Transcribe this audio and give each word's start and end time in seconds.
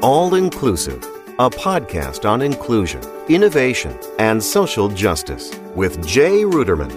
All 0.00 0.36
Inclusive, 0.36 1.02
a 1.40 1.50
podcast 1.50 2.24
on 2.24 2.40
inclusion, 2.40 3.02
innovation, 3.28 3.98
and 4.20 4.40
social 4.40 4.88
justice 4.88 5.52
with 5.74 6.06
Jay 6.06 6.44
Ruderman. 6.44 6.92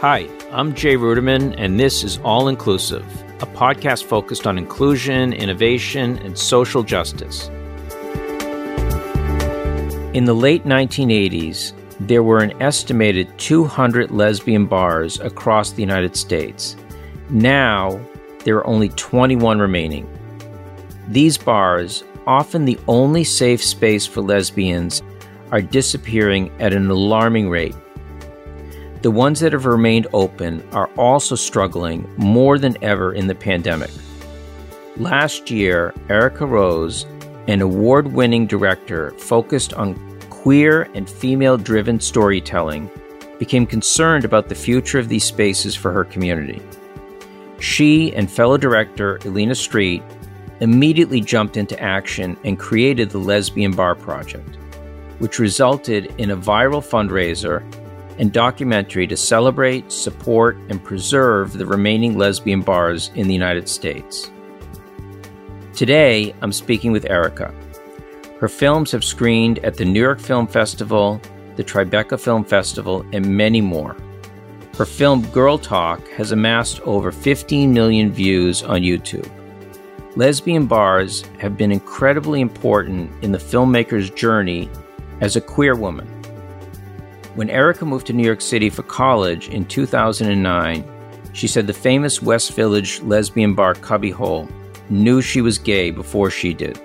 Hi, 0.00 0.28
I'm 0.50 0.74
Jay 0.74 0.96
Ruderman, 0.96 1.54
and 1.56 1.78
this 1.78 2.02
is 2.02 2.18
All 2.24 2.48
Inclusive, 2.48 3.04
a 3.40 3.46
podcast 3.46 4.06
focused 4.06 4.44
on 4.44 4.58
inclusion, 4.58 5.32
innovation, 5.32 6.18
and 6.18 6.36
social 6.36 6.82
justice. 6.82 7.46
In 10.14 10.24
the 10.24 10.34
late 10.34 10.64
1980s, 10.64 11.74
there 12.00 12.24
were 12.24 12.40
an 12.40 12.60
estimated 12.60 13.38
200 13.38 14.10
lesbian 14.10 14.66
bars 14.66 15.20
across 15.20 15.70
the 15.70 15.82
United 15.82 16.16
States. 16.16 16.74
Now, 17.30 18.00
there 18.46 18.56
are 18.58 18.66
only 18.68 18.90
21 18.90 19.58
remaining. 19.58 20.08
These 21.08 21.36
bars, 21.36 22.04
often 22.28 22.64
the 22.64 22.78
only 22.86 23.24
safe 23.24 23.60
space 23.62 24.06
for 24.06 24.20
lesbians, 24.20 25.02
are 25.50 25.60
disappearing 25.60 26.52
at 26.60 26.72
an 26.72 26.88
alarming 26.88 27.50
rate. 27.50 27.74
The 29.02 29.10
ones 29.10 29.40
that 29.40 29.52
have 29.52 29.66
remained 29.66 30.06
open 30.12 30.62
are 30.70 30.88
also 30.96 31.34
struggling 31.34 32.08
more 32.18 32.56
than 32.56 32.76
ever 32.82 33.12
in 33.12 33.26
the 33.26 33.34
pandemic. 33.34 33.90
Last 34.96 35.50
year, 35.50 35.92
Erica 36.08 36.46
Rose, 36.46 37.04
an 37.48 37.60
award 37.60 38.12
winning 38.12 38.46
director 38.46 39.10
focused 39.18 39.74
on 39.74 39.96
queer 40.30 40.82
and 40.94 41.10
female 41.10 41.56
driven 41.56 41.98
storytelling, 41.98 42.88
became 43.40 43.66
concerned 43.66 44.24
about 44.24 44.48
the 44.48 44.54
future 44.54 45.00
of 45.00 45.08
these 45.08 45.24
spaces 45.24 45.74
for 45.74 45.90
her 45.90 46.04
community. 46.04 46.62
She 47.58 48.14
and 48.14 48.30
fellow 48.30 48.56
director 48.56 49.18
Elina 49.24 49.54
Street 49.54 50.02
immediately 50.60 51.20
jumped 51.20 51.56
into 51.56 51.80
action 51.80 52.36
and 52.44 52.58
created 52.58 53.10
the 53.10 53.18
Lesbian 53.18 53.72
Bar 53.72 53.94
Project, 53.94 54.56
which 55.18 55.38
resulted 55.38 56.14
in 56.18 56.30
a 56.30 56.36
viral 56.36 56.82
fundraiser 56.82 57.62
and 58.18 58.32
documentary 58.32 59.06
to 59.06 59.16
celebrate, 59.16 59.92
support, 59.92 60.56
and 60.68 60.82
preserve 60.82 61.52
the 61.52 61.66
remaining 61.66 62.16
lesbian 62.16 62.62
bars 62.62 63.10
in 63.14 63.28
the 63.28 63.34
United 63.34 63.68
States. 63.68 64.30
Today, 65.74 66.34
I'm 66.40 66.52
speaking 66.52 66.92
with 66.92 67.10
Erica 67.10 67.54
her 68.38 68.48
films 68.48 68.92
have 68.92 69.02
screened 69.02 69.58
at 69.60 69.76
the 69.76 69.84
New 69.84 70.00
York 70.00 70.20
Film 70.20 70.46
Festival, 70.46 71.20
the 71.56 71.64
Tribeca 71.64 72.20
Film 72.20 72.44
Festival, 72.44 73.04
and 73.12 73.26
many 73.26 73.62
more. 73.62 73.96
Her 74.76 74.84
film 74.84 75.22
Girl 75.28 75.56
Talk 75.56 76.06
has 76.08 76.32
amassed 76.32 76.80
over 76.82 77.10
15 77.10 77.72
million 77.72 78.12
views 78.12 78.62
on 78.62 78.82
YouTube. 78.82 79.26
Lesbian 80.16 80.66
bars 80.66 81.22
have 81.38 81.56
been 81.56 81.72
incredibly 81.72 82.42
important 82.42 83.10
in 83.24 83.32
the 83.32 83.38
filmmaker's 83.38 84.10
journey 84.10 84.68
as 85.22 85.34
a 85.34 85.40
queer 85.40 85.76
woman. 85.76 86.06
When 87.36 87.48
Erica 87.48 87.86
moved 87.86 88.06
to 88.08 88.12
New 88.12 88.22
York 88.22 88.42
City 88.42 88.68
for 88.68 88.82
college 88.82 89.48
in 89.48 89.64
2009, 89.64 90.84
she 91.32 91.48
said 91.48 91.66
the 91.66 91.72
famous 91.72 92.20
West 92.20 92.52
Village 92.52 93.00
lesbian 93.00 93.54
bar 93.54 93.72
Cubbyhole 93.72 94.46
knew 94.90 95.22
she 95.22 95.40
was 95.40 95.56
gay 95.56 95.90
before 95.90 96.30
she 96.30 96.52
did. 96.52 96.78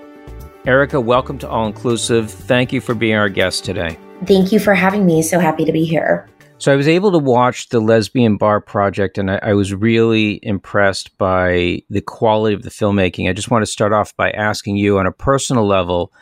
Erica, 0.66 1.02
welcome 1.02 1.38
to 1.40 1.50
All 1.50 1.68
Inclusive. 1.68 2.32
Thank 2.32 2.72
you 2.72 2.80
for 2.80 2.96
being 2.96 3.16
our 3.16 3.28
guest 3.28 3.66
today. 3.66 3.98
Thank 4.26 4.54
you 4.54 4.60
for 4.60 4.74
having 4.74 5.06
me. 5.06 5.22
So 5.22 5.40
happy 5.40 5.66
to 5.66 5.74
be 5.74 5.84
here. 5.84 6.30
So 6.62 6.72
I 6.72 6.76
was 6.76 6.88
able 6.88 7.12
to 7.12 7.18
watch 7.18 7.70
the 7.70 7.80
Lesbian 7.80 8.38
Bar 8.38 8.62
Project, 8.62 9.18
and 9.18 9.32
I, 9.32 9.40
I, 9.42 9.54
was 9.54 9.74
really 9.74 10.40
impressed 10.44 11.18
by 11.18 11.82
the 11.90 12.02
quality 12.02 12.54
of 12.54 12.62
the 12.62 12.70
filmmaking. 12.70 13.28
I 13.28 13.34
just 13.34 13.50
want 13.50 13.64
to 13.64 13.72
start 13.72 13.94
off 13.94 14.16
by 14.16 14.30
asking 14.30 14.78
you, 14.78 15.00
on 15.00 15.08
a 15.08 15.12
personal 15.12 15.66
level, 15.66 16.14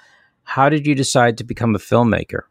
how 0.43 0.69
did 0.69 0.87
you 0.87 0.95
decide 0.95 1.37
to 1.39 1.43
become 1.43 1.75
a 1.75 1.77
filmmaker? 1.77 2.43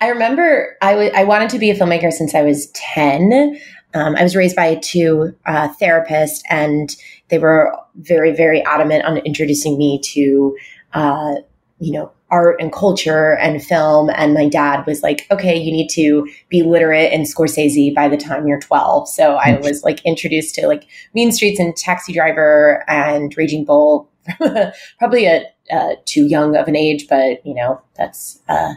I 0.00 0.08
remember 0.08 0.76
I, 0.82 0.90
w- 0.90 1.12
I 1.14 1.22
wanted 1.22 1.50
to 1.50 1.60
be 1.60 1.70
a 1.70 1.76
filmmaker 1.76 2.10
since 2.10 2.34
I 2.34 2.42
was 2.42 2.66
10. 2.72 3.60
Um, 3.94 4.16
I 4.16 4.24
was 4.24 4.34
raised 4.34 4.56
by 4.56 4.74
two 4.82 5.36
uh, 5.46 5.68
therapists, 5.80 6.40
and 6.50 6.96
they 7.28 7.38
were 7.38 7.78
very, 7.94 8.34
very 8.34 8.64
adamant 8.64 9.04
on 9.04 9.18
introducing 9.18 9.78
me 9.78 10.00
to, 10.00 10.56
uh, 10.94 11.36
you 11.78 11.92
know, 11.92 12.10
art 12.30 12.56
and 12.60 12.72
culture 12.72 13.36
and 13.36 13.62
film. 13.62 14.10
And 14.10 14.34
my 14.34 14.48
dad 14.48 14.84
was 14.86 15.02
like, 15.02 15.26
okay, 15.30 15.56
you 15.56 15.70
need 15.70 15.88
to 15.90 16.26
be 16.48 16.62
literate 16.62 17.12
in 17.12 17.22
Scorsese 17.22 17.94
by 17.94 18.08
the 18.08 18.16
time 18.16 18.46
you're 18.46 18.60
12. 18.60 19.08
So 19.08 19.34
I 19.36 19.58
was 19.58 19.84
like 19.84 20.04
introduced 20.04 20.54
to 20.56 20.66
like 20.66 20.86
Mean 21.14 21.30
Streets 21.32 21.60
and 21.60 21.76
Taxi 21.76 22.12
Driver 22.12 22.84
and 22.88 23.32
Raging 23.36 23.64
Bull, 23.64 24.10
probably 24.98 25.26
at 25.26 25.56
uh, 25.70 25.94
too 26.04 26.26
young 26.26 26.56
of 26.56 26.66
an 26.66 26.76
age, 26.76 27.06
but 27.08 27.44
you 27.46 27.54
know, 27.54 27.80
that's 27.94 28.40
uh, 28.48 28.74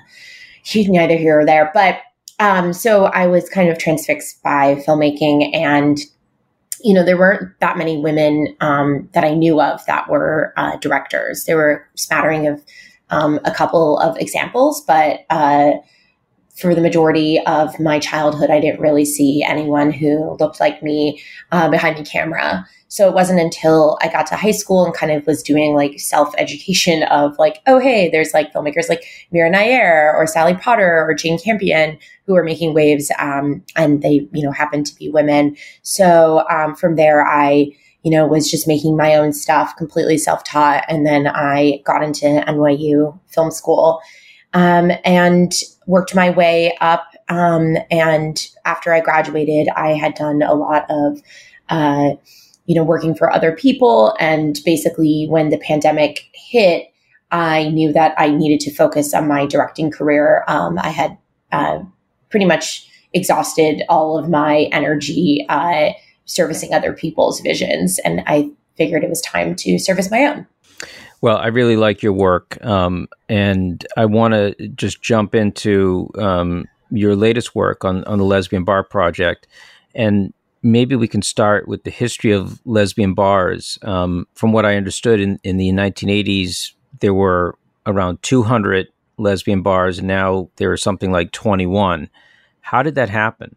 neither 0.76 1.18
here 1.18 1.40
or 1.40 1.46
there. 1.46 1.72
But 1.74 2.02
um, 2.40 2.72
so 2.72 3.06
I 3.06 3.28
was 3.28 3.50
kind 3.50 3.70
of 3.70 3.78
transfixed 3.78 4.42
by 4.44 4.76
filmmaking 4.76 5.56
and 5.56 6.00
you 6.81 6.94
know, 6.94 7.04
there 7.04 7.18
weren't 7.18 7.60
that 7.60 7.78
many 7.78 7.98
women 7.98 8.56
um, 8.62 9.10
that 9.14 9.26
I 9.26 9.34
knew 9.34 9.60
of 9.60 9.86
that 9.86 10.10
were 10.10 10.54
uh, 10.56 10.78
directors. 10.78 11.44
There 11.44 11.58
were 11.58 11.86
a 11.94 11.98
smattering 11.98 12.48
of 12.48 12.64
um, 13.09 13.40
a 13.46 13.52
couple 13.52 13.97
of 14.00 14.18
examples, 14.18 14.81
but 14.81 15.22
uh, 15.30 15.72
for 16.59 16.75
the 16.75 16.81
majority 16.81 17.40
of 17.46 17.80
my 17.80 18.00
childhood, 18.00 18.50
I 18.50 18.59
didn't 18.59 18.81
really 18.81 19.06
see 19.06 19.44
anyone 19.44 19.92
who 19.92 20.36
looked 20.40 20.59
like 20.59 20.84
me 20.84 21.22
uh, 21.52 21.69
behind 21.69 21.98
the 21.98 22.03
camera. 22.03 22.68
So 22.90 23.08
it 23.08 23.14
wasn't 23.14 23.40
until 23.40 23.98
I 24.02 24.08
got 24.08 24.25
to 24.28 24.36
high 24.36 24.52
school 24.52 24.84
and 24.84 24.94
kind 24.94 25.12
of 25.12 25.25
was 25.28 25.44
doing 25.44 25.75
like 25.75 26.00
self 26.00 26.34
education 26.38 27.03
of 27.03 27.38
like, 27.38 27.62
oh, 27.68 27.80
hey, 27.80 28.09
there's 28.09 28.34
like 28.34 28.52
filmmakers 28.52 28.90
like 28.90 29.06
Mira 29.31 29.50
Nair 29.50 30.14
or 30.16 30.25
Sally 30.25 30.56
Potter 30.56 31.06
or 31.08 31.14
Jane 31.14 31.40
Campion 31.40 32.00
who 32.25 32.36
are 32.36 32.44
making 32.44 32.74
waves. 32.74 33.12
Um, 33.19 33.64
and 33.75 34.02
they, 34.02 34.28
you 34.34 34.44
know, 34.44 34.52
happen 34.52 34.84
to 34.84 34.96
be 34.96 35.08
women. 35.08 35.56
So 35.84 36.46
um, 36.50 36.75
from 36.75 36.96
there, 36.96 37.25
I, 37.25 37.72
you 38.04 38.12
know, 38.12 38.26
was 38.26 38.50
just 38.50 38.68
making 38.68 38.96
my 38.96 39.16
own 39.16 39.34
stuff, 39.34 39.76
completely 39.78 40.18
self 40.18 40.44
taught. 40.44 40.86
And 40.88 41.06
then 41.06 41.28
I 41.28 41.82
got 41.86 42.04
into 42.04 42.26
NYU 42.26 43.20
film 43.28 43.52
school 43.52 44.02
um, 44.54 44.92
and 45.04 45.54
worked 45.86 46.16
my 46.16 46.30
way 46.30 46.78
up. 46.82 47.06
Um, 47.28 47.78
and 47.92 48.48
after 48.66 48.94
I 48.94 49.02
graduated, 49.02 49.68
I 49.76 49.90
had 49.90 50.16
done 50.16 50.42
a 50.42 50.56
lot 50.56 50.86
of, 50.90 51.22
uh, 51.70 52.12
you 52.66 52.76
know, 52.76 52.84
working 52.84 53.16
for 53.16 53.32
other 53.32 53.52
people. 53.52 54.16
And 54.20 54.60
basically, 54.66 55.28
when 55.30 55.50
the 55.50 55.58
pandemic 55.58 56.30
hit, 56.34 56.88
I 57.31 57.70
knew 57.70 57.92
that 57.94 58.16
I 58.18 58.30
needed 58.30 58.60
to 58.62 58.74
focus 58.74 59.14
on 59.14 59.28
my 59.28 59.46
directing 59.46 59.92
career. 59.92 60.44
Um, 60.48 60.80
I 60.80 60.90
had 60.90 61.18
uh, 61.52 61.80
pretty 62.30 62.46
much 62.46 62.88
exhausted 63.14 63.84
all 63.90 64.18
of 64.18 64.30
my 64.30 64.70
energy 64.72 65.46
uh, 65.50 65.92
servicing 66.29 66.73
other 66.73 66.94
people's 66.94 67.40
visions, 67.41 68.00
and 68.00 68.22
I 68.28 68.51
figured 68.78 69.03
it 69.03 69.09
was 69.09 69.22
time 69.22 69.56
to 69.57 69.78
service 69.79 70.09
my 70.09 70.25
own. 70.25 70.47
Well, 71.22 71.38
I 71.38 71.47
really 71.47 71.75
like 71.75 72.01
your 72.01 72.13
work, 72.13 72.57
um, 72.63 73.09
and 73.28 73.85
I 73.97 74.06
want 74.06 74.34
to 74.34 74.68
just 74.69 75.01
jump 75.01 75.35
into 75.35 76.09
um, 76.18 76.66
your 76.91 77.16
latest 77.16 77.56
work 77.56 77.84
on 77.84 78.03
on 78.06 78.19
the 78.19 78.25
Lesbian 78.25 78.63
Bar 78.63 78.84
Project, 78.85 79.47
and 79.94 80.34
maybe 80.62 80.95
we 80.95 81.07
can 81.07 81.22
start 81.22 81.68
with 81.68 81.84
the 81.84 81.91
history 81.91 82.31
of 82.31 82.62
lesbian 82.66 83.13
bars. 83.13 83.78
Um, 83.81 84.28
from 84.34 84.51
what 84.51 84.66
I 84.66 84.75
understood, 84.75 85.19
in, 85.19 85.39
in 85.44 85.57
the 85.57 85.69
1980s, 85.69 86.73
there 87.00 87.13
were 87.13 87.57
around 87.85 88.22
200 88.22 88.88
lesbian 89.18 89.62
bars, 89.62 90.00
and 90.00 90.07
now 90.07 90.50
there 90.56 90.72
are 90.72 90.78
something 90.78 91.12
like 91.12 91.31
21. 91.31 92.09
How 92.62 92.84
did 92.84 92.95
that 92.95 93.09
happen? 93.09 93.56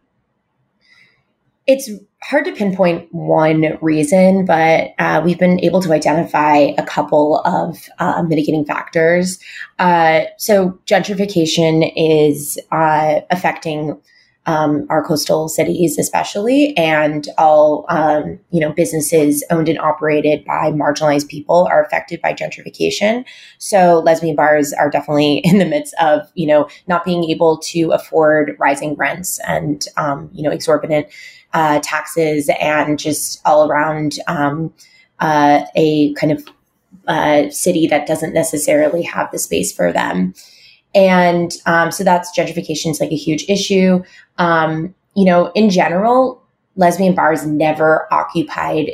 It's 1.65 1.89
hard 2.23 2.45
to 2.45 2.53
pinpoint 2.53 3.13
one 3.13 3.77
reason, 3.81 4.45
but 4.45 4.93
uh, 4.99 5.21
we've 5.23 5.39
been 5.39 5.59
able 5.63 5.81
to 5.81 5.91
identify 5.91 6.55
a 6.77 6.83
couple 6.85 7.39
of 7.39 7.89
uh, 7.99 8.23
mitigating 8.23 8.65
factors. 8.65 9.39
Uh, 9.79 10.21
so, 10.37 10.79
gentrification 10.85 11.91
is 11.95 12.59
uh, 12.71 13.21
affecting 13.29 13.99
um, 14.45 14.85
our 14.89 15.03
coastal 15.03 15.47
cities, 15.47 15.97
especially, 15.97 16.75
and 16.75 17.27
all 17.37 17.85
um, 17.89 18.39
you 18.51 18.59
know 18.59 18.73
businesses 18.73 19.43
owned 19.49 19.69
and 19.69 19.79
operated 19.79 20.43
by 20.45 20.71
marginalized 20.71 21.29
people 21.29 21.67
are 21.71 21.83
affected 21.83 22.21
by 22.21 22.33
gentrification. 22.33 23.25
So 23.57 23.99
lesbian 23.99 24.35
bars 24.35 24.73
are 24.73 24.89
definitely 24.89 25.37
in 25.43 25.59
the 25.59 25.65
midst 25.65 25.93
of 26.01 26.29
you 26.35 26.47
know 26.47 26.67
not 26.87 27.05
being 27.05 27.23
able 27.25 27.57
to 27.59 27.91
afford 27.91 28.55
rising 28.59 28.95
rents 28.95 29.39
and 29.47 29.85
um, 29.97 30.29
you 30.33 30.43
know 30.43 30.51
exorbitant 30.51 31.07
uh, 31.53 31.79
taxes 31.83 32.49
and 32.59 32.99
just 32.99 33.41
all 33.45 33.69
around 33.69 34.15
um, 34.27 34.73
uh, 35.19 35.63
a 35.75 36.13
kind 36.15 36.31
of 36.31 36.47
uh, 37.07 37.49
city 37.49 37.87
that 37.87 38.07
doesn't 38.07 38.33
necessarily 38.33 39.01
have 39.01 39.31
the 39.31 39.39
space 39.39 39.71
for 39.71 39.91
them. 39.91 40.33
And 40.95 41.51
um, 41.65 41.91
so 41.91 42.03
that's 42.03 42.37
gentrification 42.37 42.91
is 42.91 42.99
like 42.99 43.11
a 43.11 43.15
huge 43.15 43.45
issue. 43.49 44.03
Um, 44.37 44.93
you 45.15 45.25
know, 45.25 45.51
in 45.53 45.69
general, 45.69 46.43
lesbian 46.75 47.13
bars 47.13 47.45
never 47.45 48.11
occupied 48.11 48.91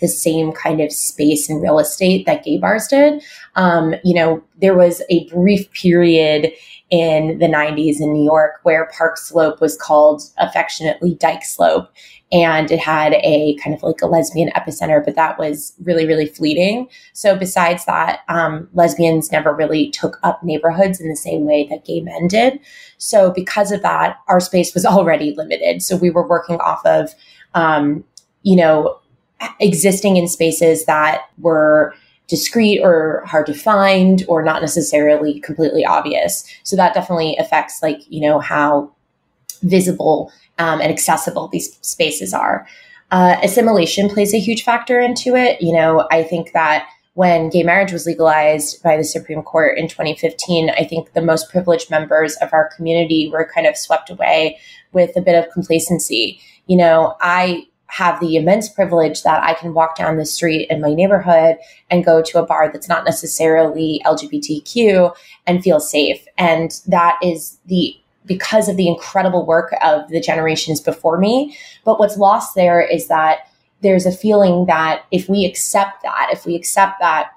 the 0.00 0.08
same 0.08 0.52
kind 0.52 0.80
of 0.80 0.92
space 0.92 1.48
in 1.48 1.60
real 1.60 1.78
estate 1.78 2.26
that 2.26 2.44
gay 2.44 2.58
bars 2.58 2.88
did. 2.88 3.22
Um, 3.56 3.94
you 4.04 4.14
know, 4.14 4.42
there 4.60 4.76
was 4.76 5.02
a 5.10 5.28
brief 5.28 5.70
period 5.72 6.52
in 6.90 7.38
the 7.38 7.46
90s 7.46 8.00
in 8.00 8.12
New 8.12 8.24
York 8.24 8.58
where 8.64 8.90
Park 8.96 9.16
Slope 9.16 9.60
was 9.60 9.76
called 9.76 10.22
affectionately 10.38 11.14
Dyke 11.14 11.44
Slope. 11.44 11.88
And 12.32 12.70
it 12.70 12.78
had 12.78 13.14
a 13.14 13.56
kind 13.62 13.74
of 13.74 13.82
like 13.82 14.02
a 14.02 14.06
lesbian 14.06 14.50
epicenter, 14.50 15.04
but 15.04 15.16
that 15.16 15.38
was 15.38 15.72
really, 15.82 16.06
really 16.06 16.26
fleeting. 16.26 16.88
So, 17.12 17.34
besides 17.36 17.84
that, 17.86 18.20
um, 18.28 18.68
lesbians 18.72 19.32
never 19.32 19.52
really 19.52 19.90
took 19.90 20.18
up 20.22 20.42
neighborhoods 20.44 21.00
in 21.00 21.08
the 21.08 21.16
same 21.16 21.44
way 21.44 21.66
that 21.70 21.84
gay 21.84 22.00
men 22.00 22.28
did. 22.28 22.60
So, 22.98 23.32
because 23.32 23.72
of 23.72 23.82
that, 23.82 24.18
our 24.28 24.38
space 24.38 24.74
was 24.74 24.86
already 24.86 25.34
limited. 25.34 25.82
So, 25.82 25.96
we 25.96 26.10
were 26.10 26.26
working 26.26 26.60
off 26.60 26.86
of, 26.86 27.12
um, 27.54 28.04
you 28.42 28.54
know, 28.54 29.00
existing 29.58 30.16
in 30.16 30.28
spaces 30.28 30.84
that 30.84 31.22
were 31.38 31.94
discreet 32.30 32.80
or 32.80 33.22
hard 33.26 33.44
to 33.46 33.52
find 33.52 34.24
or 34.28 34.42
not 34.42 34.62
necessarily 34.62 35.40
completely 35.40 35.84
obvious. 35.84 36.46
So 36.62 36.76
that 36.76 36.94
definitely 36.94 37.36
affects 37.38 37.82
like, 37.82 38.00
you 38.08 38.20
know, 38.20 38.38
how 38.38 38.92
visible 39.62 40.32
um, 40.58 40.80
and 40.80 40.90
accessible 40.90 41.48
these 41.48 41.76
spaces 41.82 42.32
are. 42.32 42.66
Uh, 43.10 43.36
assimilation 43.42 44.08
plays 44.08 44.32
a 44.32 44.38
huge 44.38 44.62
factor 44.62 45.00
into 45.00 45.34
it. 45.34 45.60
You 45.60 45.74
know, 45.74 46.06
I 46.12 46.22
think 46.22 46.52
that 46.52 46.88
when 47.14 47.50
gay 47.50 47.64
marriage 47.64 47.92
was 47.92 48.06
legalized 48.06 48.80
by 48.82 48.96
the 48.96 49.04
Supreme 49.04 49.42
Court 49.42 49.76
in 49.76 49.88
2015, 49.88 50.70
I 50.70 50.84
think 50.84 51.12
the 51.12 51.20
most 51.20 51.50
privileged 51.50 51.90
members 51.90 52.36
of 52.36 52.52
our 52.52 52.70
community 52.76 53.28
were 53.32 53.50
kind 53.52 53.66
of 53.66 53.76
swept 53.76 54.10
away 54.10 54.58
with 54.92 55.16
a 55.16 55.20
bit 55.20 55.34
of 55.34 55.52
complacency. 55.52 56.40
You 56.66 56.76
know, 56.76 57.16
I 57.20 57.66
have 57.90 58.20
the 58.20 58.36
immense 58.36 58.68
privilege 58.68 59.22
that 59.22 59.42
I 59.42 59.54
can 59.54 59.74
walk 59.74 59.96
down 59.96 60.16
the 60.16 60.26
street 60.26 60.68
in 60.70 60.80
my 60.80 60.94
neighborhood 60.94 61.56
and 61.90 62.04
go 62.04 62.22
to 62.22 62.38
a 62.38 62.46
bar 62.46 62.70
that's 62.72 62.88
not 62.88 63.04
necessarily 63.04 64.00
LGBTQ 64.04 65.14
and 65.46 65.62
feel 65.62 65.80
safe. 65.80 66.24
And 66.38 66.80
that 66.86 67.18
is 67.22 67.58
the 67.66 67.96
because 68.26 68.68
of 68.68 68.76
the 68.76 68.86
incredible 68.86 69.46
work 69.46 69.74
of 69.82 70.08
the 70.08 70.20
generations 70.20 70.80
before 70.80 71.18
me. 71.18 71.56
But 71.84 71.98
what's 71.98 72.16
lost 72.16 72.54
there 72.54 72.80
is 72.80 73.08
that 73.08 73.48
there's 73.80 74.06
a 74.06 74.12
feeling 74.12 74.66
that 74.66 75.04
if 75.10 75.28
we 75.28 75.44
accept 75.44 76.02
that, 76.02 76.28
if 76.30 76.44
we 76.44 76.54
accept 76.54 77.00
that 77.00 77.30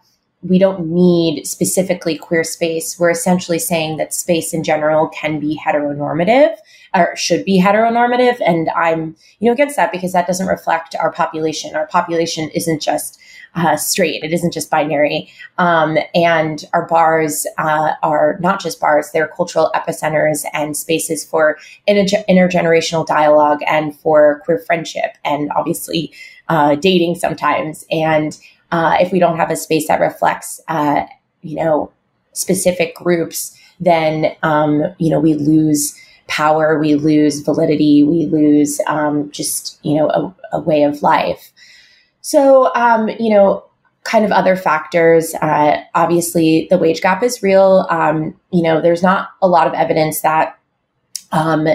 we 0.44 0.60
don't 0.60 0.88
need 0.88 1.46
specifically 1.46 2.18
queer 2.18 2.44
space, 2.44 3.00
we're 3.00 3.10
essentially 3.10 3.60
saying 3.60 3.98
that 3.98 4.14
space 4.14 4.54
in 4.54 4.64
general 4.64 5.08
can 5.10 5.40
be 5.40 5.60
heteronormative 5.66 6.56
or 6.94 7.16
should 7.16 7.44
be 7.46 7.60
heteronormative. 7.60 8.40
And 8.46 8.70
I'm, 8.76 9.16
you 9.40 9.48
know, 9.48 9.54
against 9.54 9.76
that 9.78 9.92
because 9.92 10.14
that 10.14 10.28
doesn't 10.28 10.48
reflect 10.48 10.96
our 11.00 11.12
population. 11.12 11.76
Our 11.76 11.88
population 11.88 12.50
isn't 12.50 12.82
just 12.82 13.20
uh, 13.56 13.78
straight. 13.78 14.24
It 14.24 14.34
isn't 14.34 14.54
just 14.54 14.70
binary. 14.70 15.32
Um, 15.58 15.98
and 16.16 16.66
our 16.74 16.88
bars 16.88 17.46
uh, 17.58 17.94
are 18.02 18.38
not 18.40 18.60
just 18.60 18.80
bars, 18.80 19.12
they're 19.12 19.28
cultural 19.28 19.72
epicenters 19.76 20.44
and 20.54 20.76
spaces 20.76 21.24
for 21.24 21.58
inter- 21.88 22.24
intergenerational 22.28 23.06
dialogue 23.06 23.60
and 23.68 23.96
for 24.00 24.42
queer 24.44 24.60
friendship 24.60 25.18
and 25.24 25.52
obviously 25.56 26.12
uh, 26.50 26.76
dating 26.76 27.16
sometimes. 27.16 27.86
And 27.92 28.38
uh, 28.74 28.98
if 29.00 29.12
we 29.12 29.20
don't 29.20 29.38
have 29.38 29.52
a 29.52 29.56
space 29.56 29.88
that 29.88 30.02
reflects, 30.02 30.60
uh, 30.68 31.04
you 31.44 31.56
know, 31.56 31.92
specific 32.34 32.96
groups, 32.96 33.56
then, 33.80 34.36
um, 34.42 34.84
you 34.98 35.12
know, 35.12 35.20
we 35.20 35.36
lose 35.36 35.96
power, 36.28 36.80
we 36.80 36.96
lose 36.96 37.42
validity, 37.42 38.02
we 38.04 38.26
lose 38.26 38.82
um, 38.88 39.30
just, 39.30 39.78
you 39.84 39.94
know, 39.94 40.10
a, 40.10 40.36
a, 40.54 40.60
way 40.60 40.82
of 40.82 41.04
life. 41.04 41.52
So, 42.22 42.74
um, 42.74 43.10
you 43.20 43.30
know, 43.30 43.64
kind 44.06 44.26
of 44.26 44.32
other 44.32 44.56
factors. 44.56 45.36
Uh, 45.36 45.84
obviously, 45.94 46.66
the 46.72 46.80
wage 46.80 47.00
gap 47.00 47.22
is 47.22 47.44
real. 47.44 47.86
Um, 47.92 48.34
you 48.52 48.64
know, 48.64 48.82
there's 48.82 49.04
not 49.04 49.30
a 49.44 49.48
lot 49.48 49.68
of 49.68 49.74
evidence 49.74 50.22
that, 50.22 50.58
um, 51.32 51.68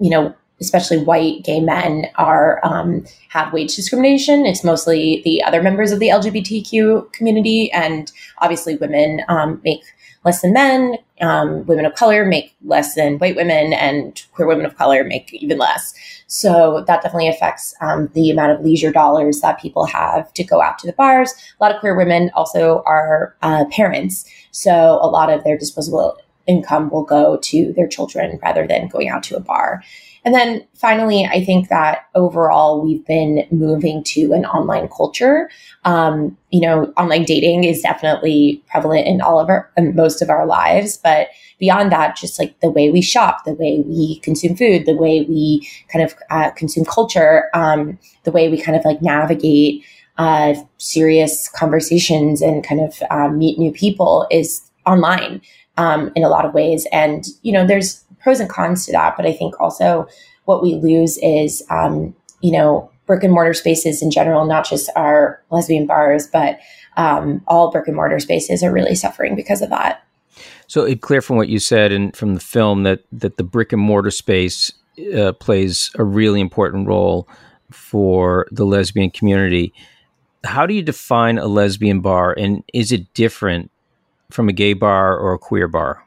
you 0.00 0.08
know, 0.08 0.34
especially 0.60 0.98
white 0.98 1.44
gay 1.44 1.60
men 1.60 2.06
are 2.16 2.60
um, 2.64 3.04
have 3.28 3.52
wage 3.52 3.76
discrimination. 3.76 4.46
It's 4.46 4.64
mostly 4.64 5.22
the 5.24 5.42
other 5.42 5.62
members 5.62 5.92
of 5.92 6.00
the 6.00 6.08
LGBTQ 6.08 7.12
community, 7.12 7.70
and 7.72 8.10
obviously, 8.38 8.76
women 8.76 9.22
um, 9.28 9.60
make 9.64 9.82
less 10.24 10.42
than 10.42 10.52
men. 10.52 10.96
Um, 11.20 11.66
women 11.66 11.84
of 11.84 11.94
color 11.94 12.24
make 12.24 12.54
less 12.64 12.94
than 12.94 13.18
white 13.18 13.36
women, 13.36 13.72
and 13.72 14.22
queer 14.32 14.46
women 14.46 14.66
of 14.66 14.76
color 14.76 15.04
make 15.04 15.32
even 15.32 15.58
less. 15.58 15.94
So 16.26 16.84
that 16.86 17.02
definitely 17.02 17.28
affects 17.28 17.74
um, 17.80 18.10
the 18.14 18.30
amount 18.30 18.52
of 18.52 18.64
leisure 18.64 18.92
dollars 18.92 19.40
that 19.40 19.60
people 19.60 19.86
have 19.86 20.32
to 20.34 20.44
go 20.44 20.60
out 20.60 20.78
to 20.80 20.86
the 20.86 20.92
bars. 20.92 21.32
A 21.58 21.62
lot 21.62 21.74
of 21.74 21.80
queer 21.80 21.96
women 21.96 22.30
also 22.34 22.82
are 22.86 23.34
uh, 23.42 23.64
parents, 23.70 24.24
so 24.50 24.98
a 25.02 25.08
lot 25.08 25.30
of 25.30 25.44
their 25.44 25.58
disposable 25.58 26.18
income 26.46 26.90
will 26.90 27.04
go 27.04 27.36
to 27.36 27.72
their 27.74 27.86
children 27.86 28.38
rather 28.42 28.66
than 28.66 28.88
going 28.88 29.08
out 29.08 29.22
to 29.22 29.36
a 29.36 29.40
bar. 29.40 29.82
And 30.24 30.34
then 30.34 30.66
finally, 30.74 31.24
I 31.24 31.44
think 31.44 31.68
that 31.68 32.06
overall 32.14 32.82
we've 32.82 33.04
been 33.06 33.46
moving 33.50 34.02
to 34.04 34.32
an 34.32 34.44
online 34.46 34.88
culture. 34.88 35.50
Um, 35.84 36.36
you 36.50 36.60
know, 36.60 36.92
online 36.96 37.24
dating 37.24 37.64
is 37.64 37.82
definitely 37.82 38.62
prevalent 38.70 39.06
in 39.06 39.20
all 39.20 39.40
of 39.40 39.48
our, 39.48 39.70
most 39.78 40.20
of 40.22 40.30
our 40.30 40.46
lives, 40.46 40.96
but 40.96 41.28
beyond 41.58 41.92
that, 41.92 42.16
just 42.16 42.38
like 42.38 42.58
the 42.60 42.70
way 42.70 42.90
we 42.90 43.00
shop, 43.00 43.44
the 43.44 43.54
way 43.54 43.82
we 43.86 44.20
consume 44.20 44.56
food, 44.56 44.86
the 44.86 44.96
way 44.96 45.24
we 45.28 45.68
kind 45.92 46.04
of 46.04 46.14
uh, 46.30 46.50
consume 46.50 46.84
culture, 46.84 47.48
um, 47.54 47.98
the 48.24 48.32
way 48.32 48.48
we 48.48 48.60
kind 48.60 48.76
of 48.76 48.84
like 48.84 49.02
navigate 49.02 49.84
uh, 50.18 50.54
serious 50.78 51.48
conversations 51.48 52.42
and 52.42 52.64
kind 52.64 52.80
of 52.80 53.02
um, 53.10 53.38
meet 53.38 53.58
new 53.58 53.72
people 53.72 54.26
is 54.30 54.62
online 54.86 55.40
um, 55.78 56.12
in 56.14 56.24
a 56.24 56.28
lot 56.28 56.44
of 56.44 56.52
ways. 56.52 56.86
And 56.92 57.26
you 57.42 57.52
know, 57.52 57.66
there's 57.66 58.04
pros 58.20 58.40
and 58.40 58.50
cons 58.50 58.84
to 58.86 58.92
that. 58.92 59.16
But 59.16 59.24
I 59.24 59.32
think 59.32 59.58
also 59.58 60.06
what 60.44 60.62
we 60.62 60.74
lose 60.74 61.16
is, 61.18 61.64
um, 61.70 62.14
you 62.42 62.52
know, 62.52 62.90
brick 63.06 63.24
and 63.24 63.32
mortar 63.32 63.54
spaces 63.54 64.02
in 64.02 64.10
general, 64.10 64.44
not 64.44 64.68
just 64.68 64.90
our 64.94 65.42
lesbian 65.50 65.86
bars, 65.86 66.26
but 66.26 66.58
um, 66.98 67.42
all 67.46 67.70
brick 67.70 67.86
and 67.86 67.96
mortar 67.96 68.20
spaces 68.20 68.62
are 68.62 68.72
really 68.72 68.94
suffering 68.94 69.34
because 69.34 69.62
of 69.62 69.70
that. 69.70 70.04
So 70.66 70.84
it's 70.84 71.00
clear 71.00 71.22
from 71.22 71.36
what 71.36 71.48
you 71.48 71.58
said 71.58 71.92
and 71.92 72.14
from 72.14 72.34
the 72.34 72.40
film 72.40 72.82
that 72.82 73.04
that 73.12 73.38
the 73.38 73.44
brick 73.44 73.72
and 73.72 73.80
mortar 73.80 74.10
space 74.10 74.72
uh, 75.16 75.32
plays 75.32 75.90
a 75.94 76.04
really 76.04 76.40
important 76.40 76.86
role 76.86 77.28
for 77.70 78.46
the 78.50 78.66
lesbian 78.66 79.10
community. 79.10 79.72
How 80.44 80.66
do 80.66 80.74
you 80.74 80.82
define 80.82 81.38
a 81.38 81.46
lesbian 81.46 82.00
bar, 82.00 82.34
and 82.36 82.62
is 82.74 82.92
it 82.92 83.12
different 83.14 83.70
from 84.30 84.48
a 84.48 84.52
gay 84.52 84.72
bar 84.72 85.16
or 85.16 85.32
a 85.32 85.38
queer 85.38 85.68
bar? 85.68 86.04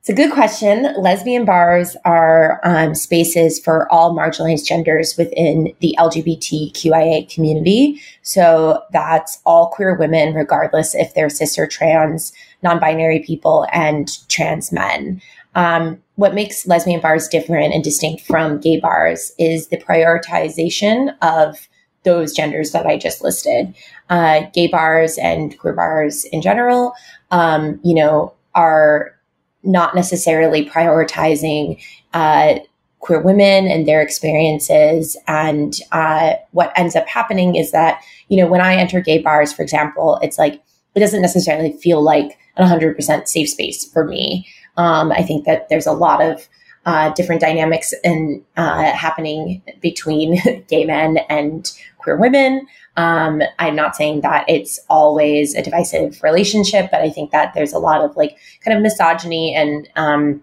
It's 0.00 0.10
a 0.10 0.12
good 0.12 0.32
question. 0.32 0.92
Lesbian 0.98 1.46
bars 1.46 1.96
are 2.04 2.60
um, 2.62 2.94
spaces 2.94 3.58
for 3.58 3.90
all 3.90 4.14
marginalized 4.14 4.66
genders 4.66 5.16
within 5.16 5.72
the 5.80 5.96
LGBTQIA 5.98 7.32
community. 7.32 7.98
So 8.20 8.82
that's 8.92 9.40
all 9.46 9.68
queer 9.68 9.94
women, 9.94 10.34
regardless 10.34 10.94
if 10.94 11.14
they're 11.14 11.30
cis 11.30 11.58
or 11.58 11.66
trans, 11.66 12.34
non 12.62 12.80
binary 12.80 13.20
people, 13.20 13.66
and 13.72 14.10
trans 14.28 14.72
men. 14.72 15.22
Um, 15.54 16.02
what 16.16 16.34
makes 16.34 16.66
lesbian 16.66 17.00
bars 17.00 17.26
different 17.26 17.72
and 17.72 17.82
distinct 17.82 18.26
from 18.26 18.60
gay 18.60 18.78
bars 18.78 19.32
is 19.38 19.68
the 19.68 19.78
prioritization 19.78 21.16
of 21.22 21.66
those 22.04 22.32
genders 22.32 22.72
that 22.72 22.86
I 22.86 22.96
just 22.96 23.22
listed. 23.22 23.74
Uh, 24.10 24.42
gay 24.52 24.68
bars 24.68 25.18
and 25.18 25.58
queer 25.58 25.72
bars 25.72 26.24
in 26.26 26.42
general, 26.42 26.94
um, 27.30 27.80
you 27.82 27.94
know, 27.94 28.32
are 28.54 29.14
not 29.62 29.94
necessarily 29.94 30.68
prioritizing 30.68 31.82
uh, 32.12 32.56
queer 33.00 33.20
women 33.20 33.66
and 33.66 33.86
their 33.86 34.00
experiences. 34.00 35.16
And 35.26 35.74
uh, 35.92 36.34
what 36.52 36.72
ends 36.76 36.96
up 36.96 37.08
happening 37.08 37.56
is 37.56 37.72
that, 37.72 38.02
you 38.28 38.36
know, 38.36 38.46
when 38.46 38.60
I 38.60 38.76
enter 38.76 39.00
gay 39.00 39.18
bars, 39.18 39.52
for 39.52 39.62
example, 39.62 40.18
it's 40.22 40.38
like, 40.38 40.62
it 40.94 41.00
doesn't 41.00 41.22
necessarily 41.22 41.72
feel 41.72 42.02
like 42.02 42.38
an 42.56 42.66
100% 42.66 43.28
safe 43.28 43.48
space 43.48 43.84
for 43.84 44.04
me. 44.04 44.46
Um, 44.76 45.12
I 45.12 45.22
think 45.22 45.44
that 45.44 45.68
there's 45.68 45.86
a 45.86 45.92
lot 45.92 46.22
of 46.22 46.48
uh, 46.86 47.12
different 47.14 47.40
dynamics 47.40 47.94
and 48.04 48.42
uh, 48.56 48.92
happening 48.92 49.62
between 49.80 50.40
gay 50.68 50.84
men 50.84 51.18
and 51.28 51.72
queer 51.98 52.16
women. 52.16 52.66
Um, 52.96 53.42
I'm 53.58 53.74
not 53.74 53.96
saying 53.96 54.20
that 54.20 54.44
it's 54.48 54.78
always 54.88 55.54
a 55.54 55.62
divisive 55.62 56.22
relationship, 56.22 56.90
but 56.90 57.00
I 57.00 57.10
think 57.10 57.30
that 57.32 57.54
there's 57.54 57.72
a 57.72 57.78
lot 57.78 58.02
of 58.02 58.16
like 58.16 58.36
kind 58.62 58.76
of 58.76 58.82
misogyny 58.82 59.54
and, 59.54 59.88
um, 59.96 60.42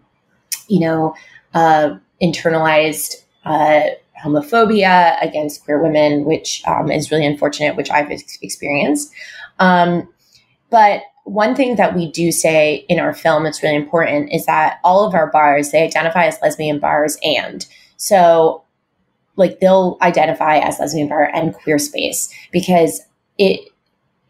you 0.68 0.80
know, 0.80 1.16
uh, 1.54 1.96
internalized 2.22 3.24
uh, 3.46 3.82
homophobia 4.24 5.22
against 5.22 5.64
queer 5.64 5.82
women, 5.82 6.26
which 6.26 6.62
um, 6.68 6.92
is 6.92 7.12
really 7.12 7.26
unfortunate, 7.26 7.76
which 7.76 7.90
I've 7.90 8.12
ex- 8.12 8.38
experienced. 8.42 9.12
Um, 9.60 10.08
but 10.70 11.04
one 11.24 11.56
thing 11.56 11.76
that 11.76 11.96
we 11.96 12.12
do 12.12 12.32
say 12.32 12.86
in 12.90 13.00
our 13.00 13.14
film 13.14 13.44
that's 13.44 13.64
really 13.64 13.76
important 13.76 14.32
is 14.32 14.46
that 14.46 14.80
all 14.84 15.06
of 15.06 15.14
our 15.14 15.32
bars 15.32 15.72
they 15.72 15.84
identify 15.84 16.26
as 16.26 16.38
lesbian 16.42 16.80
bars 16.80 17.18
and 17.24 17.66
so 17.98 18.64
like 19.36 19.60
they'll 19.60 19.98
identify 20.02 20.58
as 20.58 20.80
lesbian 20.80 21.08
bar 21.08 21.24
and 21.34 21.54
queer 21.54 21.80
space 21.80 22.34
because 22.52 23.02
it 23.38 23.60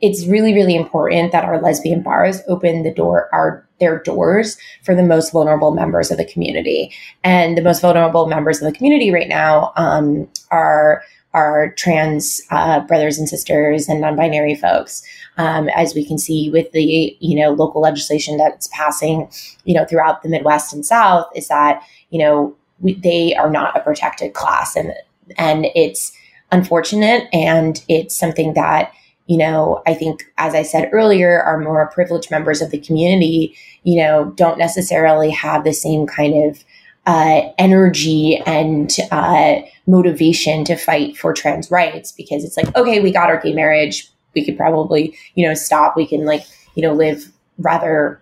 it's 0.01 0.25
really 0.25 0.53
really 0.53 0.75
important 0.75 1.31
that 1.31 1.45
our 1.45 1.62
lesbian 1.62 2.01
bars 2.01 2.41
open 2.48 2.83
the 2.83 2.93
door 2.93 3.29
our 3.33 3.67
their 3.81 4.00
doors 4.00 4.57
for 4.83 4.95
the 4.95 5.03
most 5.03 5.33
vulnerable 5.33 5.71
members 5.71 6.10
of 6.10 6.17
the 6.17 6.24
community. 6.24 6.93
And 7.25 7.57
the 7.57 7.62
most 7.62 7.81
vulnerable 7.81 8.27
members 8.27 8.62
of 8.62 8.71
the 8.71 8.77
community 8.77 9.12
right 9.12 9.27
now 9.27 9.74
um, 9.75 10.29
are 10.51 11.03
our 11.34 11.72
trans 11.78 12.42
uh, 12.52 12.80
brothers 12.82 13.18
and 13.18 13.30
sisters 13.30 13.88
and 13.88 14.02
non-binary 14.02 14.56
folks 14.56 15.04
um, 15.38 15.70
as 15.70 15.96
we 15.96 16.06
can 16.06 16.18
see 16.18 16.50
with 16.50 16.72
the 16.72 17.18
you 17.20 17.36
know 17.36 17.52
local 17.52 17.82
legislation 17.82 18.38
that's 18.38 18.68
passing 18.68 19.30
you 19.64 19.74
know 19.74 19.86
throughout 19.86 20.24
the 20.24 20.30
midwest 20.30 20.74
and 20.74 20.86
south 20.86 21.30
is 21.36 21.48
that 21.48 21.82
you 22.10 22.20
know 22.20 22.56
we, 22.82 22.96
they 22.96 23.36
are 23.36 23.50
not 23.50 23.78
a 23.78 23.82
protected 23.82 24.34
class. 24.34 24.76
And 24.76 24.94
and 25.38 25.68
it's 25.76 26.12
unfortunate 26.52 27.30
and 27.32 27.84
it's 27.88 28.18
something 28.18 28.54
that 28.54 28.92
you 29.28 29.38
know 29.38 29.82
i 29.88 29.94
think 29.94 30.24
as 30.38 30.54
i 30.54 30.62
said 30.62 30.90
earlier 30.92 31.42
our 31.42 31.58
more 31.58 31.88
privileged 31.88 32.30
members 32.30 32.62
of 32.62 32.72
the 32.72 32.80
community 32.80 33.56
you 33.84 33.96
know 33.96 34.32
don't 34.36 34.58
necessarily 34.58 35.30
have 35.30 35.64
the 35.64 35.72
same 35.72 36.06
kind 36.06 36.44
of 36.44 36.66
uh, 37.12 37.51
energy 37.58 38.41
and 38.46 38.96
uh, 39.12 39.56
motivation 39.86 40.63
to 40.63 40.77
fight 40.77 41.18
for 41.18 41.34
trans 41.34 41.70
rights 41.70 42.13
because 42.13 42.46
it's 42.46 42.56
like 42.56 42.74
okay 42.77 43.01
we 43.01 43.12
got 43.12 43.30
our 43.30 43.41
gay 43.41 43.53
marriage. 43.53 44.10
We 44.34 44.46
could 44.46 44.56
probably 44.56 45.18
you 45.36 45.46
know 45.46 45.53
stop. 45.53 45.98
We 45.98 46.08
can 46.08 46.24
like 46.25 46.46
you 46.75 46.82
know 46.82 46.94
live 46.94 47.30
rather 47.58 48.22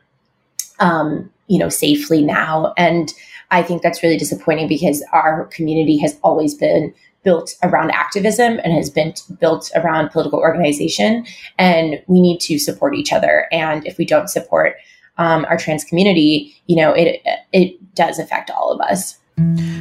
um, 0.79 1.29
you 1.46 1.60
know 1.60 1.69
safely 1.69 2.24
now. 2.24 2.74
And 2.77 3.13
i 3.51 3.63
think 3.63 3.81
that's 3.81 4.03
really 4.03 4.17
disappointing 4.17 4.67
because 4.67 5.03
our 5.12 5.46
community 5.46 5.98
has 5.98 6.17
always 6.24 6.53
been 6.55 6.93
built 7.24 7.55
around 7.63 7.91
activism 7.91 8.60
and 8.63 8.74
has 8.74 8.89
been 8.89 9.13
built 9.39 9.72
around 9.75 10.10
political 10.10 10.39
organization. 10.39 11.25
And 11.60 12.01
we 12.08 12.22
need 12.22 12.39
to 12.41 12.58
support 12.58 12.96
each 12.96 13.12
other. 13.12 13.48
And 13.51 13.86
if 13.86 13.98
we 13.98 14.05
don't 14.05 14.29
support 14.29 14.75
um, 15.19 15.46
our 15.50 15.58
trans 15.58 15.84
community 15.84 16.55
you 16.65 16.75
know 16.75 16.91
it 16.93 17.22
it 17.51 17.78
does 18.00 18.18
affect 18.18 18.50
all 18.50 18.72
of 18.72 18.79
us 18.82 19.18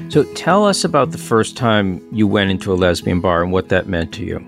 so 0.08 0.22
tell 0.34 0.66
us 0.66 0.84
about 0.84 1.10
the 1.10 1.18
first 1.18 1.56
time 1.56 2.06
you 2.12 2.26
went 2.26 2.50
into 2.50 2.72
a 2.72 2.76
lesbian 2.76 3.20
bar 3.20 3.42
and 3.42 3.52
what 3.52 3.68
that 3.70 3.88
meant 3.88 4.12
to 4.12 4.24
you 4.24 4.38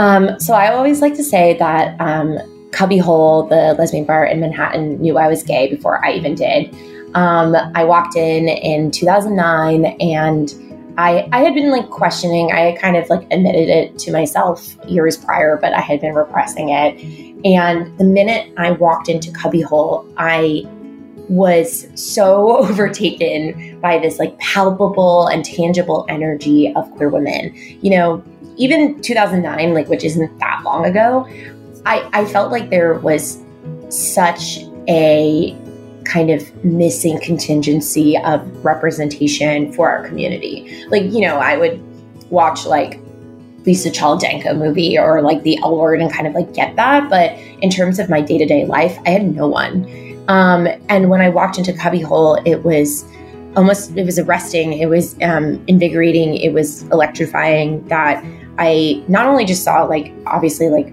um, 0.00 0.40
so 0.40 0.54
I 0.54 0.72
always 0.72 1.02
like 1.02 1.14
to 1.16 1.22
say 1.22 1.58
that 1.58 2.00
um, 2.00 2.38
Cubbyhole, 2.72 3.48
the 3.50 3.74
lesbian 3.78 4.06
bar 4.06 4.24
in 4.24 4.40
Manhattan, 4.40 4.98
knew 4.98 5.18
I 5.18 5.28
was 5.28 5.42
gay 5.42 5.68
before 5.68 6.02
I 6.02 6.12
even 6.12 6.34
did. 6.34 6.74
Um, 7.14 7.54
I 7.74 7.84
walked 7.84 8.16
in 8.16 8.48
in 8.48 8.90
2009 8.92 9.84
and 10.00 10.54
I, 10.96 11.28
I 11.32 11.40
had 11.40 11.54
been 11.54 11.70
like 11.70 11.90
questioning, 11.90 12.50
I 12.50 12.60
had 12.60 12.78
kind 12.78 12.96
of 12.96 13.10
like 13.10 13.22
admitted 13.30 13.68
it 13.68 13.98
to 14.00 14.12
myself 14.12 14.74
years 14.86 15.18
prior, 15.18 15.58
but 15.60 15.74
I 15.74 15.80
had 15.80 16.00
been 16.00 16.14
repressing 16.14 16.70
it. 16.70 16.98
And 17.44 17.96
the 17.98 18.04
minute 18.04 18.52
I 18.56 18.70
walked 18.70 19.08
into 19.08 19.30
Cubbyhole, 19.32 20.10
I 20.16 20.64
was 21.30 21.86
so 21.94 22.56
overtaken 22.66 23.80
by 23.80 23.98
this 23.98 24.18
like 24.18 24.36
palpable 24.38 25.28
and 25.28 25.44
tangible 25.44 26.04
energy 26.08 26.72
of 26.74 26.90
queer 26.92 27.08
women. 27.08 27.54
You 27.80 27.90
know, 27.90 28.24
even 28.56 29.00
2009, 29.00 29.72
like 29.72 29.88
which 29.88 30.04
isn't 30.04 30.38
that 30.38 30.62
long 30.64 30.84
ago, 30.84 31.26
I, 31.86 32.06
I 32.12 32.24
felt 32.26 32.52
like 32.52 32.68
there 32.68 32.94
was 32.94 33.42
such 33.88 34.58
a 34.88 35.56
kind 36.04 36.30
of 36.30 36.64
missing 36.64 37.20
contingency 37.20 38.18
of 38.18 38.64
representation 38.64 39.72
for 39.72 39.88
our 39.88 40.06
community. 40.06 40.84
Like, 40.88 41.04
you 41.04 41.20
know, 41.20 41.36
I 41.36 41.56
would 41.56 41.80
watch 42.30 42.66
like 42.66 43.00
Lisa 43.64 43.90
Cholodenko 43.90 44.56
movie 44.58 44.98
or 44.98 45.22
like 45.22 45.42
the 45.42 45.58
L 45.58 45.76
word 45.78 46.00
and 46.00 46.12
kind 46.12 46.26
of 46.26 46.34
like 46.34 46.52
get 46.54 46.74
that. 46.76 47.08
But 47.08 47.32
in 47.62 47.70
terms 47.70 47.98
of 47.98 48.10
my 48.10 48.20
day 48.20 48.38
to 48.38 48.46
day 48.46 48.66
life, 48.66 48.98
I 49.06 49.10
had 49.10 49.34
no 49.34 49.46
one. 49.46 49.84
Um, 50.30 50.68
and 50.88 51.10
when 51.10 51.20
I 51.20 51.28
walked 51.28 51.58
into 51.58 51.72
Cubbyhole, 51.72 52.40
it 52.46 52.62
was 52.62 53.04
almost, 53.56 53.96
it 53.96 54.04
was 54.04 54.16
arresting. 54.16 54.74
It 54.74 54.86
was 54.86 55.16
um, 55.22 55.62
invigorating. 55.66 56.36
It 56.36 56.52
was 56.52 56.82
electrifying 56.84 57.84
that 57.88 58.24
I 58.56 59.02
not 59.08 59.26
only 59.26 59.44
just 59.44 59.64
saw 59.64 59.82
like 59.82 60.12
obviously 60.26 60.68
like 60.68 60.92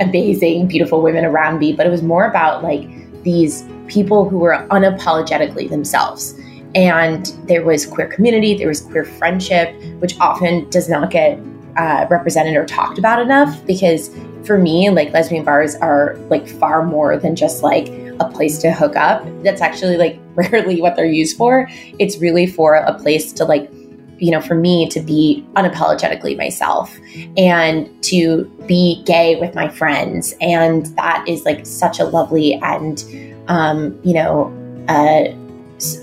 amazing, 0.00 0.68
beautiful 0.68 1.02
women 1.02 1.26
around 1.26 1.58
me, 1.58 1.74
but 1.74 1.86
it 1.86 1.90
was 1.90 2.02
more 2.02 2.24
about 2.24 2.62
like 2.64 2.88
these 3.24 3.62
people 3.88 4.26
who 4.26 4.38
were 4.38 4.66
unapologetically 4.70 5.68
themselves. 5.68 6.34
And 6.74 7.26
there 7.44 7.64
was 7.66 7.84
queer 7.84 8.06
community, 8.06 8.54
there 8.54 8.68
was 8.68 8.80
queer 8.80 9.04
friendship, 9.04 9.74
which 9.98 10.18
often 10.18 10.68
does 10.70 10.88
not 10.88 11.10
get 11.10 11.38
uh, 11.76 12.06
represented 12.08 12.56
or 12.56 12.64
talked 12.64 12.98
about 12.98 13.20
enough 13.20 13.66
because 13.66 14.10
for 14.44 14.56
me, 14.56 14.88
like 14.88 15.12
lesbian 15.12 15.44
bars 15.44 15.74
are 15.76 16.16
like 16.30 16.48
far 16.48 16.82
more 16.86 17.18
than 17.18 17.36
just 17.36 17.62
like 17.62 17.88
a 18.20 18.30
place 18.30 18.58
to 18.58 18.72
hook 18.72 18.96
up. 18.96 19.24
That's 19.42 19.60
actually 19.60 19.96
like 19.96 20.18
rarely 20.34 20.80
what 20.80 20.96
they're 20.96 21.06
used 21.06 21.36
for. 21.36 21.68
It's 21.98 22.18
really 22.18 22.46
for 22.46 22.74
a 22.74 22.98
place 22.98 23.32
to 23.34 23.44
like 23.44 23.70
you 24.18 24.32
know, 24.32 24.40
for 24.40 24.54
me 24.54 24.88
to 24.88 25.00
be 25.00 25.46
unapologetically 25.54 26.36
myself 26.36 26.98
and 27.36 27.88
to 28.02 28.44
be 28.66 29.02
gay 29.04 29.36
with 29.36 29.54
my 29.54 29.68
friends. 29.68 30.34
And 30.40 30.86
that 30.96 31.24
is 31.28 31.44
like 31.44 31.64
such 31.64 32.00
a 32.00 32.04
lovely 32.04 32.54
and, 32.54 33.04
um, 33.48 33.98
you 34.02 34.14
know, 34.14 34.52
uh, 34.88 35.28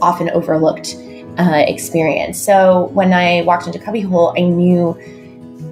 often 0.01 0.29
overlooked 0.29 0.95
uh, 1.38 1.63
experience. 1.67 2.41
So 2.41 2.86
when 2.93 3.13
I 3.13 3.41
walked 3.41 3.67
into 3.67 3.79
Cubbyhole, 3.79 4.34
I 4.38 4.43
knew 4.43 4.98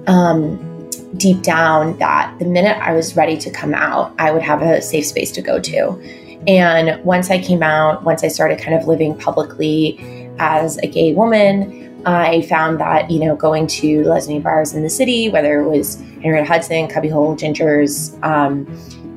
um, 0.06 0.90
deep 1.16 1.42
down 1.42 1.96
that 1.98 2.38
the 2.38 2.44
minute 2.44 2.76
I 2.78 2.92
was 2.92 3.16
ready 3.16 3.36
to 3.38 3.50
come 3.50 3.74
out, 3.74 4.14
I 4.18 4.30
would 4.30 4.42
have 4.42 4.62
a 4.62 4.82
safe 4.82 5.06
space 5.06 5.32
to 5.32 5.42
go 5.42 5.58
to. 5.60 6.23
And 6.46 7.02
once 7.04 7.30
I 7.30 7.40
came 7.40 7.62
out, 7.62 8.04
once 8.04 8.22
I 8.22 8.28
started 8.28 8.58
kind 8.58 8.76
of 8.76 8.86
living 8.86 9.16
publicly 9.16 9.98
as 10.38 10.78
a 10.78 10.86
gay 10.86 11.14
woman, 11.14 12.02
I 12.06 12.42
found 12.42 12.80
that, 12.80 13.10
you 13.10 13.18
know, 13.18 13.34
going 13.34 13.66
to 13.68 14.04
lesbian 14.04 14.42
bars 14.42 14.74
in 14.74 14.82
the 14.82 14.90
city, 14.90 15.30
whether 15.30 15.60
it 15.60 15.68
was 15.68 16.00
Henrietta 16.22 16.44
Hudson, 16.44 16.88
Cubbyhole, 16.88 17.36
Ginger's, 17.36 18.14
um, 18.22 18.66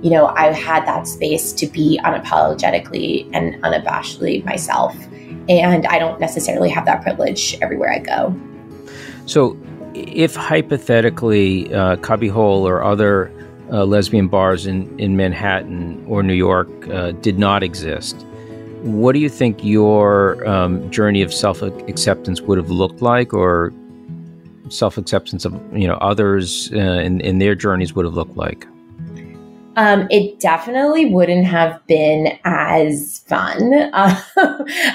you 0.02 0.12
know, 0.12 0.28
I 0.28 0.54
had 0.54 0.86
that 0.86 1.08
space 1.08 1.52
to 1.54 1.68
be 1.68 2.00
unapologetically 2.04 3.30
and 3.34 3.56
unabashedly 3.64 4.46
myself. 4.46 4.96
And 5.50 5.86
I 5.88 5.98
don't 6.00 6.20
necessarily 6.20 6.70
have 6.70 6.86
that 6.86 7.02
privilege 7.02 7.58
everywhere 7.62 7.92
I 7.92 8.00
go. 8.00 8.40
So, 9.26 9.58
if 9.94 10.36
hypothetically 10.36 11.74
uh, 11.74 11.96
Cubbyhole 11.98 12.68
or 12.68 12.84
other 12.84 13.32
uh, 13.72 13.86
lesbian 13.86 14.28
bars 14.28 14.66
in, 14.66 14.98
in 15.00 15.18
Manhattan 15.18 16.04
or 16.08 16.24
New 16.24 16.34
York 16.34 16.70
uh, 16.90 17.12
did 17.12 17.38
not 17.38 17.64
exist, 17.64 18.26
what 18.82 19.14
do 19.14 19.20
you 19.20 19.30
think 19.30 19.64
your 19.64 20.48
um, 20.48 20.90
journey 20.92 21.22
of 21.22 21.34
self 21.34 21.62
acceptance 21.62 22.42
would 22.42 22.58
have 22.58 22.70
looked 22.70 23.02
like, 23.02 23.34
or 23.34 23.74
self 24.70 24.98
acceptance 24.98 25.46
of 25.46 25.54
you 25.76 25.88
know 25.88 25.96
others 25.96 26.72
uh, 26.74 26.78
in, 26.78 27.22
in 27.22 27.40
their 27.40 27.56
journeys 27.56 27.94
would 27.94 28.06
have 28.06 28.14
looked 28.14 28.38
like? 28.38 28.66
Um, 29.76 30.08
it 30.10 30.40
definitely 30.40 31.06
wouldn't 31.06 31.46
have 31.46 31.86
been 31.86 32.40
as 32.44 33.20
fun. 33.28 33.74
Uh, 33.74 34.22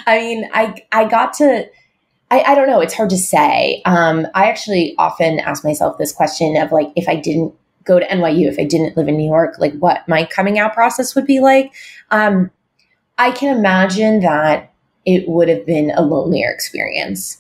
I 0.06 0.18
mean, 0.18 0.50
I 0.52 0.74
I 0.92 1.04
got 1.06 1.34
to. 1.34 1.68
I, 2.30 2.40
I 2.40 2.54
don't 2.54 2.66
know. 2.66 2.80
It's 2.80 2.94
hard 2.94 3.10
to 3.10 3.18
say. 3.18 3.82
Um, 3.84 4.26
I 4.34 4.48
actually 4.48 4.94
often 4.96 5.38
ask 5.40 5.64
myself 5.64 5.98
this 5.98 6.12
question 6.12 6.56
of 6.56 6.72
like, 6.72 6.88
if 6.96 7.06
I 7.06 7.14
didn't 7.14 7.54
go 7.84 7.98
to 7.98 8.06
NYU, 8.06 8.48
if 8.48 8.58
I 8.58 8.64
didn't 8.64 8.96
live 8.96 9.08
in 9.08 9.16
New 9.16 9.26
York, 9.26 9.56
like 9.58 9.74
what 9.78 10.06
my 10.08 10.24
coming 10.24 10.58
out 10.58 10.74
process 10.74 11.14
would 11.14 11.26
be 11.26 11.40
like. 11.40 11.72
Um, 12.10 12.50
I 13.18 13.30
can 13.30 13.56
imagine 13.56 14.20
that 14.20 14.72
it 15.04 15.28
would 15.28 15.48
have 15.48 15.66
been 15.66 15.90
a 15.90 16.02
lonelier 16.02 16.50
experience. 16.50 17.38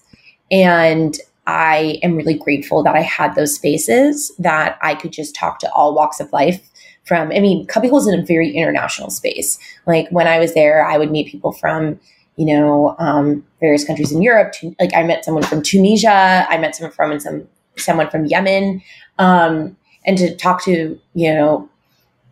And 0.50 1.16
I 1.46 1.98
am 2.02 2.16
really 2.16 2.34
grateful 2.34 2.82
that 2.82 2.94
I 2.94 3.00
had 3.00 3.34
those 3.34 3.54
spaces 3.54 4.32
that 4.38 4.78
I 4.80 4.94
could 4.94 5.12
just 5.12 5.34
talk 5.34 5.58
to 5.60 5.72
all 5.72 5.94
walks 5.94 6.20
of 6.20 6.32
life 6.32 6.70
from. 7.04 7.32
I 7.32 7.40
mean, 7.40 7.66
Cubbyhole 7.66 7.98
is 7.98 8.06
in 8.06 8.18
a 8.18 8.24
very 8.24 8.50
international 8.50 9.10
space. 9.10 9.58
Like 9.86 10.08
when 10.10 10.28
I 10.28 10.38
was 10.38 10.54
there, 10.54 10.86
I 10.86 10.98
would 10.98 11.10
meet 11.10 11.30
people 11.30 11.52
from, 11.52 11.98
you 12.36 12.46
know, 12.46 12.94
um, 12.98 13.44
various 13.60 13.84
countries 13.84 14.12
in 14.12 14.22
Europe. 14.22 14.54
Like 14.78 14.94
I 14.94 15.02
met 15.02 15.24
someone 15.24 15.42
from 15.42 15.62
Tunisia. 15.62 16.46
I 16.48 16.58
met 16.58 16.76
someone 16.76 16.92
from 16.92 17.18
some 17.18 17.48
someone 17.76 18.10
from 18.10 18.26
Yemen. 18.26 18.82
Um, 19.18 19.76
and 20.04 20.18
to 20.18 20.34
talk 20.36 20.64
to, 20.64 20.98
you 21.14 21.34
know, 21.34 21.68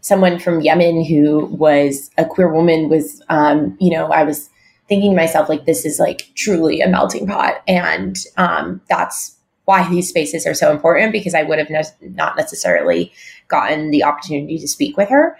someone 0.01 0.39
from 0.39 0.61
Yemen 0.61 1.05
who 1.05 1.47
was 1.47 2.11
a 2.17 2.25
queer 2.25 2.53
woman 2.53 2.89
was, 2.89 3.23
um, 3.29 3.77
you 3.81 3.91
know, 3.91 4.07
I 4.07 4.25
was 4.25 4.49
thinking 4.89 5.13
to 5.13 5.17
myself, 5.17 5.49
like, 5.49 5.67
this 5.67 5.85
is 5.85 5.99
like 5.99 6.31
truly 6.35 6.81
a 6.81 6.89
melting 6.89 7.27
pot. 7.27 7.63
And 7.69 8.17
um, 8.37 8.81
that's 8.89 9.37
why 9.67 9.89
these 9.89 10.09
spaces 10.09 10.47
are 10.47 10.55
so 10.55 10.73
important 10.73 11.13
because 11.13 11.35
I 11.35 11.45
would 11.45 11.59
have 11.59 11.71
ne- 11.71 12.09
not 12.15 12.37
necessarily 12.37 13.13
gotten 13.49 13.91
the 13.91 14.03
opportunity 14.03 14.59
to 14.59 14.67
speak 14.67 14.97
with 14.97 15.09
her. 15.11 15.37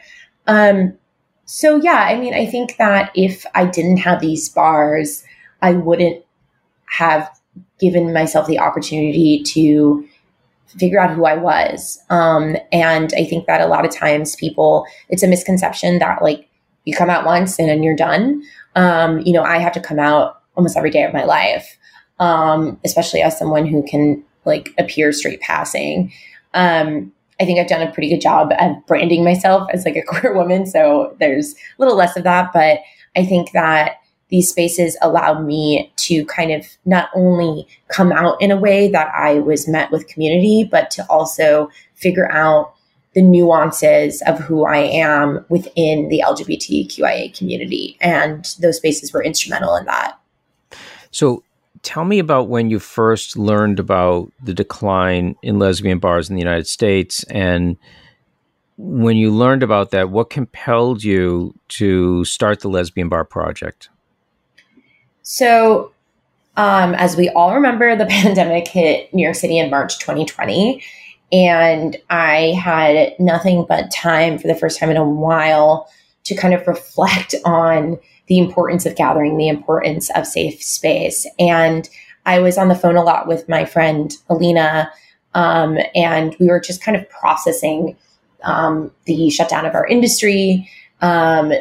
Um, 0.47 0.97
so, 1.47 1.77
yeah, 1.77 2.07
I 2.09 2.17
mean, 2.17 2.33
I 2.33 2.47
think 2.47 2.77
that 2.77 3.11
if 3.15 3.45
I 3.55 3.65
didn't 3.65 3.97
have 3.97 4.21
these 4.21 4.49
bars, 4.49 5.25
I 5.63 5.73
wouldn't 5.73 6.25
have 6.87 7.29
given 7.81 8.13
myself 8.13 8.47
the 8.47 8.61
opportunity 8.61 9.43
to 9.43 10.07
figure 10.79 11.01
out 11.01 11.11
who 11.11 11.25
I 11.25 11.37
was. 11.37 11.99
Um, 12.11 12.57
and 12.73 13.13
I 13.17 13.25
think 13.25 13.47
that 13.47 13.61
a 13.61 13.67
lot 13.67 13.85
of 13.85 13.95
times 13.95 14.37
people, 14.37 14.87
it's 15.09 15.23
a 15.23 15.29
misconception 15.29 15.99
that 15.99 16.23
like 16.23 16.49
you 16.85 16.95
come 16.95 17.11
out 17.11 17.27
once 17.27 17.59
and 17.59 17.69
then 17.69 17.83
you're 17.83 17.97
done. 17.97 18.43
Um, 18.77 19.21
you 19.21 19.33
know, 19.33 19.43
I 19.43 19.59
have 19.59 19.73
to 19.73 19.81
come 19.81 19.99
out 19.99 20.41
almost 20.57 20.77
every 20.77 20.91
day 20.91 21.05
of 21.05 21.13
my 21.13 21.25
life, 21.25 21.77
um, 22.19 22.79
especially 22.85 23.23
as 23.23 23.39
someone 23.39 23.67
who 23.67 23.83
can 23.83 24.23
like 24.45 24.75
appear 24.79 25.13
straight 25.13 25.41
passing. 25.41 26.13
Um, 26.55 27.13
I 27.41 27.45
think 27.45 27.59
I've 27.59 27.69
done 27.69 27.87
a 27.87 27.93
pretty 27.93 28.11
good 28.11 28.21
job 28.21 28.53
at 28.53 28.87
branding 28.87 29.25
myself 29.25 29.69
as 29.73 29.85
like 29.85 29.97
a 29.97 30.03
queer 30.07 30.35
woman. 30.35 30.67
So 30.67 31.17
there's 31.21 31.55
a 31.55 31.57
little 31.79 31.97
less 31.97 32.17
of 32.17 32.25
that, 32.25 32.53
but 32.53 32.81
I 33.17 33.25
think 33.25 33.53
that 33.53 33.97
these 34.31 34.49
spaces 34.49 34.97
allowed 35.03 35.45
me 35.45 35.93
to 35.97 36.25
kind 36.27 36.53
of 36.53 36.67
not 36.85 37.11
only 37.15 37.67
come 37.89 38.13
out 38.13 38.41
in 38.41 38.51
a 38.51 38.57
way 38.57 38.89
that 38.91 39.13
I 39.15 39.41
was 39.41 39.69
met 39.69 39.91
with 39.91 40.07
community, 40.07 40.69
but 40.71 40.91
to 40.93 41.07
also 41.11 41.71
figure 41.95 42.31
out 42.31 42.75
the 43.15 43.23
nuances 43.23 44.23
of 44.23 44.39
who 44.39 44.65
I 44.65 44.79
am 44.79 45.45
within 45.49 46.09
the 46.09 46.23
LGBTQIA 46.25 47.37
community. 47.37 47.97
And 48.01 48.47
those 48.61 48.77
spaces 48.77 49.13
were 49.13 49.23
instrumental 49.23 49.75
in 49.75 49.85
that. 49.87 50.17
So 51.11 51.43
tell 51.83 52.05
me 52.05 52.21
about 52.21 52.49
when 52.49 52.71
you 52.71 52.79
first 52.79 53.37
learned 53.37 53.81
about 53.81 54.33
the 54.43 54.55
decline 54.55 55.35
in 55.43 55.59
lesbian 55.59 55.99
bars 55.99 56.31
in 56.31 56.37
the 56.37 56.41
United 56.41 56.69
States 56.69 57.25
and 57.25 57.77
when 58.81 59.17
you 59.17 59.31
learned 59.31 59.63
about 59.63 59.91
that, 59.91 60.09
what 60.09 60.31
compelled 60.31 61.05
you 61.05 61.55
to 61.69 62.25
start 62.25 62.61
the 62.61 62.69
Lesbian 62.69 63.11
Bar 63.11 63.27
Project? 63.27 63.91
So, 65.23 65.93
um, 66.57 66.95
as 66.95 67.17
we 67.17 67.29
all 67.31 67.55
remember, 67.55 67.97
the 67.97 68.07
pandemic 68.11 68.69
hit 68.69 69.13
New 69.15 69.23
York 69.23 69.37
City 69.37 69.59
in 69.59 69.71
March 69.71 69.99
2020. 69.99 70.83
And 71.33 71.97
I 72.11 72.59
had 72.61 73.15
nothing 73.21 73.65
but 73.69 73.93
time 73.93 74.39
for 74.39 74.49
the 74.49 74.55
first 74.55 74.79
time 74.79 74.91
in 74.91 74.97
a 74.97 75.09
while 75.09 75.89
to 76.25 76.35
kind 76.35 76.55
of 76.55 76.67
reflect 76.67 77.35
on 77.45 77.99
the 78.27 78.39
importance 78.39 78.87
of 78.87 78.97
gathering, 78.97 79.37
the 79.37 79.49
importance 79.49 80.11
of 80.15 80.27
safe 80.27 80.63
space. 80.63 81.27
And 81.39 81.89
I 82.27 82.39
was 82.41 82.59
on 82.59 82.69
the 82.69 82.75
phone 82.75 82.97
a 82.97 83.03
lot 83.03 83.27
with 83.27 83.49
my 83.49 83.65
friend 83.65 84.13
Elina, 84.29 84.93
um, 85.35 85.79
and 85.95 86.37
we 86.39 86.49
were 86.49 86.61
just 86.61 86.83
kind 86.83 86.97
of 86.97 87.09
processing 87.09 87.97
um, 88.43 88.91
the 89.05 89.31
shutdown 89.31 89.67
of 89.67 89.75
our 89.75 89.87
industry, 89.87 90.69
um, 91.01 91.53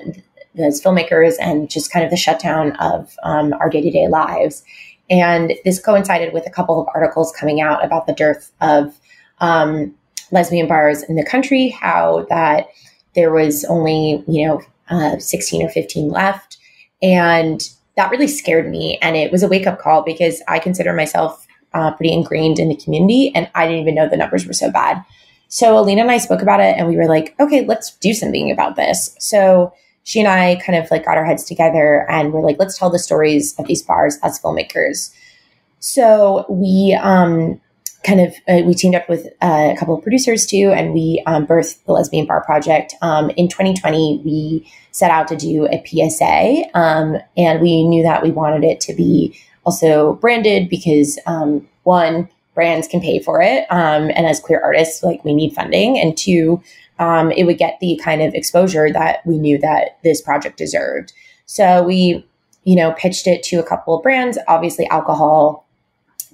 as 0.61 0.81
filmmakers 0.81 1.35
and 1.39 1.69
just 1.69 1.91
kind 1.91 2.03
of 2.03 2.11
the 2.11 2.17
shutdown 2.17 2.75
of 2.77 3.15
um, 3.23 3.53
our 3.53 3.69
day 3.69 3.81
to 3.81 3.91
day 3.91 4.07
lives. 4.07 4.63
And 5.09 5.53
this 5.65 5.79
coincided 5.79 6.33
with 6.33 6.45
a 6.45 6.51
couple 6.51 6.79
of 6.79 6.87
articles 6.93 7.31
coming 7.31 7.61
out 7.61 7.83
about 7.83 8.05
the 8.05 8.13
dearth 8.13 8.51
of 8.61 8.99
um, 9.39 9.95
lesbian 10.31 10.67
bars 10.67 11.03
in 11.03 11.15
the 11.15 11.25
country, 11.25 11.69
how 11.69 12.27
that 12.29 12.67
there 13.15 13.31
was 13.31 13.65
only, 13.65 14.23
you 14.27 14.47
know, 14.47 14.61
uh, 14.89 15.17
16 15.17 15.65
or 15.65 15.69
15 15.69 16.09
left. 16.09 16.57
And 17.01 17.67
that 17.95 18.11
really 18.11 18.27
scared 18.27 18.69
me. 18.69 18.97
And 19.01 19.15
it 19.15 19.31
was 19.31 19.43
a 19.43 19.47
wake 19.47 19.67
up 19.67 19.79
call 19.79 20.03
because 20.03 20.41
I 20.47 20.59
consider 20.59 20.93
myself 20.93 21.45
uh, 21.73 21.91
pretty 21.91 22.13
ingrained 22.13 22.59
in 22.59 22.69
the 22.69 22.75
community 22.75 23.31
and 23.35 23.49
I 23.55 23.65
didn't 23.65 23.81
even 23.81 23.95
know 23.95 24.07
the 24.07 24.17
numbers 24.17 24.45
were 24.45 24.53
so 24.53 24.71
bad. 24.71 25.03
So 25.47 25.77
Elina 25.77 26.01
and 26.01 26.11
I 26.11 26.17
spoke 26.17 26.41
about 26.41 26.59
it 26.59 26.75
and 26.77 26.87
we 26.87 26.95
were 26.95 27.07
like, 27.07 27.35
okay, 27.39 27.65
let's 27.65 27.95
do 27.97 28.13
something 28.13 28.51
about 28.51 28.75
this. 28.75 29.15
So 29.19 29.73
she 30.09 30.19
and 30.19 30.27
I 30.27 30.55
kind 30.55 30.75
of 30.75 30.89
like 30.89 31.05
got 31.05 31.19
our 31.19 31.23
heads 31.23 31.43
together 31.43 32.09
and 32.09 32.33
we're 32.33 32.41
like, 32.41 32.57
let's 32.57 32.75
tell 32.75 32.89
the 32.89 32.97
stories 32.97 33.53
of 33.59 33.67
these 33.67 33.83
bars 33.83 34.17
as 34.23 34.39
filmmakers. 34.39 35.13
So 35.77 36.47
we 36.49 36.97
um, 36.99 37.61
kind 38.03 38.19
of 38.19 38.33
uh, 38.47 38.65
we 38.65 38.73
teamed 38.73 38.95
up 38.95 39.07
with 39.07 39.27
uh, 39.39 39.69
a 39.71 39.75
couple 39.77 39.95
of 39.95 40.01
producers 40.01 40.47
too, 40.47 40.71
and 40.75 40.95
we 40.95 41.21
um, 41.27 41.45
birthed 41.45 41.85
the 41.85 41.91
Lesbian 41.91 42.25
Bar 42.25 42.43
Project. 42.43 42.95
Um, 43.03 43.29
in 43.37 43.49
2020, 43.49 44.23
we 44.25 44.73
set 44.89 45.11
out 45.11 45.27
to 45.27 45.35
do 45.35 45.67
a 45.67 45.79
PSA, 45.85 46.63
um, 46.73 47.17
and 47.37 47.61
we 47.61 47.87
knew 47.87 48.01
that 48.01 48.23
we 48.23 48.31
wanted 48.31 48.63
it 48.63 48.81
to 48.81 48.95
be 48.95 49.39
also 49.63 50.13
branded 50.13 50.69
because 50.69 51.19
um, 51.27 51.67
one 51.83 52.27
brands 52.55 52.87
can 52.87 52.99
pay 52.99 53.19
for 53.19 53.43
it, 53.43 53.67
um, 53.69 54.09
and 54.09 54.25
as 54.25 54.39
queer 54.39 54.59
artists, 54.59 55.03
like 55.03 55.23
we 55.23 55.35
need 55.35 55.53
funding, 55.53 55.99
and 55.99 56.17
two 56.17 56.63
um, 56.99 57.31
it 57.31 57.45
would 57.45 57.57
get 57.57 57.79
the 57.79 57.99
kind 58.03 58.21
of 58.21 58.33
exposure 58.33 58.91
that 58.91 59.25
we 59.25 59.39
knew 59.39 59.57
that 59.57 59.97
this 60.03 60.21
project 60.21 60.57
deserved. 60.57 61.13
So 61.45 61.81
we, 61.81 62.25
you 62.65 62.75
know, 62.75 62.91
pitched 62.91 63.25
it 63.25 63.41
to 63.43 63.59
a 63.59 63.63
couple 63.63 63.95
of 63.95 64.03
brands. 64.03 64.37
Obviously, 64.47 64.85
alcohol 64.87 65.65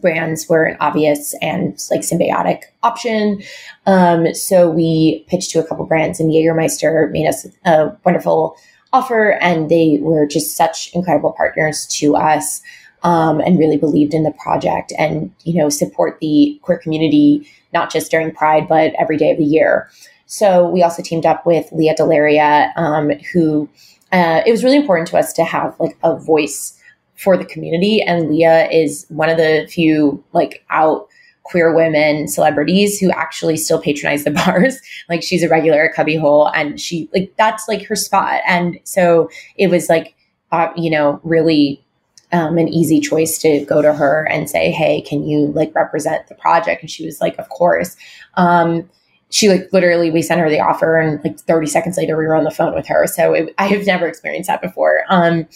brands 0.01 0.49
were 0.49 0.65
an 0.65 0.77
obvious 0.81 1.33
and 1.41 1.81
like 1.89 2.01
symbiotic 2.01 2.63
option. 2.83 3.41
Um, 3.85 4.33
so 4.33 4.69
we 4.69 5.25
pitched 5.27 5.51
to 5.51 5.59
a 5.59 5.65
couple 5.65 5.85
brands, 5.85 6.19
and 6.19 6.31
Jägermeister 6.31 7.11
made 7.11 7.27
us 7.27 7.47
a 7.63 7.95
wonderful 8.03 8.57
offer, 8.91 9.33
and 9.41 9.69
they 9.69 9.99
were 10.01 10.25
just 10.25 10.57
such 10.57 10.91
incredible 10.93 11.33
partners 11.33 11.85
to 11.87 12.15
us. 12.15 12.61
Um, 13.03 13.39
and 13.39 13.59
really 13.59 13.77
believed 13.77 14.15
in 14.15 14.23
the 14.23 14.31
project 14.31 14.91
and 14.97 15.31
you 15.43 15.61
know 15.61 15.69
support 15.69 16.17
the 16.21 16.59
queer 16.63 16.79
community 16.79 17.47
not 17.71 17.91
just 17.91 18.09
during 18.09 18.31
pride 18.31 18.67
but 18.67 18.93
every 18.97 19.15
day 19.15 19.29
of 19.29 19.37
the 19.37 19.43
year 19.43 19.91
so 20.25 20.69
we 20.69 20.83
also 20.83 21.01
teamed 21.01 21.25
up 21.25 21.45
with 21.45 21.71
Lea 21.71 21.93
DeLaria, 21.97 22.71
um, 22.77 23.11
who 23.33 23.69
uh, 24.11 24.41
it 24.45 24.51
was 24.51 24.63
really 24.63 24.77
important 24.77 25.07
to 25.09 25.17
us 25.17 25.33
to 25.33 25.43
have 25.43 25.75
like 25.79 25.97
a 26.03 26.15
voice 26.15 26.79
for 27.17 27.37
the 27.37 27.45
community. 27.45 28.01
And 28.01 28.29
Lea 28.29 28.67
is 28.71 29.05
one 29.09 29.29
of 29.29 29.37
the 29.37 29.67
few 29.69 30.23
like 30.33 30.65
out 30.69 31.07
queer 31.43 31.75
women 31.75 32.27
celebrities 32.27 32.99
who 32.99 33.11
actually 33.11 33.55
still 33.55 33.79
patronize 33.79 34.23
the 34.23 34.31
bars. 34.45 34.79
like 35.09 35.21
she's 35.21 35.43
a 35.43 35.49
regular 35.49 35.89
at 35.89 35.95
Cubbyhole 35.95 36.51
and 36.55 36.79
she 36.79 37.09
like 37.13 37.33
that's 37.37 37.67
like 37.67 37.83
her 37.85 37.95
spot. 37.95 38.41
And 38.47 38.79
so 38.83 39.29
it 39.57 39.67
was 39.67 39.89
like, 39.89 40.15
uh, 40.51 40.69
you 40.75 40.89
know, 40.89 41.19
really 41.23 41.85
um, 42.31 42.57
an 42.57 42.67
easy 42.67 42.99
choice 42.99 43.37
to 43.39 43.63
go 43.65 43.81
to 43.81 43.93
her 43.93 44.27
and 44.29 44.49
say, 44.49 44.71
Hey, 44.71 45.01
can 45.01 45.25
you 45.25 45.47
like 45.47 45.73
represent 45.75 46.27
the 46.27 46.35
project? 46.35 46.81
And 46.81 46.89
she 46.89 47.05
was 47.05 47.21
like, 47.21 47.37
of 47.37 47.47
course. 47.49 47.95
Um, 48.35 48.89
she 49.29 49.49
like 49.49 49.67
literally 49.73 50.11
we 50.11 50.21
sent 50.21 50.41
her 50.41 50.49
the 50.49 50.59
offer 50.59 50.97
and 50.97 51.23
like 51.23 51.39
30 51.39 51.67
seconds 51.67 51.97
later 51.97 52.17
we 52.17 52.25
were 52.25 52.35
on 52.35 52.43
the 52.43 52.51
phone 52.51 52.73
with 52.73 52.87
her. 52.87 53.07
So 53.07 53.33
it, 53.33 53.53
i 53.57 53.67
have 53.67 53.85
never 53.85 54.07
experienced 54.07 54.47
that 54.47 54.61
before. 54.61 55.03
Um, 55.09 55.47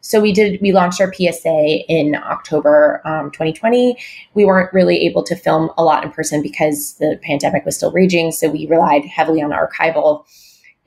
so 0.00 0.20
we 0.20 0.32
did 0.32 0.60
we 0.62 0.72
launched 0.72 1.00
our 1.00 1.12
psa 1.12 1.84
in 1.88 2.14
october 2.14 3.02
um, 3.04 3.30
2020 3.32 3.98
we 4.32 4.44
weren't 4.44 4.72
really 4.72 5.04
able 5.04 5.22
to 5.24 5.36
film 5.36 5.70
a 5.76 5.84
lot 5.84 6.04
in 6.04 6.10
person 6.10 6.40
because 6.40 6.94
the 6.94 7.18
pandemic 7.22 7.64
was 7.66 7.76
still 7.76 7.92
raging 7.92 8.30
so 8.32 8.48
we 8.48 8.66
relied 8.68 9.04
heavily 9.04 9.42
on 9.42 9.50
archival. 9.50 10.24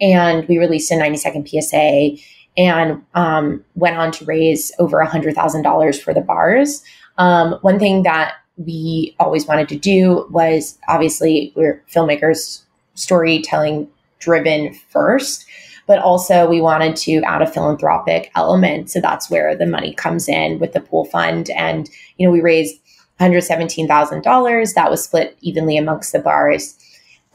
And 0.02 0.48
we 0.48 0.58
released 0.58 0.92
a 0.92 0.98
90 0.98 1.18
second 1.18 1.48
psa 1.48 2.18
and 2.58 3.04
um, 3.14 3.64
went 3.76 3.98
on 3.98 4.12
to 4.14 4.26
raise 4.26 4.72
over 4.80 5.04
$100000 5.06 6.02
for 6.02 6.14
the 6.14 6.22
bars. 6.22 6.84
Um, 7.18 7.54
one 7.62 7.80
thing 7.80 8.04
that 8.04 8.34
we 8.58 9.16
always 9.20 9.48
wanted 9.48 9.70
to 9.70 9.78
do 9.78 10.28
was 10.30 10.78
obviously 10.88 11.54
we're 11.56 11.84
filmmakers 11.90 12.62
storytelling 12.96 13.88
driven 14.20 14.74
first 14.90 15.46
but 15.88 16.00
also 16.00 16.48
we 16.48 16.62
wanted 16.62 16.96
to 16.96 17.22
add 17.24 17.42
a 17.42 17.52
philanthropic 17.52 18.32
element. 18.36 18.90
So 18.90 19.02
that's 19.02 19.30
where 19.30 19.58
the 19.58 19.66
money 19.66 19.94
comes 19.94 20.30
in 20.30 20.58
with 20.58 20.72
the 20.72 20.80
pool 20.80 21.04
fund. 21.04 21.50
And 21.50 21.90
you 22.18 22.26
know 22.26 22.32
we 22.32 22.40
raised 22.40 22.80
$117000 23.20 24.74
that 24.74 24.90
was 24.90 25.04
split 25.04 25.38
evenly 25.42 25.78
amongst 25.78 26.14
the 26.14 26.20
bars. 26.20 26.78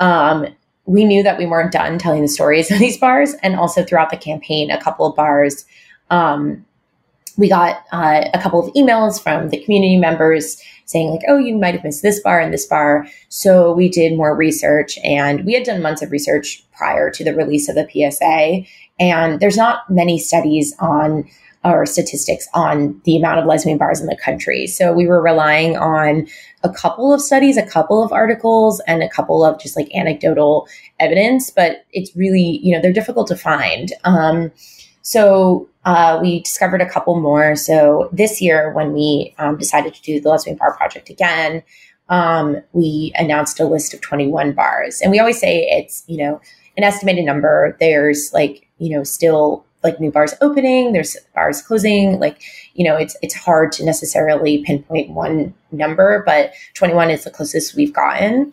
Um, 0.01 0.47
we 0.87 1.05
knew 1.05 1.23
that 1.23 1.37
we 1.37 1.45
weren't 1.45 1.71
done 1.71 1.99
telling 1.99 2.23
the 2.23 2.29
stories 2.29 2.71
of 2.71 2.79
these 2.79 2.97
bars. 2.97 3.35
And 3.43 3.57
also 3.57 3.85
throughout 3.85 4.11
the 4.11 4.17
campaign 4.17 4.71
a 4.71 4.81
couple 4.81 5.05
of 5.05 5.15
bars 5.15 5.67
um, 6.11 6.65
we 7.37 7.51
got 7.51 7.85
uh, 7.93 8.25
a 8.33 8.39
couple 8.39 8.67
of 8.67 8.73
emails 8.75 9.23
from 9.23 9.51
the 9.51 9.63
community 9.63 9.97
members 9.97 10.63
saying 10.87 11.11
like, 11.11 11.23
oh, 11.29 11.37
you 11.37 11.57
might 11.57 11.75
have 11.75 11.85
missed 11.85 12.03
this 12.03 12.21
bar 12.21 12.41
and 12.41 12.53
this 12.53 12.67
bar. 12.67 13.07
So 13.29 13.73
we 13.73 13.89
did 13.89 14.17
more 14.17 14.35
research 14.35 14.99
and 15.05 15.45
we 15.45 15.53
had 15.53 15.65
done 15.65 15.83
months 15.83 16.03
of 16.03 16.11
research 16.11 16.65
prior 16.73 17.11
to 17.11 17.25
the 17.25 17.35
release 17.35 17.69
of 17.69 17.75
the 17.75 17.87
PSA. 17.91 18.63
And 18.99 19.41
there's 19.41 19.57
not 19.57 19.91
many 19.91 20.19
studies 20.19 20.75
on 20.79 21.29
or 21.65 21.85
statistics 21.85 22.49
on 22.55 23.01
the 23.05 23.17
amount 23.17 23.41
of 23.41 23.47
lesbian 23.47 23.79
bars 23.79 24.01
in 24.01 24.07
the 24.07 24.17
country. 24.17 24.69
So 24.69 24.93
we 24.93 25.07
were 25.07 25.21
relying 25.21 25.77
on 25.77 26.29
a 26.63 26.71
couple 26.71 27.13
of 27.13 27.21
studies, 27.21 27.57
a 27.57 27.67
couple 27.67 28.05
of 28.05 28.13
articles, 28.13 28.81
and 28.87 29.03
a 29.03 29.09
couple 29.09 29.45
of 29.45 29.61
just 29.61 29.77
like 29.77 29.93
anecdotal 29.95 30.69
evidence, 31.01 31.51
but 31.51 31.85
it's 31.93 32.15
really, 32.17 32.61
you 32.63 32.73
know, 32.73 32.81
they're 32.81 32.93
difficult 32.93 33.27
to 33.29 33.37
find. 33.37 33.93
Um, 34.05 34.53
so 35.07 35.69
uh, 35.85 36.19
we 36.21 36.41
discovered 36.41 36.83
a 36.83 36.91
couple 36.91 37.21
more. 37.21 37.55
So 37.55 38.09
this 38.11 38.43
year, 38.43 38.73
when 38.73 38.93
we 38.93 39.37
um, 39.39 39.57
decided 39.57 39.95
to 39.95 40.03
do 40.03 40.21
the 40.21 40.29
Lesbian 40.31 40.57
Bar 40.57 40.77
Project 40.77 41.09
again, 41.09 41.63
um, 42.09 42.61
we 42.73 43.13
announced 43.15 43.61
a 43.61 43.67
list 43.67 43.95
of 43.95 44.01
21 44.01 44.53
bars. 44.53 45.01
And 45.01 45.13
we 45.13 45.21
always 45.21 45.39
say 45.39 45.61
it's, 45.71 46.03
you 46.09 46.19
know, 46.19 46.41
an 46.77 46.83
estimated 46.83 47.25
number. 47.25 47.77
There's 47.79 48.33
like, 48.35 48.67
you 48.79 48.91
know, 48.91 49.05
still 49.05 49.65
like 49.85 50.01
new 50.01 50.11
bars 50.11 50.35
opening, 50.41 50.93
there's 50.93 51.17
bars 51.37 51.63
closing. 51.63 52.19
Like, 52.19 52.43
you 52.75 52.85
know, 52.85 52.97
it's 52.97 53.17
it's 53.23 53.35
hard 53.35 53.71
to 53.73 53.85
necessarily 53.85 54.65
pinpoint 54.65 55.11
one 55.11 55.55
number, 55.71 56.25
but 56.27 56.53
21 56.75 57.11
is 57.11 57.23
the 57.23 57.31
closest 57.31 57.77
we've 57.77 57.95
gotten. 57.95 58.53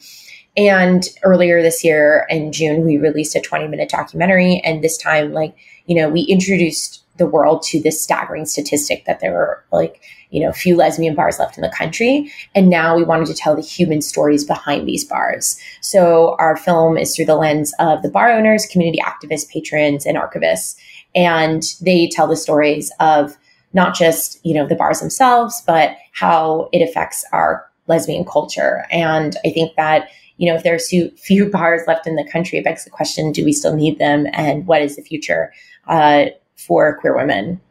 And 0.56 1.08
earlier 1.24 1.62
this 1.62 1.84
year 1.84 2.28
in 2.30 2.52
June, 2.52 2.86
we 2.86 2.98
released 2.98 3.36
a 3.36 3.42
20 3.42 3.68
minute 3.68 3.90
documentary. 3.90 4.62
And 4.64 4.84
this 4.84 4.98
time, 4.98 5.34
like, 5.34 5.56
you 5.86 5.96
know, 5.96 6.10
we 6.10 6.22
introduced 6.22 7.04
the 7.18 7.28
world 7.28 7.62
to 7.62 7.80
this 7.80 8.02
staggering 8.02 8.46
statistic 8.46 9.06
that 9.06 9.20
there 9.20 9.34
were 9.34 9.64
like, 9.72 10.02
you 10.32 10.42
know, 10.42 10.52
few 10.52 10.76
lesbian 10.76 11.14
bars 11.14 11.38
left 11.38 11.58
in 11.58 11.62
the 11.62 11.70
country. 11.70 12.32
And 12.56 12.70
now 12.70 12.96
we 12.96 13.04
wanted 13.04 13.28
to 13.28 13.36
tell 13.36 13.56
the 13.56 13.62
human 13.62 14.02
stories 14.02 14.44
behind 14.44 14.88
these 14.88 15.06
bars. 15.06 15.60
So 15.82 16.36
our 16.40 16.58
film 16.58 16.98
is 16.98 17.16
through 17.16 17.26
the 17.26 17.36
lens 17.36 17.74
of 17.78 18.02
the 18.02 18.10
bar 18.10 18.32
owners, 18.32 18.66
community 18.66 19.00
activists, 19.00 19.48
patrons, 19.48 20.06
and 20.06 20.18
archivists. 20.18 20.76
And 21.14 21.64
they 21.82 22.10
tell 22.12 22.28
the 22.28 22.36
stories 22.36 22.92
of 23.00 23.38
not 23.74 23.96
just, 23.96 24.44
you 24.44 24.54
know, 24.54 24.68
the 24.68 24.76
bars 24.76 25.00
themselves, 25.00 25.62
but 25.68 25.96
how 26.14 26.70
it 26.72 26.80
affects 26.80 27.24
our 27.32 27.70
lesbian 27.88 28.26
culture. 28.26 28.86
And 28.92 29.36
I 29.46 29.50
think 29.50 29.76
that 29.76 30.10
you 30.44 30.50
know, 30.50 30.58
if 30.58 30.64
there 30.64 30.76
are 30.76 31.10
few, 31.16 31.50
bars 31.50 31.84
left 31.88 32.06
in 32.06 32.18
the 32.18 32.28
country, 32.30 32.58
it 32.58 32.66
begs 32.66 32.84
the 32.84 32.90
question: 32.90 33.32
Do 33.32 33.46
we 33.46 33.54
still 33.54 33.74
need 33.74 33.98
them, 33.98 34.28
and 34.34 34.68
what 34.68 34.82
is 34.82 34.98
the 34.98 35.02
future 35.02 35.54
uh, 35.88 36.26
for 36.58 36.98
queer 36.98 37.16
women? 37.16 37.62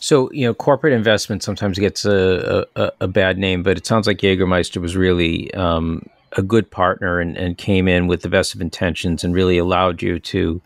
So, 0.00 0.28
you 0.32 0.44
know, 0.44 0.52
corporate 0.52 0.92
investment 0.92 1.44
sometimes 1.44 1.78
gets 1.78 2.04
a, 2.04 2.66
a, 2.74 2.90
a 3.02 3.06
bad 3.06 3.38
name, 3.38 3.62
but 3.62 3.76
it 3.76 3.86
sounds 3.86 4.08
like 4.08 4.18
Jägermeister 4.18 4.78
was 4.80 4.96
really 4.96 5.54
um, 5.54 6.04
a 6.32 6.42
good 6.42 6.68
partner 6.68 7.20
and, 7.20 7.36
and, 7.36 7.56
came 7.56 7.86
in 7.86 8.08
with 8.08 8.22
the 8.22 8.28
best 8.28 8.52
of 8.52 8.60
intentions 8.60 9.22
and 9.22 9.32
really 9.32 9.56
allowed 9.56 10.02
you 10.02 10.18
to 10.18 10.60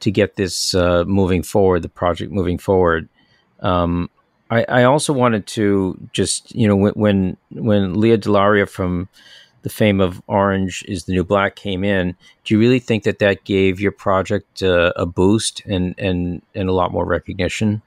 to 0.00 0.10
get 0.10 0.36
this 0.36 0.74
uh, 0.74 1.04
moving 1.06 1.42
forward, 1.42 1.80
the 1.80 1.88
project 1.88 2.30
moving 2.30 2.58
forward. 2.58 3.08
Um, 3.60 4.10
I, 4.50 4.66
I, 4.68 4.84
also 4.84 5.14
wanted 5.14 5.46
to 5.48 5.96
just, 6.12 6.54
you 6.54 6.68
know, 6.68 6.76
when 6.76 6.92
when, 6.92 7.36
when 7.52 7.98
Lea 7.98 8.18
DeLaria 8.18 8.68
from 8.68 9.08
the 9.62 9.68
fame 9.68 10.00
of 10.00 10.22
Orange 10.26 10.84
is 10.88 11.04
the 11.04 11.12
New 11.12 11.24
Black 11.24 11.56
came 11.56 11.84
in, 11.84 12.16
do 12.44 12.54
you 12.54 12.60
really 12.60 12.78
think 12.78 13.04
that 13.04 13.18
that 13.18 13.44
gave 13.44 13.80
your 13.80 13.92
project 13.92 14.62
uh, 14.62 14.92
a 14.96 15.06
boost 15.06 15.62
and, 15.66 15.94
and, 15.98 16.42
and 16.54 16.68
a 16.68 16.72
lot 16.72 16.92
more 16.92 17.04
recognition? 17.04 17.82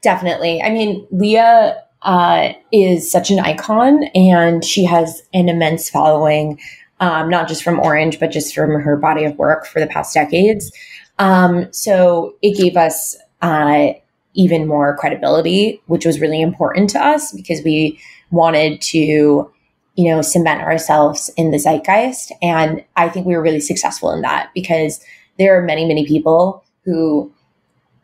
Definitely. 0.00 0.62
I 0.62 0.70
mean, 0.70 1.06
Lea 1.10 1.72
uh, 2.02 2.52
is 2.72 3.10
such 3.10 3.30
an 3.30 3.38
icon 3.38 4.04
and 4.14 4.64
she 4.64 4.84
has 4.84 5.22
an 5.32 5.48
immense 5.48 5.88
following, 5.88 6.58
um, 7.00 7.28
not 7.28 7.48
just 7.48 7.62
from 7.62 7.80
Orange, 7.80 8.18
but 8.18 8.30
just 8.30 8.54
from 8.54 8.80
her 8.80 8.96
body 8.96 9.24
of 9.24 9.36
work 9.36 9.66
for 9.66 9.80
the 9.80 9.86
past 9.86 10.14
decades. 10.14 10.72
Um, 11.18 11.72
so 11.72 12.34
it 12.42 12.56
gave 12.56 12.76
us 12.76 13.16
uh, 13.42 13.92
even 14.34 14.66
more 14.66 14.96
credibility, 14.96 15.80
which 15.86 16.06
was 16.06 16.20
really 16.20 16.40
important 16.40 16.90
to 16.90 17.04
us 17.04 17.32
because 17.32 17.62
we 17.62 17.98
wanted 18.30 18.80
to 18.80 19.50
you 19.94 20.10
know, 20.10 20.22
cement 20.22 20.62
ourselves 20.62 21.30
in 21.36 21.50
the 21.50 21.58
zeitgeist. 21.58 22.32
And 22.40 22.84
I 22.96 23.08
think 23.08 23.26
we 23.26 23.34
were 23.34 23.42
really 23.42 23.60
successful 23.60 24.10
in 24.10 24.22
that 24.22 24.50
because 24.54 25.04
there 25.38 25.56
are 25.58 25.62
many, 25.62 25.84
many 25.84 26.06
people 26.06 26.64
who 26.84 27.32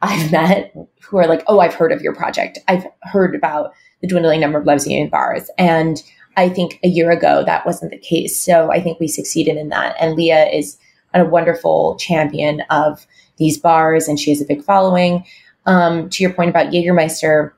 I've 0.03 0.31
met 0.33 0.75
who 1.03 1.17
are 1.17 1.27
like, 1.27 1.43
oh, 1.47 1.61
I've 1.61 1.75
heard 1.75 1.93
of 1.93 2.03
your 2.03 2.15
project. 2.15 2.59
I've 2.69 2.87
heard 3.03 3.35
about 3.35 3.73
the 4.01 4.09
dwindling 4.09 4.41
number 4.41 4.59
of 4.59 4.67
lesbian 4.67 5.09
bars. 5.09 5.51
And 5.59 6.03
I 6.37 6.49
think 6.49 6.79
a 6.85 6.89
year 6.89 7.11
ago 7.11 7.43
that 7.45 7.67
wasn't 7.67 7.91
the 7.91 7.99
case. 7.99 8.39
So 8.41 8.71
I 8.71 8.81
think 8.81 9.01
we 9.01 9.09
succeeded 9.09 9.57
in 9.57 9.71
that. 9.71 9.97
And 9.99 10.15
Lea 10.15 10.57
is 10.57 10.79
a 11.15 11.25
wonderful 11.25 11.97
champion 11.97 12.63
of 12.71 13.07
these 13.39 13.59
bars 13.59 14.09
and 14.09 14.21
she 14.21 14.31
has 14.31 14.41
a 14.41 14.47
big 14.47 14.63
following. 14.63 15.25
Um, 15.67 16.09
to 16.11 16.23
your 16.23 16.33
point 16.33 16.51
about 16.51 16.73
Jägermeister, 16.73 17.53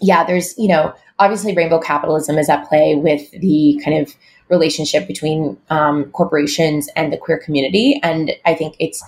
yeah, 0.00 0.24
there's, 0.24 0.56
you 0.56 0.68
know, 0.68 0.94
obviously 1.18 1.54
rainbow 1.54 1.78
capitalism 1.78 2.38
is 2.38 2.48
at 2.48 2.68
play 2.68 2.94
with 2.94 3.30
the 3.32 3.80
kind 3.84 3.98
of 3.98 4.14
relationship 4.48 5.06
between 5.06 5.56
um, 5.70 6.10
corporations 6.12 6.88
and 6.96 7.12
the 7.12 7.16
queer 7.16 7.38
community. 7.38 8.00
And 8.02 8.32
I 8.44 8.54
think 8.54 8.76
it's 8.78 9.02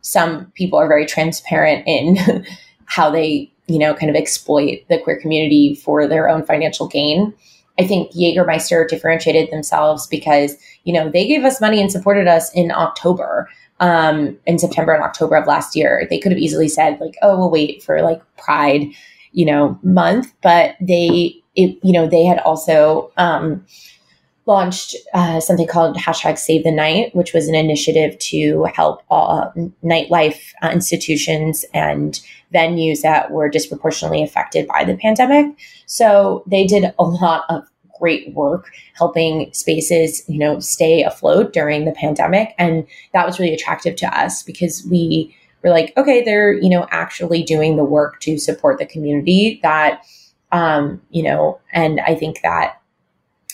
some 0.00 0.46
people 0.54 0.78
are 0.78 0.88
very 0.88 1.06
transparent 1.06 1.84
in 1.86 2.44
how 2.86 3.10
they, 3.10 3.52
you 3.66 3.78
know, 3.78 3.94
kind 3.94 4.10
of 4.10 4.16
exploit 4.16 4.80
the 4.88 4.98
queer 4.98 5.20
community 5.20 5.74
for 5.74 6.06
their 6.06 6.28
own 6.28 6.44
financial 6.44 6.88
gain. 6.88 7.34
I 7.78 7.86
think 7.86 8.12
Jägermeister 8.12 8.88
differentiated 8.88 9.50
themselves 9.50 10.06
because, 10.06 10.56
you 10.84 10.92
know, 10.92 11.08
they 11.08 11.28
gave 11.28 11.44
us 11.44 11.60
money 11.60 11.80
and 11.80 11.92
supported 11.92 12.26
us 12.26 12.52
in 12.54 12.72
October, 12.72 13.48
um, 13.78 14.36
in 14.46 14.58
September 14.58 14.92
and 14.92 15.04
October 15.04 15.36
of 15.36 15.46
last 15.46 15.76
year. 15.76 16.06
They 16.10 16.18
could 16.18 16.32
have 16.32 16.40
easily 16.40 16.68
said, 16.68 16.98
like, 17.00 17.14
oh, 17.22 17.38
we'll 17.38 17.50
wait 17.50 17.82
for 17.82 18.02
like 18.02 18.20
Pride, 18.36 18.86
you 19.32 19.46
know, 19.46 19.78
month, 19.82 20.34
but 20.42 20.74
they 20.80 21.40
it, 21.58 21.76
you 21.82 21.92
know, 21.92 22.06
they 22.06 22.24
had 22.24 22.38
also 22.38 23.10
um, 23.16 23.66
launched 24.46 24.94
uh, 25.12 25.40
something 25.40 25.66
called 25.66 25.96
hashtag 25.96 26.38
Save 26.38 26.62
the 26.62 26.70
Night, 26.70 27.14
which 27.16 27.34
was 27.34 27.48
an 27.48 27.54
initiative 27.56 28.16
to 28.20 28.64
help 28.74 29.02
all 29.10 29.52
nightlife 29.84 30.52
uh, 30.62 30.70
institutions 30.72 31.64
and 31.74 32.20
venues 32.54 33.02
that 33.02 33.32
were 33.32 33.48
disproportionately 33.48 34.22
affected 34.22 34.68
by 34.68 34.84
the 34.84 34.96
pandemic. 34.96 35.58
So 35.86 36.44
they 36.46 36.64
did 36.64 36.94
a 36.96 37.04
lot 37.04 37.44
of 37.48 37.64
great 37.98 38.32
work 38.32 38.70
helping 38.94 39.52
spaces, 39.52 40.22
you 40.28 40.38
know, 40.38 40.60
stay 40.60 41.02
afloat 41.02 41.52
during 41.52 41.84
the 41.84 41.92
pandemic. 41.92 42.54
And 42.56 42.86
that 43.12 43.26
was 43.26 43.40
really 43.40 43.52
attractive 43.52 43.96
to 43.96 44.06
us 44.16 44.44
because 44.44 44.86
we 44.88 45.34
were 45.64 45.70
like, 45.70 45.92
okay, 45.96 46.22
they're, 46.22 46.52
you 46.52 46.70
know, 46.70 46.86
actually 46.92 47.42
doing 47.42 47.76
the 47.76 47.84
work 47.84 48.20
to 48.20 48.38
support 48.38 48.78
the 48.78 48.86
community 48.86 49.58
that 49.64 50.04
um, 50.52 51.00
you 51.10 51.22
know, 51.22 51.60
and 51.72 52.00
I 52.00 52.14
think 52.14 52.40
that 52.42 52.80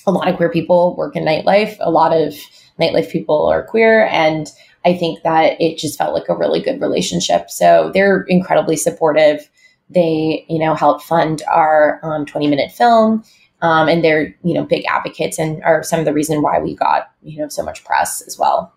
a 0.06 0.12
lot 0.12 0.28
of 0.28 0.36
queer 0.36 0.50
people 0.50 0.94
work 0.96 1.16
in 1.16 1.24
nightlife. 1.24 1.76
A 1.80 1.90
lot 1.90 2.12
of 2.12 2.34
nightlife 2.80 3.10
people 3.10 3.46
are 3.46 3.62
queer. 3.62 4.06
And 4.06 4.50
I 4.84 4.94
think 4.94 5.22
that 5.22 5.60
it 5.60 5.78
just 5.78 5.96
felt 5.96 6.14
like 6.14 6.28
a 6.28 6.36
really 6.36 6.60
good 6.60 6.80
relationship. 6.80 7.50
So 7.50 7.90
they're 7.94 8.22
incredibly 8.22 8.76
supportive. 8.76 9.48
They, 9.90 10.44
you 10.48 10.58
know, 10.58 10.74
help 10.74 11.02
fund 11.02 11.42
our 11.50 12.00
um, 12.02 12.26
20 12.26 12.48
minute 12.48 12.72
film. 12.72 13.24
Um, 13.62 13.88
and 13.88 14.04
they're, 14.04 14.34
you 14.42 14.52
know, 14.52 14.64
big 14.64 14.84
advocates 14.86 15.38
and 15.38 15.62
are 15.62 15.82
some 15.82 15.98
of 15.98 16.04
the 16.04 16.12
reason 16.12 16.42
why 16.42 16.58
we 16.58 16.74
got, 16.74 17.10
you 17.22 17.38
know, 17.38 17.48
so 17.48 17.62
much 17.62 17.82
press 17.84 18.20
as 18.26 18.38
well. 18.38 18.74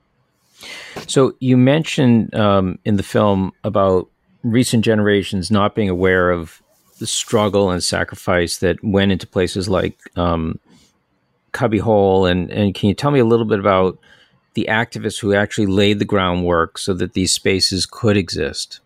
So 1.08 1.36
you 1.40 1.58
mentioned 1.58 2.34
um, 2.34 2.80
in 2.86 2.96
the 2.96 3.04
film 3.04 3.52
about 3.66 4.10
recent 4.44 4.86
generations 4.86 5.52
not 5.52 5.76
being 5.76 5.90
aware 5.90 6.32
of 6.32 6.62
the 7.00 7.08
struggle 7.08 7.70
and 7.70 7.84
sacrifice 7.84 8.58
that 8.58 8.84
went 8.84 9.12
into 9.12 9.28
places 9.28 9.70
like 9.70 10.00
um, 10.16 10.60
Cubbyhole, 11.52 12.30
and 12.30 12.52
and 12.52 12.74
can 12.74 12.90
you 12.90 12.96
tell 12.96 13.12
me 13.12 13.20
a 13.20 13.26
little 13.26 13.46
bit 13.46 13.60
about 13.60 13.98
the 14.54 14.68
activists 14.70 15.20
who 15.20 15.34
actually 15.34 15.68
laid 15.68 16.00
the 16.00 16.06
groundwork 16.06 16.78
so 16.78 16.94
that 16.94 17.14
these 17.14 17.34
spaces 17.34 17.86
could 17.86 18.18
exist? 18.18 18.80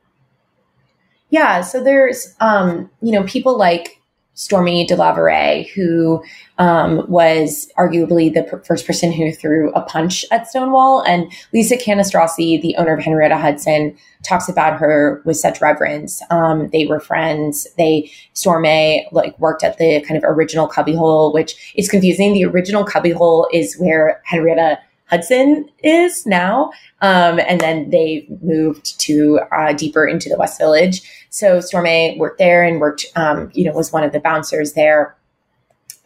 Yeah, 1.29 1.61
so 1.61 1.83
there's 1.83 2.35
um, 2.39 2.89
you 3.01 3.11
know 3.11 3.23
people 3.23 3.57
like 3.57 4.00
Stormé 4.35 4.87
DeLarverie, 4.87 5.69
who 5.71 6.23
um, 6.57 7.05
was 7.09 7.67
arguably 7.77 8.33
the 8.33 8.61
first 8.65 8.87
person 8.87 9.11
who 9.11 9.31
threw 9.31 9.71
a 9.73 9.81
punch 9.81 10.25
at 10.31 10.47
Stonewall. 10.47 11.03
And 11.05 11.31
Lisa 11.53 11.75
Cannistraci, 11.75 12.61
the 12.61 12.75
owner 12.77 12.93
of 12.95 13.03
Henrietta 13.03 13.37
Hudson, 13.37 13.95
talks 14.23 14.47
about 14.47 14.79
her 14.79 15.21
with 15.25 15.37
such 15.37 15.61
reverence. 15.61 16.21
Um, 16.29 16.69
they 16.71 16.85
were 16.85 16.99
friends. 16.99 17.67
They, 17.77 18.11
Stormé, 18.33 19.03
like 19.11 19.37
worked 19.39 19.63
at 19.63 19.77
the 19.77 20.01
kind 20.01 20.17
of 20.17 20.23
original 20.23 20.67
cubbyhole, 20.67 21.33
which 21.33 21.73
is 21.75 21.89
confusing. 21.89 22.33
The 22.33 22.45
original 22.45 22.85
cubbyhole 22.85 23.47
is 23.51 23.77
where 23.77 24.21
Henrietta 24.25 24.79
Hudson 25.11 25.69
is 25.83 26.25
now. 26.25 26.71
Um, 27.01 27.39
and 27.39 27.59
then 27.59 27.89
they 27.89 28.25
moved 28.41 28.99
to 29.01 29.41
uh, 29.51 29.73
deeper 29.73 30.07
into 30.07 30.29
the 30.29 30.37
West 30.37 30.57
Village. 30.57 31.01
So 31.29 31.59
Stormé 31.59 32.17
worked 32.17 32.39
there 32.39 32.63
and 32.63 32.79
worked, 32.79 33.05
um, 33.15 33.51
you 33.53 33.65
know, 33.65 33.73
was 33.73 33.91
one 33.91 34.03
of 34.03 34.13
the 34.13 34.21
bouncers 34.21 34.73
there. 34.73 35.15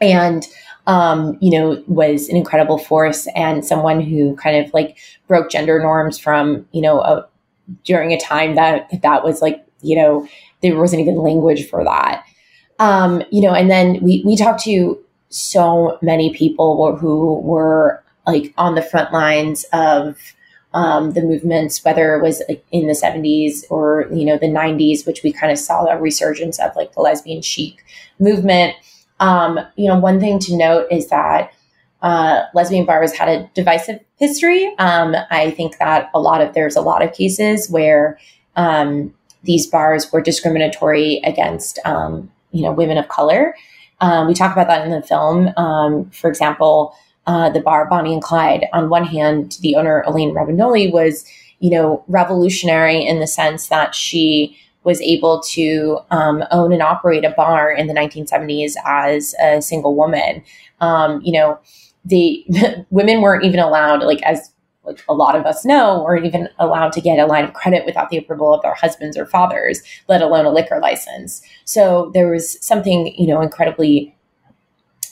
And, 0.01 0.45
um, 0.87 1.37
you 1.39 1.51
know, 1.51 1.83
was 1.87 2.29
an 2.29 2.35
incredible 2.35 2.77
force 2.77 3.27
and 3.35 3.63
someone 3.63 4.01
who 4.01 4.35
kind 4.37 4.65
of 4.65 4.73
like 4.73 4.97
broke 5.27 5.51
gender 5.51 5.79
norms 5.79 6.17
from, 6.17 6.67
you 6.71 6.81
know, 6.81 6.99
a, 7.01 7.27
during 7.83 8.11
a 8.11 8.19
time 8.19 8.55
that 8.55 8.89
that 9.01 9.23
was 9.23 9.41
like, 9.41 9.65
you 9.81 9.95
know, 9.95 10.27
there 10.61 10.77
wasn't 10.77 11.01
even 11.01 11.15
language 11.15 11.67
for 11.69 11.83
that. 11.83 12.23
Um, 12.79 13.23
you 13.31 13.41
know, 13.41 13.53
and 13.53 13.69
then 13.69 13.99
we, 14.01 14.23
we 14.25 14.35
talked 14.35 14.63
to 14.63 14.99
so 15.29 15.97
many 16.01 16.33
people 16.33 16.95
who 16.97 17.39
were 17.39 18.03
like 18.27 18.53
on 18.57 18.75
the 18.75 18.81
front 18.81 19.13
lines 19.13 19.65
of 19.73 20.35
um, 20.75 21.11
the 21.11 21.21
movements, 21.21 21.83
whether 21.85 22.15
it 22.15 22.21
was 22.21 22.43
in 22.71 22.87
the 22.87 22.93
70s 22.93 23.63
or, 23.69 24.07
you 24.11 24.25
know, 24.25 24.37
the 24.37 24.47
90s, 24.47 25.07
which 25.07 25.23
we 25.23 25.31
kind 25.31 25.51
of 25.51 25.57
saw 25.57 25.85
a 25.85 25.97
resurgence 25.97 26.59
of 26.59 26.75
like 26.75 26.93
the 26.93 26.99
lesbian 26.99 27.41
chic 27.41 27.83
movement. 28.19 28.75
Um, 29.21 29.57
you 29.77 29.87
know, 29.87 29.97
one 29.97 30.19
thing 30.19 30.37
to 30.39 30.57
note 30.57 30.87
is 30.91 31.07
that 31.07 31.53
uh, 32.01 32.43
lesbian 32.53 32.85
bars 32.85 33.13
had 33.13 33.29
a 33.29 33.49
divisive 33.53 34.01
history. 34.17 34.75
Um, 34.77 35.15
I 35.31 35.51
think 35.51 35.77
that 35.77 36.09
a 36.13 36.19
lot 36.19 36.41
of, 36.41 36.53
there's 36.53 36.75
a 36.75 36.81
lot 36.81 37.01
of 37.01 37.13
cases 37.13 37.69
where 37.69 38.19
um, 38.57 39.13
these 39.43 39.65
bars 39.67 40.11
were 40.11 40.21
discriminatory 40.21 41.21
against, 41.23 41.79
um, 41.85 42.29
you 42.51 42.63
know, 42.63 42.73
women 42.73 42.97
of 42.97 43.07
color. 43.07 43.55
Um, 44.01 44.27
we 44.27 44.33
talk 44.33 44.51
about 44.51 44.67
that 44.67 44.85
in 44.85 44.91
the 44.91 45.01
film. 45.01 45.53
For 46.11 46.29
example, 46.29 46.93
uh, 47.27 47.49
the 47.49 47.59
bar 47.59 47.87
Bonnie 47.87 48.13
and 48.13 48.21
Clyde. 48.21 48.65
On 48.73 48.89
one 48.89 49.05
hand, 49.05 49.57
the 49.61 49.75
owner 49.75 50.03
Elaine 50.07 50.33
Romagnoli 50.33 50.91
was, 50.91 51.25
you 51.59 51.69
know, 51.69 52.03
revolutionary 52.07 53.05
in 53.05 53.19
the 53.19 53.27
sense 53.27 53.67
that 53.67 53.95
she 53.95 54.57
was 54.83 55.01
able 55.01 55.41
to 55.41 55.99
um, 56.11 56.43
own 56.51 56.71
and 56.71 56.81
operate 56.81 57.25
a 57.25 57.31
bar 57.31 57.71
in 57.71 57.87
the 57.87 57.93
1970s 57.93 58.73
as 58.85 59.33
a 59.41 59.61
single 59.61 59.95
woman. 59.95 60.43
Um, 60.79 61.21
you 61.23 61.33
know, 61.33 61.59
the 62.05 62.45
women 62.91 63.21
weren't 63.21 63.43
even 63.43 63.59
allowed, 63.59 64.03
like 64.03 64.21
as 64.23 64.51
like 64.85 65.03
a 65.09 65.13
lot 65.13 65.35
of 65.35 65.45
us 65.45 65.65
know, 65.65 66.01
or 66.03 66.15
even 66.15 66.47
allowed 66.59 66.93
to 66.93 67.01
get 67.01 67.17
a 67.17 67.25
line 67.25 67.43
of 67.43 67.53
credit 67.53 67.85
without 67.85 68.09
the 68.09 68.17
approval 68.17 68.53
of 68.53 68.61
their 68.61 68.75
husbands 68.75 69.17
or 69.17 69.25
fathers, 69.25 69.81
let 70.07 70.21
alone 70.21 70.45
a 70.45 70.51
liquor 70.51 70.79
license. 70.79 71.41
So 71.65 72.11
there 72.13 72.29
was 72.29 72.63
something, 72.65 73.07
you 73.17 73.27
know, 73.27 73.41
incredibly, 73.41 74.15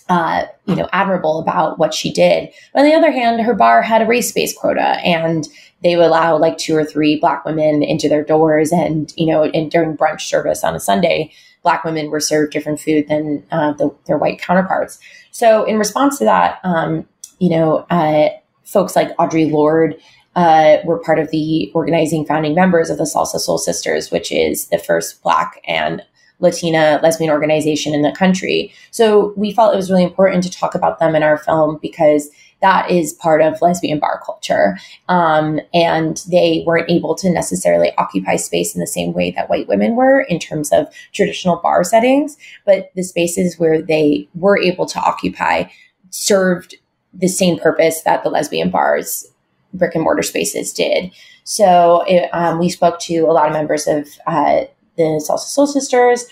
uh, 0.10 0.46
you 0.66 0.76
know, 0.76 0.88
admirable 0.92 1.40
about 1.40 1.80
what 1.80 1.94
she 1.94 2.12
did. 2.12 2.50
But 2.74 2.82
on 2.82 2.86
the 2.86 2.96
other 2.96 3.12
hand, 3.12 3.42
her 3.42 3.54
bar 3.54 3.82
had 3.82 4.02
a 4.02 4.06
race-based 4.06 4.58
quota, 4.58 5.00
and 5.04 5.48
they 5.84 5.96
would 5.96 6.06
allow 6.06 6.38
like 6.38 6.58
two 6.58 6.76
or 6.76 6.86
three 6.86 7.20
black 7.20 7.46
women 7.46 7.84
into 7.84 8.10
their 8.10 8.24
doors, 8.24 8.72
and 8.72 9.14
you 9.18 9.26
know, 9.26 9.44
and 9.44 9.72
during 9.72 9.98
brunch 9.98 10.22
service 10.22 10.64
on 10.64 10.76
a 10.76 10.80
Sunday, 10.80 11.32
black 11.62 11.84
women 11.84 12.10
were 12.10 12.20
served 12.20 12.54
different 12.54 12.80
food 12.80 13.08
than 13.08 13.44
uh, 13.52 13.74
the, 13.74 13.94
their 14.08 14.18
white 14.18 14.40
counterparts. 14.40 15.00
So 15.32 15.64
in 15.64 15.78
response 15.78 16.18
to 16.20 16.26
that, 16.26 16.60
um, 16.64 17.08
you 17.40 17.50
know. 17.50 17.86
Uh, 17.90 18.30
folks 18.66 18.96
like 18.96 19.16
Audre 19.18 19.52
Lorde 19.52 19.96
uh, 20.36 20.78
were 20.84 20.98
part 20.98 21.20
of 21.20 21.30
the 21.30 21.72
organizing 21.74 22.26
founding 22.26 22.56
members 22.56 22.90
of 22.90 22.98
the 22.98 23.04
Salsa 23.04 23.40
Soul 23.40 23.58
Sisters, 23.58 24.10
which 24.10 24.32
is 24.32 24.68
the 24.70 24.80
first 24.80 25.22
Black 25.22 25.62
and 25.68 26.02
Latina 26.44 27.00
lesbian 27.02 27.32
organization 27.32 27.96
in 27.96 28.04
the 28.04 28.12
country. 28.12 28.72
So 28.92 29.34
we 29.36 29.52
felt 29.52 29.74
it 29.74 29.78
was 29.78 29.90
really 29.90 30.04
important 30.04 30.44
to 30.44 30.52
talk 30.52 30.76
about 30.76 31.00
them 31.00 31.16
in 31.16 31.24
our 31.24 31.40
film 31.40 31.80
because 31.82 32.30
that 32.62 32.90
is 32.92 33.14
part 33.14 33.42
of 33.42 33.62
lesbian 33.62 34.00
bar 34.00 34.22
culture. 34.26 34.78
Um, 35.10 35.60
and 35.74 36.24
they 36.30 36.64
weren't 36.66 36.90
able 36.90 37.16
to 37.16 37.30
necessarily 37.30 37.92
occupy 37.98 38.36
space 38.36 38.76
in 38.76 38.80
the 38.80 38.88
same 38.88 39.14
way 39.14 39.32
that 39.32 39.50
white 39.50 39.68
women 39.68 39.96
were 39.96 40.22
in 40.22 40.40
terms 40.40 40.72
of 40.72 40.88
traditional 41.12 41.58
bar 41.58 41.84
settings, 41.84 42.38
but 42.66 42.92
the 42.96 43.04
spaces 43.04 43.58
where 43.58 43.82
they 43.82 44.30
were 44.36 44.58
able 44.58 44.86
to 44.86 45.00
occupy 45.00 45.66
served 46.10 46.76
the 47.14 47.28
same 47.28 47.60
purpose 47.60 48.02
that 48.04 48.24
the 48.24 48.30
lesbian 48.30 48.70
bars 48.70 49.28
brick 49.74 49.96
and 49.96 50.04
mortar 50.04 50.24
spaces 50.24 50.72
did. 50.72 51.12
So 51.44 52.04
it, 52.08 52.30
um, 52.34 52.60
we 52.60 52.70
spoke 52.70 53.00
to 53.02 53.20
a 53.22 53.34
lot 53.34 53.48
of 53.48 53.54
members 53.54 53.88
of 53.88 54.08
uh, 54.26 54.66
the 54.98 55.24
Salsa 55.28 55.48
Soul 55.48 55.68
Sisters. 55.68 56.26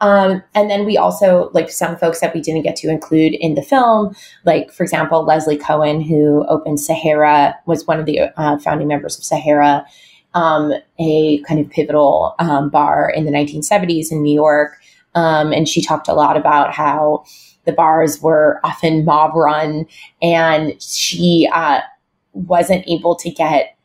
Um, 0.00 0.42
and 0.54 0.68
then 0.68 0.84
we 0.84 0.98
also 0.98 1.50
like 1.54 1.70
some 1.70 1.96
folks 1.96 2.20
that 2.20 2.34
we 2.34 2.40
didn't 2.40 2.62
get 2.62 2.76
to 2.76 2.90
include 2.90 3.34
in 3.34 3.54
the 3.54 3.62
film, 3.62 4.14
like 4.44 4.70
for 4.70 4.82
example, 4.82 5.24
Leslie 5.24 5.56
Cohen, 5.56 6.02
who 6.02 6.44
opened 6.48 6.80
Sahara, 6.80 7.54
was 7.64 7.86
one 7.86 7.98
of 7.98 8.04
the 8.04 8.20
uh, 8.38 8.58
founding 8.58 8.88
members 8.88 9.16
of 9.16 9.24
Sahara, 9.24 9.86
um, 10.34 10.74
a 10.98 11.38
kind 11.42 11.60
of 11.60 11.70
pivotal 11.70 12.34
um, 12.38 12.68
bar 12.68 13.08
in 13.08 13.24
the 13.24 13.30
1970s 13.30 14.12
in 14.12 14.22
New 14.22 14.34
York. 14.34 14.78
Um, 15.14 15.52
and 15.52 15.66
she 15.66 15.80
talked 15.80 16.08
a 16.08 16.14
lot 16.14 16.36
about 16.36 16.74
how 16.74 17.24
the 17.64 17.72
bars 17.72 18.20
were 18.20 18.60
often 18.62 19.04
mob 19.04 19.34
run, 19.34 19.86
and 20.20 20.80
she 20.80 21.48
uh, 21.52 21.80
wasn't 22.34 22.86
able 22.86 23.16
to 23.16 23.30
get 23.30 23.75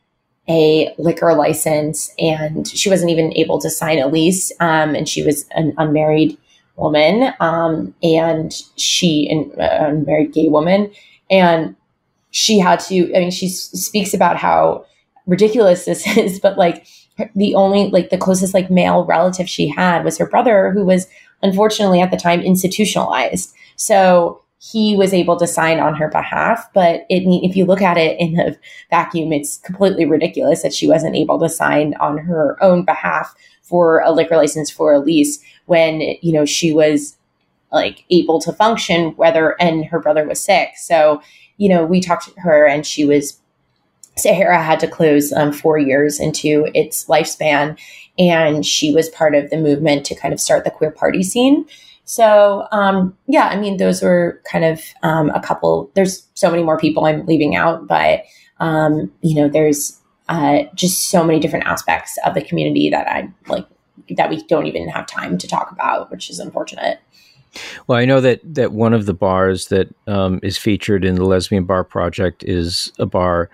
a 0.48 0.94
liquor 0.98 1.34
license, 1.34 2.12
and 2.18 2.66
she 2.66 2.90
wasn't 2.90 3.10
even 3.10 3.36
able 3.36 3.60
to 3.60 3.70
sign 3.70 3.98
a 3.98 4.08
lease. 4.08 4.52
Um, 4.60 4.94
and 4.94 5.08
she 5.08 5.22
was 5.22 5.46
an 5.52 5.74
unmarried 5.78 6.36
woman, 6.76 7.32
um, 7.40 7.94
and 8.02 8.52
she 8.76 9.28
an 9.30 9.52
unmarried 9.58 10.32
gay 10.32 10.48
woman, 10.48 10.90
and 11.30 11.76
she 12.30 12.58
had 12.58 12.80
to. 12.80 13.14
I 13.14 13.20
mean, 13.20 13.30
she 13.30 13.48
speaks 13.48 14.14
about 14.14 14.36
how 14.36 14.86
ridiculous 15.26 15.84
this 15.84 16.06
is, 16.16 16.40
but 16.40 16.58
like 16.58 16.86
the 17.34 17.54
only 17.54 17.88
like 17.90 18.10
the 18.10 18.18
closest 18.18 18.54
like 18.54 18.70
male 18.70 19.04
relative 19.04 19.48
she 19.48 19.68
had 19.68 20.04
was 20.04 20.18
her 20.18 20.26
brother 20.26 20.70
who 20.70 20.84
was 20.84 21.06
unfortunately 21.42 22.00
at 22.00 22.10
the 22.10 22.16
time 22.16 22.40
institutionalized 22.40 23.52
so 23.76 24.41
he 24.64 24.94
was 24.94 25.12
able 25.12 25.36
to 25.36 25.46
sign 25.46 25.80
on 25.80 25.94
her 25.96 26.08
behalf. 26.08 26.72
But 26.72 27.04
it, 27.08 27.24
if 27.44 27.56
you 27.56 27.64
look 27.64 27.82
at 27.82 27.98
it 27.98 28.18
in 28.20 28.34
the 28.34 28.56
vacuum, 28.90 29.32
it's 29.32 29.58
completely 29.58 30.04
ridiculous 30.04 30.62
that 30.62 30.72
she 30.72 30.86
wasn't 30.86 31.16
able 31.16 31.40
to 31.40 31.48
sign 31.48 31.94
on 31.94 32.16
her 32.18 32.56
own 32.62 32.84
behalf 32.84 33.34
for 33.62 34.00
a 34.02 34.12
liquor 34.12 34.36
license 34.36 34.70
for 34.70 34.92
a 34.92 35.00
lease 35.00 35.42
when, 35.66 36.00
you 36.20 36.32
know, 36.32 36.44
she 36.44 36.72
was 36.72 37.16
like 37.72 38.04
able 38.10 38.40
to 38.40 38.52
function, 38.52 39.10
whether, 39.16 39.60
and 39.60 39.84
her 39.86 39.98
brother 39.98 40.24
was 40.24 40.40
sick. 40.40 40.70
So, 40.76 41.20
you 41.56 41.68
know, 41.68 41.84
we 41.84 42.00
talked 42.00 42.32
to 42.32 42.40
her 42.40 42.64
and 42.64 42.86
she 42.86 43.04
was 43.04 43.40
Sahara 44.16 44.62
had 44.62 44.78
to 44.80 44.86
close 44.86 45.32
um, 45.32 45.52
four 45.52 45.78
years 45.78 46.20
into 46.20 46.70
its 46.74 47.06
lifespan, 47.06 47.78
and 48.18 48.64
she 48.64 48.92
was 48.92 49.08
part 49.08 49.34
of 49.34 49.48
the 49.48 49.56
movement 49.56 50.04
to 50.04 50.14
kind 50.14 50.34
of 50.34 50.40
start 50.40 50.64
the 50.64 50.70
queer 50.70 50.90
party 50.90 51.22
scene. 51.22 51.64
So, 52.12 52.68
um, 52.72 53.16
yeah, 53.26 53.46
I 53.46 53.58
mean, 53.58 53.78
those 53.78 54.02
were 54.02 54.38
kind 54.44 54.66
of 54.66 54.82
um, 55.02 55.30
a 55.30 55.40
couple. 55.40 55.90
There's 55.94 56.26
so 56.34 56.50
many 56.50 56.62
more 56.62 56.76
people 56.76 57.06
I'm 57.06 57.24
leaving 57.24 57.56
out, 57.56 57.86
but 57.86 58.24
um, 58.60 59.10
you 59.22 59.34
know, 59.34 59.48
there's 59.48 59.98
uh, 60.28 60.64
just 60.74 61.08
so 61.08 61.24
many 61.24 61.40
different 61.40 61.64
aspects 61.64 62.18
of 62.26 62.34
the 62.34 62.42
community 62.42 62.90
that 62.90 63.08
I 63.08 63.30
like 63.48 63.66
that 64.10 64.28
we 64.28 64.42
don't 64.42 64.66
even 64.66 64.88
have 64.88 65.06
time 65.06 65.38
to 65.38 65.48
talk 65.48 65.72
about, 65.72 66.10
which 66.10 66.28
is 66.28 66.38
unfortunate. 66.38 67.00
Well, 67.86 67.98
I 67.98 68.04
know 68.04 68.20
that 68.20 68.40
that 68.44 68.72
one 68.72 68.92
of 68.92 69.06
the 69.06 69.14
bars 69.14 69.68
that 69.68 69.88
um, 70.06 70.38
is 70.42 70.58
featured 70.58 71.06
in 71.06 71.14
the 71.14 71.24
Lesbian 71.24 71.64
Bar 71.64 71.82
Project 71.82 72.44
is 72.44 72.92
a 72.98 73.06
bar 73.06 73.48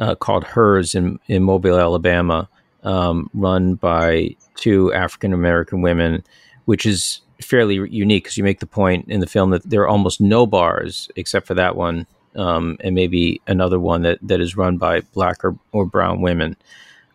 uh, 0.00 0.16
called 0.16 0.42
Hers 0.42 0.96
in 0.96 1.20
in 1.28 1.44
Mobile, 1.44 1.78
Alabama, 1.78 2.48
um, 2.82 3.30
run 3.34 3.74
by 3.76 4.34
two 4.56 4.92
African 4.92 5.32
American 5.32 5.80
women, 5.80 6.24
which 6.64 6.86
is 6.86 7.20
fairly 7.50 7.74
unique 7.90 8.24
because 8.24 8.36
you 8.38 8.44
make 8.44 8.60
the 8.60 8.66
point 8.66 9.04
in 9.08 9.18
the 9.18 9.26
film 9.26 9.50
that 9.50 9.68
there 9.68 9.82
are 9.82 9.88
almost 9.88 10.20
no 10.20 10.46
bars 10.46 11.10
except 11.16 11.46
for 11.46 11.54
that 11.54 11.74
one 11.74 12.06
um, 12.36 12.76
and 12.80 12.94
maybe 12.94 13.40
another 13.48 13.80
one 13.80 14.02
that, 14.02 14.18
that 14.22 14.40
is 14.40 14.56
run 14.56 14.78
by 14.78 15.00
black 15.12 15.44
or, 15.44 15.58
or 15.72 15.84
brown 15.84 16.20
women. 16.20 16.56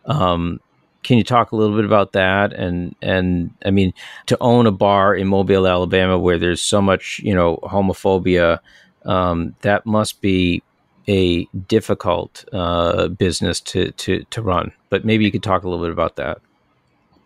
Um, 0.04 0.60
can 1.02 1.16
you 1.16 1.24
talk 1.24 1.52
a 1.52 1.56
little 1.56 1.74
bit 1.74 1.84
about 1.84 2.12
that? 2.12 2.52
And 2.52 2.94
and 3.00 3.54
I 3.64 3.70
mean, 3.70 3.94
to 4.26 4.36
own 4.40 4.66
a 4.66 4.72
bar 4.72 5.14
in 5.14 5.28
Mobile, 5.28 5.66
Alabama, 5.66 6.18
where 6.18 6.36
there's 6.36 6.60
so 6.60 6.82
much 6.82 7.20
you 7.20 7.32
know 7.32 7.58
homophobia, 7.62 8.58
um, 9.04 9.54
that 9.60 9.86
must 9.86 10.20
be 10.20 10.62
a 11.08 11.44
difficult 11.68 12.44
uh, 12.52 13.06
business 13.06 13.60
to, 13.60 13.92
to 13.92 14.24
to 14.30 14.42
run. 14.42 14.72
But 14.90 15.04
maybe 15.04 15.24
you 15.24 15.30
could 15.30 15.44
talk 15.44 15.62
a 15.62 15.68
little 15.68 15.84
bit 15.84 15.92
about 15.92 16.16
that. 16.16 16.40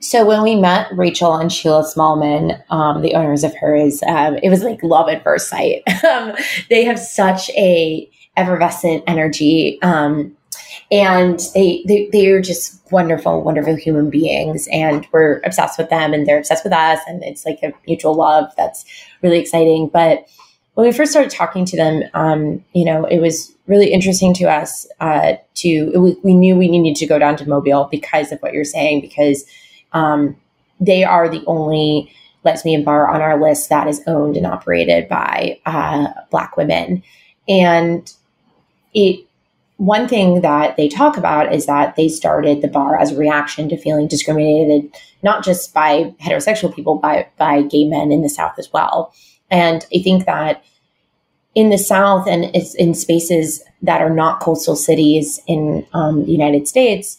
So 0.01 0.25
when 0.25 0.43
we 0.43 0.57
met 0.57 0.89
Rachel 0.93 1.37
and 1.37 1.53
Sheila 1.53 1.83
Smallman, 1.83 2.63
um, 2.71 3.03
the 3.03 3.15
owners 3.15 3.45
of 3.45 3.55
hers, 3.55 4.03
um, 4.05 4.39
it 4.43 4.49
was 4.49 4.63
like 4.63 4.83
love 4.83 5.11
at 5.11 5.23
first 5.23 5.49
sight. 5.49 5.83
um, 6.05 6.35
they 6.71 6.85
have 6.85 6.99
such 6.99 7.51
a 7.51 8.11
effervescent 8.37 9.05
energy, 9.07 9.79
um, 9.83 10.35
and 10.91 11.41
they, 11.55 11.85
they 11.87 12.09
they 12.13 12.29
are 12.31 12.41
just 12.41 12.81
wonderful, 12.91 13.43
wonderful 13.43 13.77
human 13.77 14.09
beings, 14.09 14.67
and 14.73 15.07
we're 15.13 15.43
obsessed 15.45 15.79
with 15.79 15.91
them, 15.91 16.15
and 16.15 16.27
they're 16.27 16.39
obsessed 16.39 16.65
with 16.65 16.73
us, 16.73 16.99
and 17.07 17.23
it's 17.23 17.45
like 17.45 17.63
a 17.63 17.73
mutual 17.87 18.15
love 18.15 18.51
that's 18.57 18.87
really 19.21 19.39
exciting. 19.39 19.91
But 19.93 20.27
when 20.75 20.87
we 20.87 20.93
first 20.93 21.11
started 21.11 21.31
talking 21.31 21.67
to 21.67 21.77
them, 21.77 22.05
um, 22.15 22.65
you 22.73 22.87
know, 22.87 23.05
it 23.05 23.19
was 23.19 23.53
really 23.67 23.93
interesting 23.93 24.33
to 24.35 24.45
us. 24.45 24.87
Uh, 24.99 25.35
to 25.57 25.91
we, 26.01 26.17
we 26.25 26.35
knew 26.35 26.57
we 26.57 26.69
needed 26.69 26.99
to 27.01 27.07
go 27.07 27.19
down 27.19 27.37
to 27.37 27.47
Mobile 27.47 27.87
because 27.91 28.33
of 28.33 28.41
what 28.41 28.55
you're 28.55 28.65
saying, 28.65 29.03
because 29.03 29.45
um, 29.93 30.37
they 30.81 31.05
are 31.05 31.29
the 31.29 31.45
only 31.47 32.13
lesbian 32.45 32.85
bar 32.85 33.09
on 33.09 33.21
our 33.21 33.41
list 33.41 33.69
that 33.69 33.87
is 33.87 34.03
owned 34.07 34.37
and 34.37 34.47
operated 34.47 35.09
by 35.09 35.59
uh, 35.67 36.09
Black 36.31 36.57
women. 36.57 37.03
And 37.49 38.13
it 38.95 39.27
one 39.81 40.07
thing 40.07 40.43
that 40.43 40.77
they 40.77 40.91
talk 40.91 41.17
about 41.17 41.55
is 41.55 41.65
that 41.65 41.97
they 41.97 42.07
started 42.07 42.61
the 42.61 42.69
bar 42.69 43.01
as 43.01 43.13
a 43.13 43.17
reaction 43.17 43.67
to 43.71 43.79
feeling 43.79 44.07
discriminated, 44.07 44.95
not 45.23 45.43
just 45.43 45.73
by 45.73 46.15
heterosexual 46.21 46.75
people, 46.75 46.97
but 46.97 47.35
by 47.39 47.63
gay 47.63 47.85
men 47.87 48.13
in 48.13 48.21
the 48.21 48.29
South 48.29 48.59
as 48.59 48.71
well. 48.75 49.15
And 49.51 49.87
I 49.95 50.03
think 50.03 50.27
that 50.27 50.63
in 51.55 51.71
the 51.71 51.79
South 51.79 52.29
and 52.29 52.55
it's 52.55 52.75
in 52.75 52.93
spaces 52.93 53.63
that 53.81 54.03
are 54.03 54.15
not 54.15 54.41
coastal 54.41 54.77
cities 54.77 55.41
in 55.47 55.87
um, 55.95 56.27
the 56.27 56.33
United 56.33 56.69
States, 56.69 57.19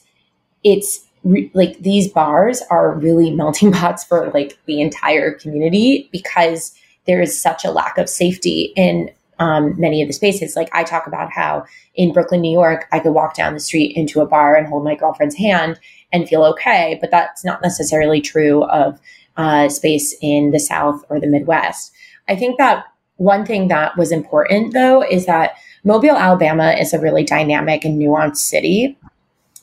it's 0.63 1.03
re- 1.23 1.51
like 1.53 1.79
these 1.79 2.07
bars 2.07 2.62
are 2.69 2.93
really 2.93 3.31
melting 3.31 3.71
pots 3.73 4.03
for 4.03 4.29
like 4.34 4.57
the 4.65 4.81
entire 4.81 5.34
community 5.34 6.10
because 6.12 6.73
there 7.05 7.21
is 7.21 7.39
such 7.39 7.65
a 7.65 7.71
lack 7.71 7.97
of 7.97 8.10
safety 8.10 8.73
in 8.75 9.12
um, 9.39 9.79
many 9.79 10.03
of 10.03 10.07
the 10.07 10.13
spaces. 10.13 10.55
Like 10.55 10.69
I 10.71 10.84
talk 10.84 11.07
about 11.07 11.31
how 11.31 11.65
in 11.95 12.13
Brooklyn, 12.13 12.41
New 12.41 12.51
York, 12.51 12.86
I 12.91 12.99
could 12.99 13.13
walk 13.13 13.36
down 13.36 13.55
the 13.55 13.60
street 13.60 13.97
into 13.97 14.21
a 14.21 14.27
bar 14.27 14.55
and 14.55 14.67
hold 14.67 14.84
my 14.84 14.95
girlfriend's 14.95 15.36
hand 15.36 15.79
and 16.13 16.29
feel 16.29 16.43
okay, 16.43 16.97
but 17.01 17.10
that's 17.10 17.43
not 17.43 17.62
necessarily 17.62 18.21
true 18.21 18.63
of 18.65 18.99
uh, 19.38 19.67
space 19.69 20.15
in 20.21 20.51
the 20.51 20.60
South 20.60 21.03
or 21.10 21.19
the 21.19 21.27
Midwest. 21.27 21.91
I 22.27 22.36
think 22.36 22.60
that 22.60 22.86
one 23.15 23.45
thing 23.45 23.67
that 23.69 23.97
was 23.97 24.12
important 24.12 24.73
though 24.73 25.03
is 25.03 25.25
that 25.25 25.55
Mobile, 25.84 26.15
Alabama 26.15 26.73
is 26.73 26.93
a 26.93 26.99
really 26.99 27.23
dynamic 27.23 27.84
and 27.84 27.99
nuanced 27.99 28.38
city. 28.38 28.97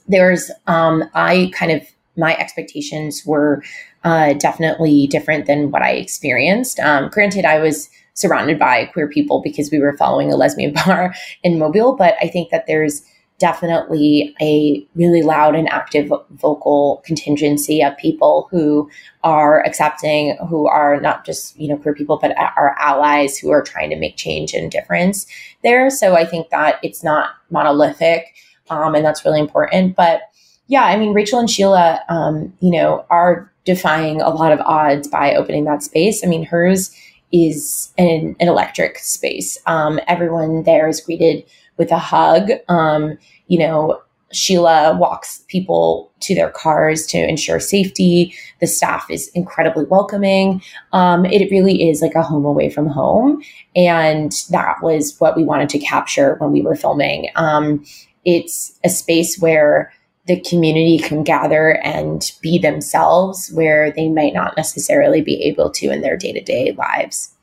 There's, 0.08 0.50
um, 0.66 1.04
I 1.14 1.52
kind 1.54 1.72
of, 1.72 1.82
my 2.16 2.36
expectations 2.36 3.24
were 3.24 3.62
uh, 4.04 4.32
definitely 4.34 5.06
different 5.06 5.46
than 5.46 5.70
what 5.70 5.82
I 5.82 5.92
experienced. 5.92 6.80
Um, 6.80 7.08
granted, 7.10 7.44
I 7.44 7.60
was 7.60 7.88
surrounded 8.14 8.58
by 8.58 8.86
queer 8.86 9.08
people 9.08 9.40
because 9.42 9.70
we 9.70 9.78
were 9.78 9.96
following 9.96 10.32
a 10.32 10.36
lesbian 10.36 10.72
bar 10.86 11.14
in 11.42 11.58
Mobile, 11.58 11.94
but 11.94 12.14
I 12.20 12.28
think 12.28 12.50
that 12.50 12.66
there's 12.66 13.02
definitely 13.38 14.34
a 14.40 14.84
really 14.96 15.22
loud 15.22 15.54
and 15.54 15.68
active 15.68 16.12
vocal 16.30 17.02
contingency 17.06 17.82
of 17.82 17.96
people 17.96 18.48
who 18.50 18.90
are 19.22 19.64
accepting, 19.64 20.36
who 20.48 20.66
are 20.66 21.00
not 21.00 21.24
just, 21.24 21.58
you 21.58 21.68
know, 21.68 21.76
queer 21.76 21.94
people, 21.94 22.18
but 22.20 22.36
are 22.36 22.74
allies 22.80 23.38
who 23.38 23.50
are 23.50 23.62
trying 23.62 23.90
to 23.90 23.96
make 23.96 24.16
change 24.16 24.54
and 24.54 24.72
difference 24.72 25.26
there. 25.62 25.88
So 25.88 26.16
I 26.16 26.24
think 26.24 26.50
that 26.50 26.80
it's 26.82 27.04
not 27.04 27.30
monolithic. 27.50 28.34
Um, 28.70 28.94
and 28.94 29.04
that's 29.04 29.24
really 29.24 29.40
important. 29.40 29.96
But 29.96 30.22
yeah, 30.66 30.84
I 30.84 30.96
mean, 30.96 31.14
Rachel 31.14 31.38
and 31.38 31.50
Sheila, 31.50 32.02
um, 32.08 32.52
you 32.60 32.70
know, 32.70 33.04
are 33.10 33.50
defying 33.64 34.20
a 34.20 34.30
lot 34.30 34.52
of 34.52 34.60
odds 34.60 35.08
by 35.08 35.34
opening 35.34 35.64
that 35.64 35.82
space. 35.82 36.24
I 36.24 36.26
mean, 36.26 36.44
hers 36.44 36.94
is 37.32 37.92
an, 37.98 38.36
an 38.40 38.48
electric 38.48 38.98
space. 38.98 39.58
Um, 39.66 40.00
everyone 40.06 40.62
there 40.62 40.88
is 40.88 41.00
greeted 41.00 41.44
with 41.76 41.90
a 41.90 41.98
hug. 41.98 42.50
Um, 42.68 43.18
you 43.46 43.58
know, 43.58 44.00
Sheila 44.30 44.96
walks 44.96 45.44
people 45.48 46.12
to 46.20 46.34
their 46.34 46.50
cars 46.50 47.06
to 47.06 47.18
ensure 47.18 47.60
safety. 47.60 48.34
The 48.60 48.66
staff 48.66 49.10
is 49.10 49.28
incredibly 49.28 49.84
welcoming. 49.84 50.60
Um, 50.92 51.24
it 51.24 51.50
really 51.50 51.88
is 51.88 52.02
like 52.02 52.14
a 52.14 52.22
home 52.22 52.44
away 52.44 52.68
from 52.68 52.88
home. 52.88 53.42
And 53.74 54.32
that 54.50 54.82
was 54.82 55.16
what 55.18 55.36
we 55.36 55.44
wanted 55.44 55.70
to 55.70 55.78
capture 55.78 56.34
when 56.36 56.52
we 56.52 56.60
were 56.60 56.76
filming. 56.76 57.28
Um, 57.36 57.84
it's 58.28 58.78
a 58.84 58.90
space 58.90 59.38
where 59.38 59.90
the 60.26 60.38
community 60.40 60.98
can 60.98 61.24
gather 61.24 61.80
and 61.82 62.32
be 62.42 62.58
themselves 62.58 63.50
where 63.54 63.90
they 63.90 64.10
might 64.10 64.34
not 64.34 64.54
necessarily 64.54 65.22
be 65.22 65.42
able 65.44 65.70
to 65.70 65.90
in 65.90 66.02
their 66.02 66.18
day 66.18 66.32
to 66.32 66.42
day 66.42 66.72
lives. 66.72 67.34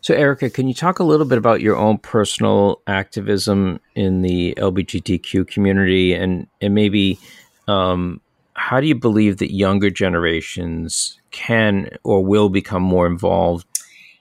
So, 0.00 0.14
Erica, 0.14 0.48
can 0.48 0.68
you 0.68 0.72
talk 0.72 0.98
a 0.98 1.04
little 1.04 1.26
bit 1.26 1.36
about 1.36 1.60
your 1.60 1.76
own 1.76 1.98
personal 1.98 2.80
activism 2.86 3.80
in 3.94 4.22
the 4.22 4.54
LGBTQ 4.56 5.46
community 5.46 6.14
and, 6.14 6.46
and 6.62 6.74
maybe 6.74 7.18
um, 7.66 8.22
how 8.54 8.80
do 8.80 8.86
you 8.86 8.94
believe 8.94 9.36
that 9.36 9.52
younger 9.52 9.90
generations 9.90 11.20
can 11.32 11.90
or 12.04 12.24
will 12.24 12.48
become 12.48 12.82
more 12.82 13.06
involved? 13.06 13.66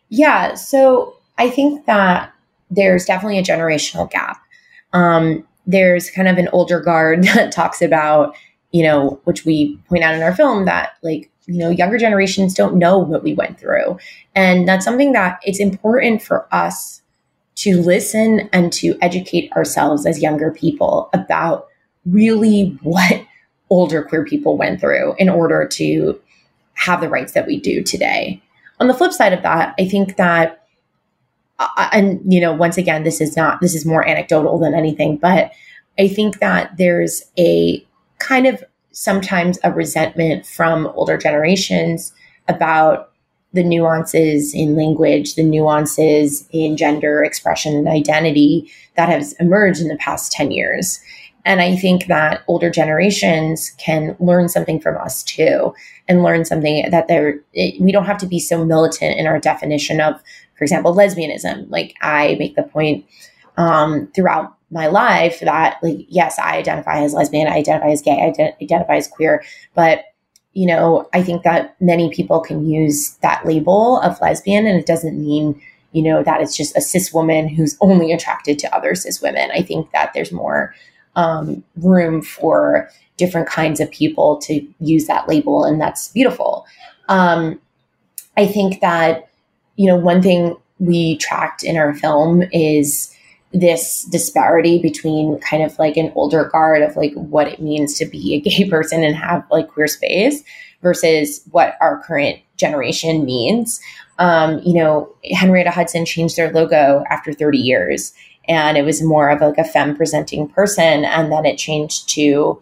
Yeah, 0.10 0.56
so 0.56 1.16
I 1.38 1.50
think 1.50 1.86
that 1.86 2.34
there's 2.70 3.06
definitely 3.06 3.38
a 3.38 3.44
generational 3.44 4.12
gap. 4.12 4.42
Um, 4.94 5.46
there's 5.66 6.10
kind 6.10 6.28
of 6.28 6.38
an 6.38 6.50
older 6.54 6.80
guard 6.80 7.24
that 7.36 7.52
talks 7.52 7.82
about, 7.82 8.36
you 8.72 8.84
know, 8.84 9.20
which 9.26 9.46
we 9.46 9.78
point 9.90 10.04
out 10.04 10.16
in 10.16 10.24
our 10.24 10.36
film 10.36 10.66
that 10.66 10.94
like 11.04 11.30
you 11.46 11.58
know 11.58 11.70
younger 11.70 11.98
generations 11.98 12.54
don't 12.54 12.76
know 12.76 12.98
what 12.98 13.24
we 13.24 13.34
went 13.34 13.60
through. 13.60 13.98
And 14.36 14.68
that's 14.68 14.86
something 14.86 15.14
that 15.14 15.40
it's 15.44 15.60
important 15.60 16.22
for 16.22 16.48
us 16.54 17.02
to 17.56 17.78
listen 17.82 18.50
and 18.54 18.72
to 18.72 18.98
educate 19.02 19.52
ourselves 19.54 20.06
as 20.06 20.22
younger 20.22 20.52
people 20.52 21.10
about 21.14 21.68
really 22.06 22.78
what 22.84 23.26
older 23.70 24.04
queer 24.04 24.24
people 24.24 24.58
went 24.58 24.80
through 24.80 25.14
in 25.18 25.28
order 25.28 25.68
to 25.68 26.20
have 26.76 27.02
the 27.02 27.10
rights 27.10 27.34
that 27.34 27.48
we 27.48 27.60
do 27.60 27.84
today. 27.84 28.42
On 28.80 28.88
the 28.88 28.94
flip 28.94 29.12
side 29.12 29.34
of 29.34 29.42
that 29.42 29.74
i 29.80 29.88
think 29.88 30.18
that 30.18 30.67
and 31.92 32.22
you 32.32 32.40
know 32.40 32.54
once 32.54 32.78
again 32.78 33.04
this 33.04 33.20
is 33.22 33.36
not 33.36 33.60
this 33.62 33.76
is 33.76 33.86
more 33.86 34.08
anecdotal 34.08 34.60
than 34.60 34.74
anything 34.74 35.18
but 35.18 35.52
i 35.98 36.08
think 36.08 36.40
that 36.40 36.76
there's 36.78 37.24
a 37.38 37.84
kind 38.20 38.46
of 38.46 38.64
sometimes 38.92 39.60
a 39.64 39.72
resentment 39.72 40.46
from 40.46 40.88
older 40.88 41.18
generations 41.18 42.14
about 42.48 43.12
the 43.54 43.64
nuances 43.64 44.54
in 44.54 44.76
language, 44.76 45.36
the 45.36 45.44
nuances 45.44 46.48
in 46.52 46.78
gender 46.78 47.24
expression 47.24 47.76
and 47.76 47.88
identity 47.88 48.72
that 48.96 49.10
has 49.10 49.34
emerged 49.34 49.82
in 49.82 49.88
the 49.88 49.98
past 49.98 50.32
10 50.32 50.52
years. 50.52 51.00
And 51.46 51.62
I 51.62 51.78
think 51.78 52.08
that 52.08 52.44
older 52.48 52.70
generations 52.70 53.72
can 53.78 54.16
learn 54.20 54.50
something 54.50 54.82
from 54.82 54.98
us 54.98 55.24
too, 55.24 55.74
and 56.08 56.24
learn 56.24 56.44
something 56.44 56.90
that 56.92 57.08
they're, 57.08 57.40
we 57.80 57.92
don't 57.92 58.06
have 58.06 58.18
to 58.18 58.28
be 58.28 58.40
so 58.40 58.66
militant 58.66 59.18
in 59.18 59.28
our 59.28 59.40
definition 59.40 60.02
of, 60.02 60.22
for 60.58 60.64
example, 60.64 60.96
lesbianism. 60.96 61.70
Like 61.70 61.96
I 62.02 62.36
make 62.40 62.56
the 62.56 62.64
point 62.64 63.06
um, 63.58 64.08
throughout 64.16 64.58
my 64.70 64.88
life 64.88 65.40
that 65.40 65.78
like 65.82 66.06
yes 66.10 66.38
i 66.38 66.58
identify 66.58 67.00
as 67.00 67.14
lesbian 67.14 67.48
i 67.48 67.56
identify 67.56 67.90
as 67.90 68.02
gay 68.02 68.12
i 68.12 68.32
ident- 68.32 68.62
identify 68.62 68.98
as 68.98 69.08
queer. 69.08 69.44
But 69.76 70.06
you 70.54 70.66
know 70.66 71.08
i 71.14 71.22
think 71.22 71.44
that 71.44 71.80
many 71.80 72.10
people 72.10 72.40
can 72.40 72.68
use 72.68 73.12
that 73.22 73.46
label 73.46 74.02
of 74.02 74.20
lesbian 74.22 74.66
and 74.66 74.78
it 74.80 74.86
doesn't 74.86 75.20
mean 75.20 75.62
you 75.92 76.02
know 76.04 76.22
that 76.24 76.42
it's 76.42 76.56
just 76.56 76.76
a 76.76 76.82
cis 76.82 77.14
woman 77.14 77.48
who's 77.48 77.78
only 77.80 78.12
attracted 78.12 78.60
to 78.60 78.76
other 78.76 78.94
cis 78.94 79.22
women. 79.22 79.50
I 79.54 79.62
think 79.62 79.92
that 79.92 80.12
there's 80.14 80.32
more 80.32 80.76
um, 81.16 81.64
room 81.78 82.22
for 82.22 82.90
different 83.16 83.48
kinds 83.48 83.80
of 83.80 83.90
people 83.90 84.38
to 84.40 84.68
use 84.80 85.08
that 85.08 85.28
label 85.28 85.64
and 85.64 85.80
that's 85.80 86.10
beautiful. 86.10 86.66
Um, 87.08 87.60
i 88.36 88.46
think 88.46 88.82
that 88.82 89.27
you 89.78 89.88
know 89.88 89.96
one 89.96 90.22
thing 90.22 90.56
we 90.80 91.18
tracked 91.18 91.64
in 91.64 91.78
our 91.78 91.94
film 91.96 92.44
is 92.52 93.14
this 93.54 94.04
disparity 94.12 94.80
between 94.80 95.40
kind 95.40 95.64
of 95.64 95.78
like 95.80 95.98
an 95.98 96.12
older 96.16 96.46
guard 96.46 96.82
of 96.82 96.96
like 96.96 97.14
what 97.14 97.48
it 97.48 97.62
means 97.62 97.98
to 97.98 98.06
be 98.06 98.36
a 98.36 98.42
gay 98.42 98.70
person 98.70 99.04
and 99.04 99.16
have 99.16 99.46
like 99.50 99.70
queer 99.70 99.88
space 99.88 100.44
versus 100.82 101.42
what 101.52 101.76
our 101.82 102.04
current 102.04 102.40
generation 102.58 103.26
means. 103.26 103.80
Um, 104.20 104.60
you 104.64 104.74
know, 104.74 105.14
Henrietta 105.32 105.72
Hudson 105.72 106.06
changed 106.06 106.36
their 106.36 106.52
logo 106.52 107.04
after 107.10 107.34
30 107.34 107.58
years 107.58 108.14
and 108.48 108.78
it 108.78 108.84
was 108.84 109.02
more 109.02 109.30
of 109.30 109.42
like 109.42 109.58
a 109.58 109.64
femme 109.64 109.96
presenting 109.96 110.48
person. 110.48 111.06
And 111.06 111.32
then 111.32 111.46
it 111.46 111.58
changed 111.58 112.10
to, 112.10 112.60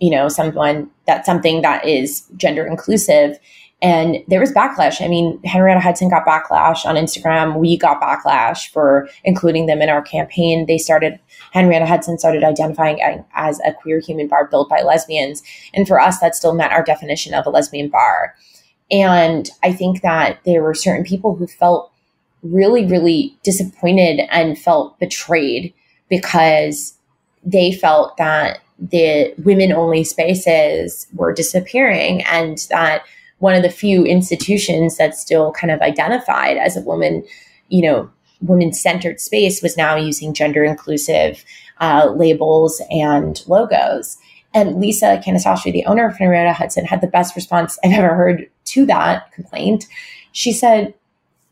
you 0.00 0.10
know, 0.10 0.28
someone 0.28 0.90
that's 1.06 1.26
something 1.26 1.62
that 1.62 1.86
is 1.86 2.24
gender 2.36 2.66
inclusive. 2.66 3.38
And 3.80 4.18
there 4.26 4.40
was 4.40 4.52
backlash. 4.52 5.00
I 5.00 5.06
mean, 5.06 5.40
Henrietta 5.44 5.80
Hudson 5.80 6.08
got 6.08 6.26
backlash 6.26 6.84
on 6.84 6.96
Instagram. 6.96 7.58
We 7.58 7.76
got 7.76 8.00
backlash 8.00 8.68
for 8.70 9.08
including 9.22 9.66
them 9.66 9.80
in 9.80 9.88
our 9.88 10.02
campaign. 10.02 10.66
They 10.66 10.78
started, 10.78 11.20
Henrietta 11.52 11.86
Hudson 11.86 12.18
started 12.18 12.42
identifying 12.42 13.24
as 13.34 13.60
a 13.64 13.72
queer 13.72 14.00
human 14.00 14.26
bar 14.26 14.48
built 14.48 14.68
by 14.68 14.82
lesbians. 14.82 15.44
And 15.74 15.86
for 15.86 16.00
us, 16.00 16.18
that 16.18 16.34
still 16.34 16.54
met 16.54 16.72
our 16.72 16.82
definition 16.82 17.34
of 17.34 17.46
a 17.46 17.50
lesbian 17.50 17.88
bar. 17.88 18.34
And 18.90 19.48
I 19.62 19.72
think 19.72 20.02
that 20.02 20.40
there 20.44 20.62
were 20.62 20.74
certain 20.74 21.04
people 21.04 21.36
who 21.36 21.46
felt 21.46 21.92
really, 22.42 22.84
really 22.84 23.36
disappointed 23.44 24.22
and 24.30 24.58
felt 24.58 24.98
betrayed 24.98 25.72
because 26.08 26.94
they 27.44 27.72
felt 27.72 28.16
that 28.16 28.58
the 28.78 29.34
women 29.38 29.72
only 29.72 30.04
spaces 30.04 31.06
were 31.12 31.32
disappearing 31.32 32.22
and 32.24 32.58
that 32.70 33.02
one 33.38 33.54
of 33.54 33.62
the 33.62 33.70
few 33.70 34.04
institutions 34.04 34.96
that's 34.96 35.20
still 35.20 35.52
kind 35.52 35.70
of 35.70 35.80
identified 35.80 36.56
as 36.56 36.76
a 36.76 36.82
woman, 36.82 37.24
you 37.68 37.82
know, 37.82 38.10
women 38.40 38.72
centered 38.72 39.20
space 39.20 39.62
was 39.62 39.76
now 39.76 39.96
using 39.96 40.34
gender 40.34 40.64
inclusive 40.64 41.44
uh, 41.80 42.12
labels 42.14 42.80
and 42.90 43.42
logos. 43.46 44.16
And 44.54 44.80
Lisa 44.80 45.20
Cannistraci, 45.24 45.72
the 45.72 45.84
owner 45.86 46.06
of 46.06 46.16
Henrietta 46.16 46.52
Hudson, 46.52 46.84
had 46.84 47.00
the 47.00 47.06
best 47.06 47.36
response 47.36 47.78
I've 47.84 47.92
ever 47.92 48.14
heard 48.14 48.48
to 48.66 48.86
that 48.86 49.30
complaint. 49.32 49.86
She 50.32 50.52
said, 50.52 50.94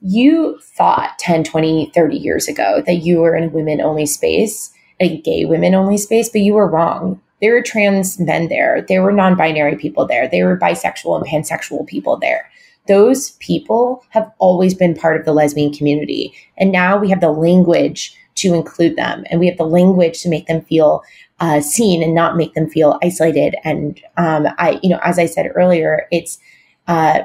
You 0.00 0.58
thought 0.62 1.18
10, 1.18 1.44
20, 1.44 1.90
30 1.94 2.16
years 2.16 2.48
ago 2.48 2.82
that 2.86 2.96
you 2.96 3.20
were 3.20 3.36
in 3.36 3.52
women 3.52 3.80
only 3.80 4.06
space, 4.06 4.72
a 4.98 5.20
gay 5.20 5.44
women 5.44 5.74
only 5.74 5.98
space, 5.98 6.28
but 6.28 6.40
you 6.40 6.54
were 6.54 6.68
wrong. 6.68 7.20
There 7.40 7.52
were 7.52 7.62
trans 7.62 8.18
men 8.18 8.48
there. 8.48 8.84
There 8.88 9.02
were 9.02 9.12
non 9.12 9.36
binary 9.36 9.76
people 9.76 10.06
there. 10.06 10.28
There 10.28 10.46
were 10.46 10.58
bisexual 10.58 11.16
and 11.16 11.26
pansexual 11.26 11.86
people 11.86 12.16
there. 12.16 12.50
Those 12.88 13.32
people 13.32 14.04
have 14.10 14.30
always 14.38 14.74
been 14.74 14.94
part 14.94 15.18
of 15.18 15.26
the 15.26 15.32
lesbian 15.32 15.72
community. 15.72 16.34
And 16.56 16.72
now 16.72 16.96
we 16.96 17.10
have 17.10 17.20
the 17.20 17.32
language 17.32 18.16
to 18.36 18.54
include 18.54 18.96
them 18.96 19.24
and 19.30 19.40
we 19.40 19.48
have 19.48 19.56
the 19.56 19.64
language 19.64 20.22
to 20.22 20.28
make 20.28 20.46
them 20.46 20.60
feel 20.62 21.02
uh, 21.40 21.60
seen 21.60 22.02
and 22.02 22.14
not 22.14 22.36
make 22.36 22.54
them 22.54 22.68
feel 22.68 22.98
isolated. 23.02 23.56
And 23.64 24.00
um, 24.16 24.46
I, 24.58 24.78
you 24.82 24.90
know, 24.90 25.00
as 25.02 25.18
I 25.18 25.26
said 25.26 25.50
earlier, 25.54 26.06
it's, 26.10 26.38
uh, 26.86 27.22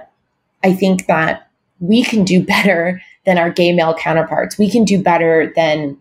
I 0.63 0.73
think 0.73 1.07
that 1.07 1.49
we 1.79 2.03
can 2.03 2.23
do 2.23 2.43
better 2.43 3.01
than 3.25 3.37
our 3.37 3.49
gay 3.49 3.71
male 3.71 3.93
counterparts. 3.93 4.57
We 4.57 4.69
can 4.69 4.83
do 4.83 5.01
better 5.01 5.51
than 5.55 5.97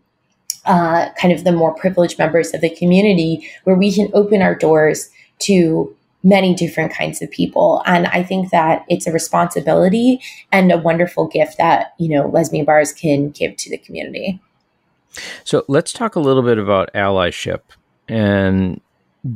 uh, 0.65 1.11
kind 1.21 1.33
of 1.33 1.45
the 1.45 1.53
more 1.53 1.75
privileged 1.75 2.19
members 2.19 2.55
of 2.55 2.61
the 2.61 2.71
community, 2.71 3.49
where 3.65 3.77
we 3.77 3.93
can 3.93 4.09
open 4.15 4.43
our 4.43 4.55
doors 4.55 5.11
to 5.41 5.95
many 6.23 6.55
different 6.55 6.93
kinds 6.93 7.23
of 7.23 7.31
people. 7.31 7.83
And 7.87 8.07
I 8.09 8.23
think 8.23 8.51
that 8.51 8.85
it's 8.89 9.07
a 9.07 9.13
responsibility 9.13 10.21
and 10.53 10.71
a 10.71 10.79
wonderful 10.79 11.27
gift 11.27 11.57
that, 11.59 11.95
you 11.99 12.09
know, 12.09 12.29
lesbian 12.29 12.67
bars 12.67 12.93
can 12.93 13.31
give 13.31 13.57
to 13.57 13.71
the 13.71 13.79
community. 13.79 14.41
So 15.45 15.65
let's 15.67 15.93
talk 15.93 16.15
a 16.15 16.21
little 16.21 16.43
bit 16.43 16.59
about 16.59 16.93
allyship. 16.95 17.61
And 18.09 18.81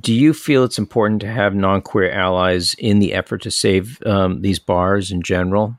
do 0.00 0.12
you 0.14 0.32
feel 0.32 0.64
it's 0.64 0.78
important 0.78 1.20
to 1.22 1.30
have 1.30 1.54
non 1.54 1.82
queer 1.82 2.10
allies 2.10 2.74
in 2.78 2.98
the 2.98 3.14
effort 3.14 3.42
to 3.42 3.50
save 3.50 4.02
um, 4.06 4.42
these 4.42 4.58
bars 4.58 5.10
in 5.10 5.22
general? 5.22 5.76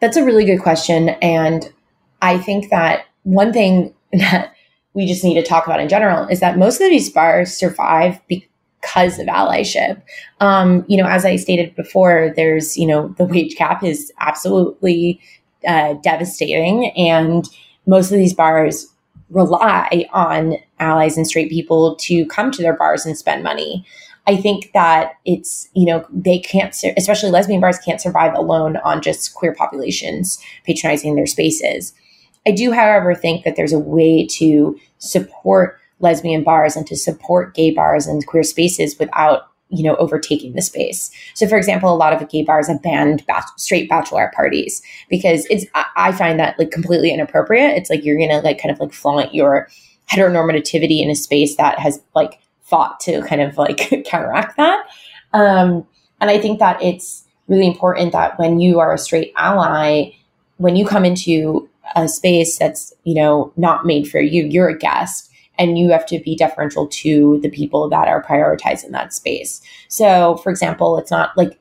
That's 0.00 0.16
a 0.16 0.24
really 0.24 0.44
good 0.44 0.60
question. 0.60 1.10
And 1.22 1.72
I 2.22 2.38
think 2.38 2.70
that 2.70 3.06
one 3.24 3.52
thing 3.52 3.94
that 4.12 4.54
we 4.94 5.06
just 5.06 5.24
need 5.24 5.34
to 5.34 5.42
talk 5.42 5.66
about 5.66 5.80
in 5.80 5.88
general 5.88 6.26
is 6.28 6.40
that 6.40 6.58
most 6.58 6.80
of 6.80 6.88
these 6.88 7.10
bars 7.10 7.52
survive 7.52 8.20
because 8.28 9.18
of 9.18 9.26
allyship. 9.26 10.02
Um, 10.40 10.84
you 10.88 10.96
know, 10.96 11.06
as 11.06 11.24
I 11.24 11.36
stated 11.36 11.76
before, 11.76 12.32
there's, 12.34 12.76
you 12.76 12.86
know, 12.86 13.14
the 13.18 13.24
wage 13.24 13.56
cap 13.56 13.84
is 13.84 14.12
absolutely 14.18 15.20
uh, 15.66 15.94
devastating. 15.94 16.90
And 16.96 17.48
most 17.86 18.10
of 18.10 18.18
these 18.18 18.34
bars 18.34 18.86
rely 19.30 20.08
on 20.12 20.56
allies 20.78 21.16
and 21.16 21.26
straight 21.26 21.50
people 21.50 21.96
to 21.96 22.26
come 22.26 22.50
to 22.50 22.62
their 22.62 22.76
bars 22.76 23.04
and 23.04 23.16
spend 23.16 23.42
money. 23.42 23.84
I 24.26 24.36
think 24.36 24.72
that 24.74 25.12
it's, 25.24 25.68
you 25.74 25.86
know, 25.86 26.06
they 26.12 26.38
can't, 26.38 26.74
especially 26.96 27.30
lesbian 27.30 27.60
bars 27.60 27.78
can't 27.78 28.00
survive 28.00 28.34
alone 28.34 28.76
on 28.78 29.00
just 29.00 29.34
queer 29.34 29.54
populations 29.54 30.38
patronizing 30.64 31.14
their 31.14 31.26
spaces. 31.26 31.94
I 32.48 32.50
do, 32.50 32.72
however, 32.72 33.14
think 33.14 33.44
that 33.44 33.56
there's 33.56 33.74
a 33.74 33.78
way 33.78 34.26
to 34.38 34.80
support 34.96 35.78
lesbian 36.00 36.42
bars 36.42 36.76
and 36.76 36.86
to 36.86 36.96
support 36.96 37.54
gay 37.54 37.70
bars 37.70 38.06
and 38.06 38.26
queer 38.26 38.42
spaces 38.42 38.98
without 38.98 39.50
you 39.68 39.82
know 39.82 39.96
overtaking 39.96 40.54
the 40.54 40.62
space. 40.62 41.10
So 41.34 41.46
for 41.46 41.58
example 41.58 41.92
a 41.92 41.94
lot 41.94 42.14
of 42.14 42.26
gay 42.30 42.42
bars 42.42 42.68
have 42.68 42.80
banned 42.80 43.22
straight 43.58 43.86
bachelor 43.86 44.32
parties 44.34 44.80
because 45.10 45.44
it's 45.50 45.66
i 45.74 46.10
find 46.12 46.40
that 46.40 46.58
like 46.58 46.70
completely 46.70 47.12
inappropriate. 47.12 47.76
It's 47.76 47.90
like 47.90 48.02
you're 48.02 48.18
gonna 48.18 48.40
like 48.40 48.62
kind 48.62 48.72
of 48.72 48.80
like 48.80 48.94
flaunt 48.94 49.34
your 49.34 49.68
heteronormativity 50.10 51.02
in 51.02 51.10
a 51.10 51.14
space 51.14 51.56
that 51.56 51.78
has 51.78 52.00
like 52.14 52.40
fought 52.62 52.98
to 53.00 53.20
kind 53.24 53.42
of 53.42 53.58
like 53.58 53.76
counteract 54.06 54.56
that. 54.56 54.86
Um 55.34 55.86
and 56.20 56.30
i 56.30 56.38
think 56.38 56.60
that 56.60 56.82
it's 56.82 57.24
really 57.46 57.66
important 57.66 58.12
that 58.12 58.38
when 58.38 58.60
you 58.60 58.78
are 58.80 58.94
a 58.94 58.98
straight 58.98 59.32
ally 59.36 60.12
when 60.56 60.76
you 60.76 60.86
come 60.86 61.04
into 61.04 61.68
a 61.96 62.08
space 62.08 62.58
that's 62.58 62.92
you 63.04 63.14
know 63.14 63.52
not 63.56 63.86
made 63.86 64.08
for 64.08 64.20
you. 64.20 64.44
You're 64.44 64.68
a 64.68 64.78
guest 64.78 65.28
and 65.58 65.78
you 65.78 65.90
have 65.90 66.06
to 66.06 66.20
be 66.20 66.36
deferential 66.36 66.86
to 66.86 67.40
the 67.42 67.50
people 67.50 67.88
that 67.88 68.08
are 68.08 68.22
prioritized 68.22 68.84
in 68.84 68.92
that 68.92 69.12
space. 69.12 69.60
So 69.88 70.36
for 70.38 70.50
example 70.50 70.98
it's 70.98 71.10
not 71.10 71.36
like 71.36 71.58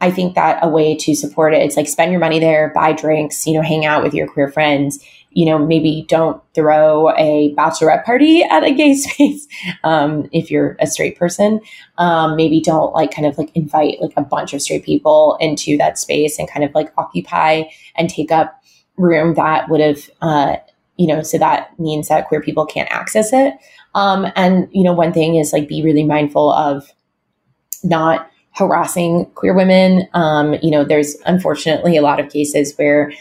i 0.00 0.10
think 0.12 0.36
that 0.36 0.60
a 0.62 0.68
way 0.68 0.94
to 0.94 1.12
support 1.12 1.52
it 1.52 1.60
it's 1.60 1.76
like 1.76 1.88
spend 1.88 2.12
your 2.12 2.20
money 2.20 2.38
there 2.38 2.70
buy 2.72 2.92
drinks 2.92 3.48
you 3.48 3.52
know 3.52 3.62
hang 3.62 3.84
out 3.84 4.00
with 4.02 4.14
your 4.14 4.28
queer 4.28 4.48
friends. 4.48 5.04
You 5.30 5.44
know 5.44 5.58
maybe 5.58 6.06
don't 6.08 6.42
throw 6.54 7.10
a 7.10 7.54
bachelorette 7.54 8.04
party 8.04 8.42
at 8.42 8.64
a 8.64 8.72
gay 8.72 8.94
space 9.04 9.46
um, 9.84 10.28
if 10.32 10.50
you're 10.50 10.76
a 10.80 10.86
straight 10.86 11.18
person. 11.18 11.60
Um, 11.98 12.34
maybe 12.34 12.60
don't 12.60 12.94
like 12.94 13.14
kind 13.14 13.26
of 13.26 13.36
like 13.36 13.50
invite 13.54 14.00
like 14.00 14.14
a 14.16 14.22
bunch 14.22 14.54
of 14.54 14.62
straight 14.62 14.84
people 14.84 15.36
into 15.40 15.76
that 15.76 15.98
space 15.98 16.38
and 16.38 16.50
kind 16.50 16.64
of 16.64 16.74
like 16.74 16.92
occupy 16.96 17.64
and 17.94 18.08
take 18.08 18.32
up 18.32 18.57
room 18.98 19.34
that 19.34 19.68
would 19.68 19.80
have, 19.80 20.10
uh, 20.20 20.56
you 20.96 21.06
know, 21.06 21.22
so 21.22 21.38
that 21.38 21.78
means 21.78 22.08
that 22.08 22.28
queer 22.28 22.40
people 22.40 22.66
can't 22.66 22.90
access 22.90 23.32
it. 23.32 23.54
Um, 23.94 24.26
and, 24.36 24.68
you 24.72 24.82
know, 24.82 24.92
one 24.92 25.12
thing 25.12 25.36
is 25.36 25.52
like 25.52 25.68
be 25.68 25.82
really 25.82 26.04
mindful 26.04 26.52
of 26.52 26.92
not 27.84 28.30
harassing 28.54 29.26
queer 29.34 29.54
women. 29.54 30.08
Um, 30.14 30.54
you 30.62 30.70
know, 30.70 30.84
there's 30.84 31.16
unfortunately 31.26 31.96
a 31.96 32.02
lot 32.02 32.20
of 32.20 32.30
cases 32.30 32.74
where 32.76 33.12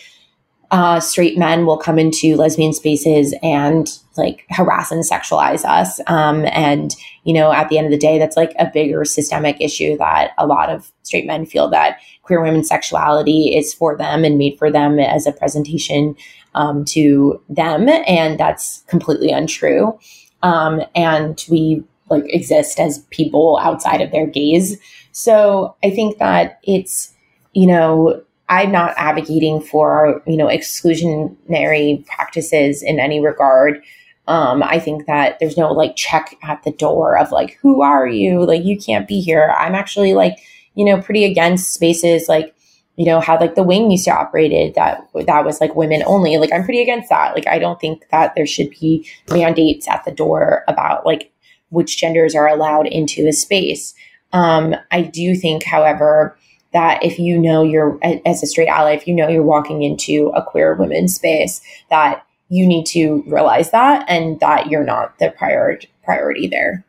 uh, 0.71 0.99
straight 0.99 1.37
men 1.37 1.65
will 1.65 1.77
come 1.77 1.97
into 1.97 2.35
lesbian 2.35 2.73
spaces 2.73 3.33
and 3.41 3.87
like 4.17 4.45
harass 4.49 4.91
and 4.91 5.03
sexualize 5.03 5.63
us. 5.63 6.01
Um, 6.07 6.45
and, 6.47 6.95
you 7.23 7.33
know, 7.33 7.53
at 7.53 7.69
the 7.69 7.77
end 7.77 7.87
of 7.87 7.91
the 7.91 7.97
day, 7.97 8.19
that's 8.19 8.35
like 8.35 8.53
a 8.59 8.69
bigger 8.73 9.05
systemic 9.05 9.61
issue 9.61 9.97
that 9.97 10.31
a 10.37 10.45
lot 10.45 10.69
of 10.69 10.91
straight 11.03 11.25
men 11.25 11.45
feel 11.45 11.69
that 11.69 11.99
queer 12.23 12.41
women's 12.41 12.67
sexuality 12.67 13.55
is 13.55 13.73
for 13.73 13.95
them 13.95 14.25
and 14.25 14.37
made 14.37 14.57
for 14.57 14.69
them 14.69 14.99
as 14.99 15.25
a 15.25 15.31
presentation 15.31 16.15
um, 16.55 16.83
to 16.85 17.41
them. 17.47 17.87
And 17.87 18.37
that's 18.37 18.83
completely 18.87 19.31
untrue. 19.31 19.97
Um, 20.43 20.81
and 20.95 21.43
we 21.49 21.83
like 22.09 22.25
exist 22.27 22.79
as 22.79 23.05
people 23.09 23.59
outside 23.61 24.01
of 24.01 24.11
their 24.11 24.27
gaze. 24.27 24.77
So 25.11 25.75
I 25.83 25.91
think 25.91 26.17
that 26.17 26.59
it's, 26.63 27.13
you 27.53 27.67
know, 27.67 28.21
I'm 28.49 28.71
not 28.71 28.93
advocating 28.97 29.61
for, 29.61 30.21
you 30.25 30.37
know, 30.37 30.47
exclusionary 30.47 32.05
practices 32.05 32.81
in 32.81 32.99
any 32.99 33.19
regard. 33.19 33.83
Um, 34.27 34.63
I 34.63 34.79
think 34.79 35.05
that 35.05 35.39
there's 35.39 35.57
no 35.57 35.71
like 35.71 35.95
check 35.95 36.35
at 36.43 36.63
the 36.63 36.71
door 36.71 37.17
of 37.17 37.31
like, 37.31 37.57
who 37.61 37.81
are 37.81 38.07
you? 38.07 38.45
Like, 38.45 38.63
you 38.63 38.77
can't 38.77 39.07
be 39.07 39.19
here. 39.21 39.53
I'm 39.57 39.75
actually 39.75 40.13
like, 40.13 40.37
you 40.75 40.85
know, 40.85 41.01
pretty 41.01 41.25
against 41.25 41.73
spaces 41.73 42.27
like, 42.29 42.53
you 42.95 43.05
know, 43.05 43.19
how 43.19 43.39
like 43.39 43.55
the 43.55 43.63
wing 43.63 43.91
used 43.91 44.05
to 44.05 44.11
operated 44.11 44.75
that 44.75 45.07
that 45.13 45.45
was 45.45 45.61
like 45.61 45.75
women 45.75 46.03
only. 46.05 46.37
Like, 46.37 46.51
I'm 46.51 46.63
pretty 46.63 46.81
against 46.81 47.09
that. 47.09 47.35
Like, 47.35 47.47
I 47.47 47.59
don't 47.59 47.79
think 47.79 48.07
that 48.11 48.33
there 48.35 48.47
should 48.47 48.69
be 48.71 49.07
mandates 49.29 49.87
at 49.87 50.03
the 50.03 50.11
door 50.11 50.63
about 50.67 51.05
like 51.05 51.31
which 51.69 51.97
genders 51.97 52.33
are 52.33 52.47
allowed 52.47 52.87
into 52.87 53.27
a 53.27 53.33
space. 53.33 53.93
Um, 54.33 54.75
I 54.91 55.01
do 55.01 55.35
think, 55.35 55.63
however, 55.63 56.37
that 56.73 57.03
if 57.03 57.17
you 57.17 57.37
know 57.37 57.63
you're 57.63 57.99
as 58.25 58.43
a 58.43 58.47
straight 58.47 58.67
ally, 58.67 58.91
if 58.91 59.07
you 59.07 59.15
know 59.15 59.27
you're 59.27 59.43
walking 59.43 59.83
into 59.83 60.29
a 60.35 60.43
queer 60.43 60.75
women's 60.75 61.15
space, 61.15 61.61
that 61.89 62.25
you 62.49 62.65
need 62.65 62.85
to 62.87 63.23
realize 63.27 63.71
that 63.71 64.05
and 64.07 64.39
that 64.39 64.67
you're 64.67 64.83
not 64.83 65.17
the 65.19 65.31
priority 65.31 65.89
priority 66.03 66.47
there. 66.47 66.85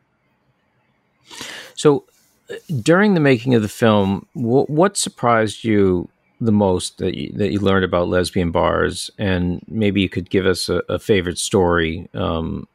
So, 1.75 2.05
uh, 2.49 2.55
during 2.81 3.13
the 3.13 3.19
making 3.19 3.53
of 3.55 3.61
the 3.61 3.69
film, 3.69 4.25
what, 4.33 4.69
what 4.69 4.97
surprised 4.97 5.63
you 5.63 6.09
the 6.41 6.51
most 6.51 6.97
that 6.99 7.15
you, 7.15 7.31
that 7.33 7.51
you 7.51 7.59
learned 7.59 7.85
about 7.85 8.07
lesbian 8.07 8.51
bars, 8.51 9.11
and 9.17 9.61
maybe 9.67 10.01
you 10.01 10.09
could 10.09 10.29
give 10.29 10.45
us 10.45 10.69
a, 10.69 10.81
a 10.87 10.97
favorite 10.99 11.37
story 11.37 12.09
um, 12.13 12.67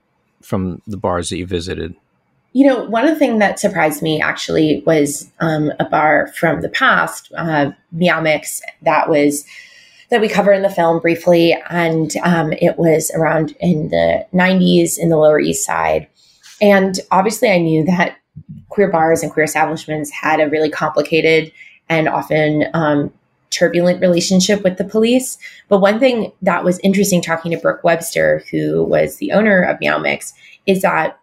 from 0.42 0.82
the 0.86 0.98
bars 0.98 1.30
that 1.30 1.38
you 1.38 1.46
visited. 1.46 1.94
You 2.54 2.68
know, 2.68 2.84
one 2.84 3.04
of 3.04 3.10
the 3.10 3.18
things 3.18 3.40
that 3.40 3.58
surprised 3.58 4.00
me 4.00 4.22
actually 4.22 4.82
was 4.86 5.30
um, 5.40 5.72
a 5.78 5.84
bar 5.84 6.28
from 6.38 6.60
the 6.62 6.68
past, 6.68 7.30
uh, 7.36 7.72
that 7.92 9.08
was 9.08 9.44
that 10.10 10.20
we 10.20 10.28
cover 10.28 10.52
in 10.52 10.62
the 10.62 10.70
film 10.70 11.00
briefly, 11.00 11.60
and 11.68 12.16
um, 12.22 12.52
it 12.52 12.78
was 12.78 13.10
around 13.14 13.56
in 13.60 13.88
the 13.88 14.24
'90s 14.32 14.98
in 14.98 15.08
the 15.08 15.16
Lower 15.16 15.40
East 15.40 15.66
Side. 15.66 16.06
And 16.62 17.00
obviously, 17.10 17.50
I 17.50 17.58
knew 17.58 17.84
that 17.84 18.18
queer 18.68 18.88
bars 18.88 19.22
and 19.22 19.32
queer 19.32 19.44
establishments 19.44 20.10
had 20.10 20.40
a 20.40 20.48
really 20.48 20.70
complicated 20.70 21.52
and 21.88 22.08
often 22.08 22.66
um, 22.72 23.12
turbulent 23.50 24.00
relationship 24.00 24.62
with 24.62 24.78
the 24.78 24.84
police. 24.84 25.38
But 25.68 25.80
one 25.80 25.98
thing 25.98 26.32
that 26.42 26.64
was 26.64 26.78
interesting 26.80 27.22
talking 27.22 27.52
to 27.52 27.58
Brooke 27.58 27.84
Webster, 27.84 28.44
who 28.50 28.84
was 28.84 29.16
the 29.16 29.32
owner 29.32 29.62
of 29.62 29.80
Meow 29.80 29.98
Mix, 29.98 30.32
is 30.66 30.82
that 30.82 31.18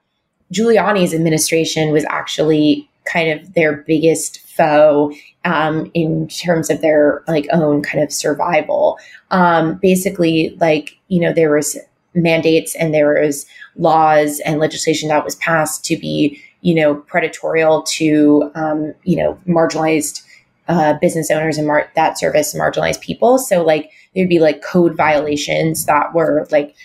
Giuliani's 0.51 1.13
administration 1.13 1.91
was 1.91 2.05
actually 2.09 2.89
kind 3.05 3.31
of 3.31 3.53
their 3.53 3.77
biggest 3.77 4.39
foe 4.47 5.11
um, 5.45 5.89
in 5.93 6.27
terms 6.27 6.69
of 6.69 6.81
their 6.81 7.23
like 7.27 7.47
own 7.51 7.81
kind 7.81 8.03
of 8.03 8.11
survival. 8.11 8.97
Um, 9.31 9.79
basically, 9.81 10.55
like 10.59 10.97
you 11.07 11.19
know, 11.19 11.33
there 11.33 11.55
was 11.55 11.77
mandates 12.13 12.75
and 12.75 12.93
there 12.93 13.21
was 13.21 13.45
laws 13.77 14.41
and 14.41 14.59
legislation 14.59 15.09
that 15.09 15.23
was 15.23 15.35
passed 15.35 15.85
to 15.85 15.97
be 15.97 16.41
you 16.61 16.75
know 16.75 16.95
predatorial 16.95 17.85
to 17.87 18.51
um, 18.55 18.93
you 19.03 19.15
know 19.15 19.37
marginalized 19.47 20.23
uh, 20.67 20.93
business 20.99 21.31
owners 21.31 21.57
and 21.57 21.67
mar- 21.67 21.91
that 21.95 22.17
service 22.17 22.53
marginalized 22.53 23.01
people. 23.01 23.37
So 23.37 23.63
like 23.63 23.91
there'd 24.15 24.29
be 24.29 24.39
like 24.39 24.61
code 24.61 24.95
violations 24.95 25.85
that 25.85 26.13
were 26.13 26.47
like 26.51 26.75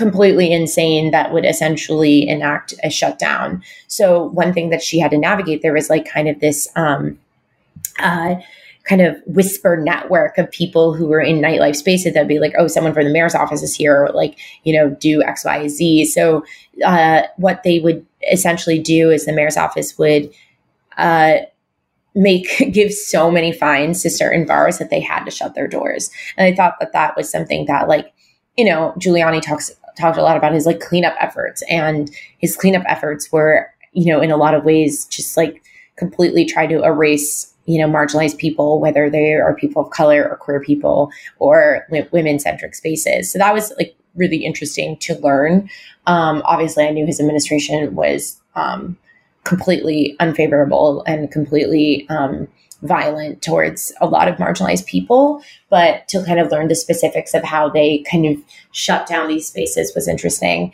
completely 0.00 0.50
insane 0.50 1.10
that 1.10 1.30
would 1.30 1.44
essentially 1.44 2.26
enact 2.26 2.72
a 2.82 2.88
shutdown. 2.88 3.62
So 3.86 4.24
one 4.28 4.54
thing 4.54 4.70
that 4.70 4.82
she 4.82 4.98
had 4.98 5.10
to 5.10 5.18
navigate 5.18 5.60
there 5.60 5.74
was 5.74 5.90
like 5.90 6.10
kind 6.10 6.26
of 6.26 6.40
this 6.40 6.66
um, 6.74 7.18
uh, 7.98 8.36
kind 8.84 9.02
of 9.02 9.20
whisper 9.26 9.76
network 9.76 10.38
of 10.38 10.50
people 10.50 10.94
who 10.94 11.06
were 11.06 11.20
in 11.20 11.38
nightlife 11.38 11.76
spaces 11.76 12.14
that'd 12.14 12.26
be 12.26 12.38
like, 12.38 12.54
oh, 12.58 12.66
someone 12.66 12.94
from 12.94 13.04
the 13.04 13.12
mayor's 13.12 13.34
office 13.34 13.62
is 13.62 13.76
here, 13.76 14.04
or 14.04 14.08
like, 14.12 14.38
you 14.64 14.72
know, 14.72 14.88
do 14.88 15.22
X, 15.22 15.44
Y, 15.44 15.68
Z. 15.68 16.06
So 16.06 16.44
uh, 16.82 17.24
what 17.36 17.62
they 17.62 17.80
would 17.80 18.06
essentially 18.32 18.78
do 18.78 19.10
is 19.10 19.26
the 19.26 19.34
mayor's 19.34 19.58
office 19.58 19.98
would 19.98 20.32
uh, 20.96 21.40
make 22.14 22.48
give 22.72 22.90
so 22.90 23.30
many 23.30 23.52
fines 23.52 24.02
to 24.02 24.08
certain 24.08 24.46
bars 24.46 24.78
that 24.78 24.88
they 24.88 25.00
had 25.00 25.24
to 25.24 25.30
shut 25.30 25.54
their 25.54 25.68
doors. 25.68 26.10
And 26.38 26.46
I 26.46 26.56
thought 26.56 26.80
that 26.80 26.94
that 26.94 27.16
was 27.18 27.30
something 27.30 27.66
that 27.66 27.86
like, 27.86 28.14
you 28.56 28.64
know, 28.64 28.94
Giuliani 28.98 29.40
talks 29.42 29.70
talked 29.98 30.18
a 30.18 30.22
lot 30.22 30.36
about 30.36 30.52
his 30.52 30.66
like 30.66 30.80
cleanup 30.80 31.14
efforts 31.20 31.62
and 31.68 32.10
his 32.38 32.56
cleanup 32.56 32.84
efforts 32.86 33.30
were, 33.32 33.66
you 33.92 34.06
know, 34.12 34.20
in 34.20 34.30
a 34.30 34.36
lot 34.36 34.54
of 34.54 34.64
ways 34.64 35.06
just 35.06 35.36
like 35.36 35.62
completely 35.96 36.44
try 36.44 36.66
to 36.66 36.82
erase 36.82 37.52
you 37.66 37.78
know 37.78 37.86
marginalized 37.86 38.38
people 38.38 38.80
whether 38.80 39.10
they 39.10 39.34
are 39.34 39.54
people 39.54 39.82
of 39.82 39.90
color 39.90 40.26
or 40.28 40.36
queer 40.36 40.60
people 40.60 41.10
or 41.38 41.86
women 42.10 42.38
centric 42.38 42.74
spaces. 42.74 43.30
So 43.30 43.38
that 43.38 43.54
was 43.54 43.72
like 43.76 43.94
really 44.14 44.38
interesting 44.38 44.96
to 44.98 45.14
learn. 45.20 45.68
Um, 46.06 46.42
obviously 46.44 46.84
i 46.84 46.90
knew 46.90 47.06
his 47.06 47.20
administration 47.20 47.94
was 47.94 48.40
um, 48.56 48.96
completely 49.44 50.16
unfavorable 50.20 51.02
and 51.06 51.30
completely 51.30 52.08
um, 52.08 52.48
violent 52.82 53.42
towards 53.42 53.92
a 54.00 54.06
lot 54.06 54.28
of 54.28 54.36
marginalized 54.36 54.86
people. 54.86 55.42
But 55.68 56.08
to 56.08 56.24
kind 56.24 56.40
of 56.40 56.50
learn 56.50 56.68
the 56.68 56.74
specifics 56.74 57.34
of 57.34 57.44
how 57.44 57.68
they 57.68 58.04
kind 58.10 58.26
of 58.26 58.36
shut 58.72 59.06
down 59.06 59.28
these 59.28 59.46
spaces 59.46 59.92
was 59.94 60.08
interesting. 60.08 60.72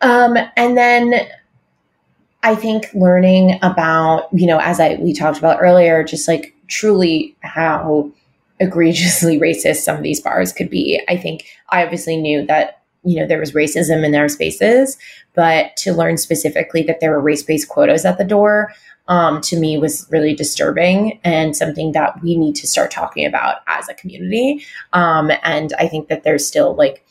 Um, 0.00 0.36
and 0.56 0.76
then 0.76 1.26
I 2.42 2.54
think 2.54 2.92
learning 2.92 3.58
about, 3.62 4.28
you 4.32 4.46
know, 4.46 4.58
as 4.58 4.80
I 4.80 4.94
we 4.94 5.12
talked 5.12 5.38
about 5.38 5.58
earlier, 5.60 6.02
just 6.02 6.26
like 6.26 6.54
truly 6.68 7.36
how 7.40 8.10
egregiously 8.60 9.38
racist 9.40 9.76
some 9.76 9.96
of 9.96 10.02
these 10.02 10.20
bars 10.20 10.52
could 10.52 10.70
be. 10.70 11.00
I 11.08 11.16
think 11.16 11.44
I 11.70 11.84
obviously 11.84 12.16
knew 12.16 12.46
that 12.46 12.82
you 13.04 13.18
know 13.18 13.26
there 13.26 13.40
was 13.40 13.52
racism 13.52 14.04
in 14.04 14.12
their 14.12 14.28
spaces 14.28 14.96
but 15.34 15.76
to 15.76 15.92
learn 15.92 16.16
specifically 16.16 16.82
that 16.82 17.00
there 17.00 17.10
were 17.10 17.20
race-based 17.20 17.68
quotas 17.68 18.04
at 18.04 18.18
the 18.18 18.24
door 18.24 18.72
um, 19.08 19.40
to 19.42 19.58
me 19.58 19.78
was 19.78 20.06
really 20.10 20.34
disturbing 20.34 21.20
and 21.24 21.56
something 21.56 21.92
that 21.92 22.22
we 22.22 22.36
need 22.36 22.54
to 22.56 22.66
start 22.66 22.90
talking 22.90 23.26
about 23.26 23.58
as 23.66 23.88
a 23.88 23.94
community. 23.94 24.64
Um, 24.92 25.30
and 25.42 25.72
i 25.78 25.88
think 25.88 26.08
that 26.08 26.22
there's 26.22 26.46
still 26.46 26.74
like 26.74 27.04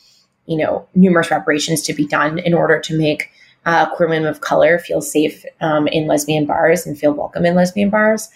you 0.46 0.56
know 0.56 0.86
numerous 0.94 1.30
reparations 1.30 1.82
to 1.82 1.92
be 1.92 2.06
done 2.06 2.38
in 2.38 2.54
order 2.54 2.80
to 2.80 2.96
make 2.96 3.30
uh, 3.64 3.86
queer 3.94 4.08
women 4.08 4.28
of 4.28 4.40
color 4.40 4.78
feel 4.78 5.00
safe 5.00 5.44
um, 5.60 5.86
in 5.88 6.06
lesbian 6.06 6.46
bars 6.46 6.86
and 6.86 6.98
feel 6.98 7.12
welcome 7.12 7.44
in 7.44 7.54
lesbian 7.54 7.90
bars. 7.90 8.28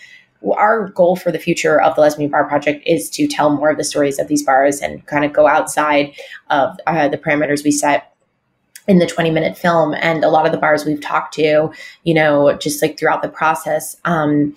Our 0.56 0.88
goal 0.90 1.16
for 1.16 1.32
the 1.32 1.38
future 1.38 1.80
of 1.80 1.96
the 1.96 2.02
Lesbian 2.02 2.30
Bar 2.30 2.44
Project 2.44 2.82
is 2.86 3.10
to 3.10 3.26
tell 3.26 3.50
more 3.50 3.70
of 3.70 3.78
the 3.78 3.84
stories 3.84 4.18
of 4.18 4.28
these 4.28 4.44
bars 4.44 4.80
and 4.80 5.04
kind 5.06 5.24
of 5.24 5.32
go 5.32 5.48
outside 5.48 6.14
of 6.50 6.78
uh, 6.86 7.08
the 7.08 7.18
parameters 7.18 7.64
we 7.64 7.72
set 7.72 8.12
in 8.88 8.98
the 8.98 9.06
20 9.06 9.30
minute 9.30 9.56
film. 9.56 9.94
And 9.94 10.24
a 10.24 10.28
lot 10.28 10.46
of 10.46 10.52
the 10.52 10.58
bars 10.58 10.84
we've 10.84 11.00
talked 11.00 11.34
to, 11.34 11.70
you 12.04 12.14
know, 12.14 12.56
just 12.56 12.82
like 12.82 12.98
throughout 12.98 13.22
the 13.22 13.28
process, 13.28 13.96
um, 14.04 14.54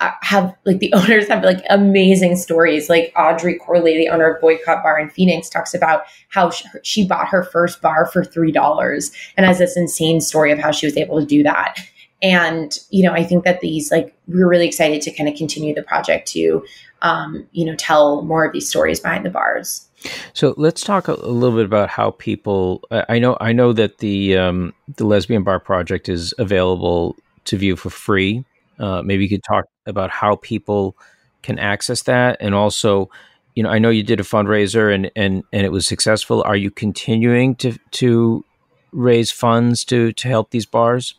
uh, 0.00 0.12
have 0.22 0.54
like 0.64 0.78
the 0.78 0.92
owners 0.94 1.28
have 1.28 1.44
like 1.44 1.62
amazing 1.68 2.36
stories. 2.36 2.88
Like 2.88 3.12
Audrey 3.16 3.58
Corley, 3.58 3.96
the 3.96 4.08
owner 4.08 4.30
of 4.30 4.40
Boycott 4.40 4.82
Bar 4.82 4.98
in 4.98 5.10
Phoenix, 5.10 5.48
talks 5.48 5.74
about 5.74 6.04
how 6.28 6.50
she, 6.82 7.06
bought 7.06 7.28
her 7.28 7.42
first 7.42 7.82
bar 7.82 8.06
for 8.06 8.24
three 8.24 8.52
dollars 8.52 9.10
and 9.36 9.46
has 9.46 9.58
this 9.58 9.76
insane 9.76 10.20
story 10.20 10.50
of 10.52 10.58
how 10.58 10.70
she 10.70 10.86
was 10.86 10.96
able 10.96 11.20
to 11.20 11.26
do 11.26 11.42
that. 11.42 11.76
And, 12.22 12.78
you 12.90 13.02
know, 13.02 13.14
I 13.14 13.24
think 13.24 13.44
that 13.44 13.60
these, 13.60 13.90
like, 13.90 14.14
we're 14.28 14.48
really 14.48 14.66
excited 14.66 15.00
to 15.02 15.10
kind 15.10 15.28
of 15.28 15.36
continue 15.36 15.74
the 15.74 15.82
project 15.82 16.28
to, 16.32 16.62
um, 17.00 17.46
you 17.52 17.64
know, 17.64 17.74
tell 17.76 18.22
more 18.22 18.44
of 18.44 18.52
these 18.52 18.68
stories 18.68 19.00
behind 19.00 19.24
the 19.24 19.30
bars. 19.30 19.88
So 20.32 20.54
let's 20.56 20.82
talk 20.82 21.08
a, 21.08 21.12
little 21.12 21.56
bit 21.56 21.66
about 21.66 21.88
how 21.88 22.12
people. 22.12 22.82
I 22.90 23.18
know, 23.18 23.36
I 23.40 23.52
know 23.52 23.72
that 23.72 23.98
the 23.98 24.36
um, 24.36 24.74
the 24.96 25.04
Lesbian 25.04 25.42
Bar 25.42 25.60
Project 25.60 26.08
is 26.08 26.32
available 26.38 27.16
to 27.44 27.56
view 27.56 27.76
for 27.76 27.90
free. 27.90 28.44
Uh, 28.78 29.02
maybe 29.02 29.24
you 29.24 29.28
could 29.28 29.44
talk 29.44 29.66
about 29.86 30.10
how 30.10 30.36
people 30.36 30.96
can 31.42 31.58
access 31.58 32.02
that, 32.04 32.38
and 32.40 32.54
also, 32.54 33.10
you 33.54 33.62
know, 33.62 33.68
I 33.68 33.78
know 33.78 33.90
you 33.90 34.02
did 34.02 34.20
a 34.20 34.24
fundraiser 34.24 34.94
and 34.94 35.10
and 35.16 35.42
and 35.52 35.66
it 35.66 35.72
was 35.72 35.86
successful. 35.86 36.42
Are 36.44 36.56
you 36.56 36.70
continuing 36.70 37.54
to 37.56 37.76
to 37.92 38.44
raise 38.92 39.30
funds 39.30 39.84
to 39.84 40.12
to 40.12 40.28
help 40.28 40.50
these 40.50 40.66
bars? 40.66 41.14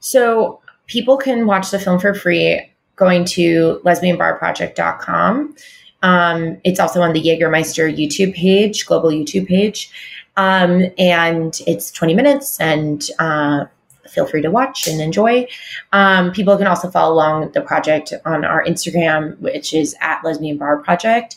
So 0.00 0.60
people 0.86 1.16
can 1.16 1.46
watch 1.46 1.70
the 1.70 1.78
film 1.78 1.98
for 1.98 2.14
free 2.14 2.70
going 2.96 3.24
to 3.24 3.80
lesbianbarproject.com. 3.84 5.54
Um, 6.02 6.58
it's 6.64 6.80
also 6.80 7.00
on 7.02 7.12
the 7.12 7.22
Jägermeister 7.22 7.94
YouTube 7.94 8.34
page, 8.34 8.86
global 8.86 9.10
YouTube 9.10 9.48
page. 9.48 9.90
Um, 10.36 10.84
and 10.98 11.58
it's 11.66 11.90
20 11.90 12.14
minutes 12.14 12.60
and 12.60 13.02
uh, 13.18 13.64
feel 14.08 14.26
free 14.26 14.42
to 14.42 14.50
watch 14.50 14.86
and 14.86 15.00
enjoy. 15.00 15.46
Um, 15.92 16.32
people 16.32 16.56
can 16.56 16.66
also 16.66 16.90
follow 16.90 17.14
along 17.14 17.52
the 17.52 17.62
project 17.62 18.12
on 18.24 18.44
our 18.44 18.64
Instagram, 18.64 19.38
which 19.40 19.72
is 19.72 19.96
at 20.00 20.22
Lesbian 20.24 20.58
Bar 20.58 20.78
Project. 20.78 21.36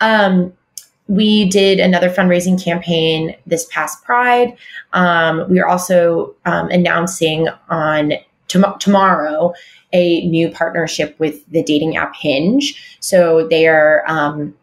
Um, 0.00 0.52
we 1.08 1.48
did 1.48 1.78
another 1.78 2.10
fundraising 2.10 2.62
campaign 2.62 3.36
this 3.46 3.66
past 3.70 4.04
Pride. 4.04 4.56
Um, 4.92 5.48
we 5.48 5.60
are 5.60 5.68
also 5.68 6.34
um, 6.44 6.68
announcing 6.68 7.48
on 7.68 8.12
tom- 8.48 8.78
tomorrow 8.78 9.52
a 9.92 10.26
new 10.26 10.48
partnership 10.48 11.18
with 11.18 11.48
the 11.50 11.62
dating 11.62 11.96
app 11.96 12.14
Hinge. 12.16 12.98
So 13.00 13.46
they 13.48 13.66
are 13.66 14.04
um, 14.08 14.54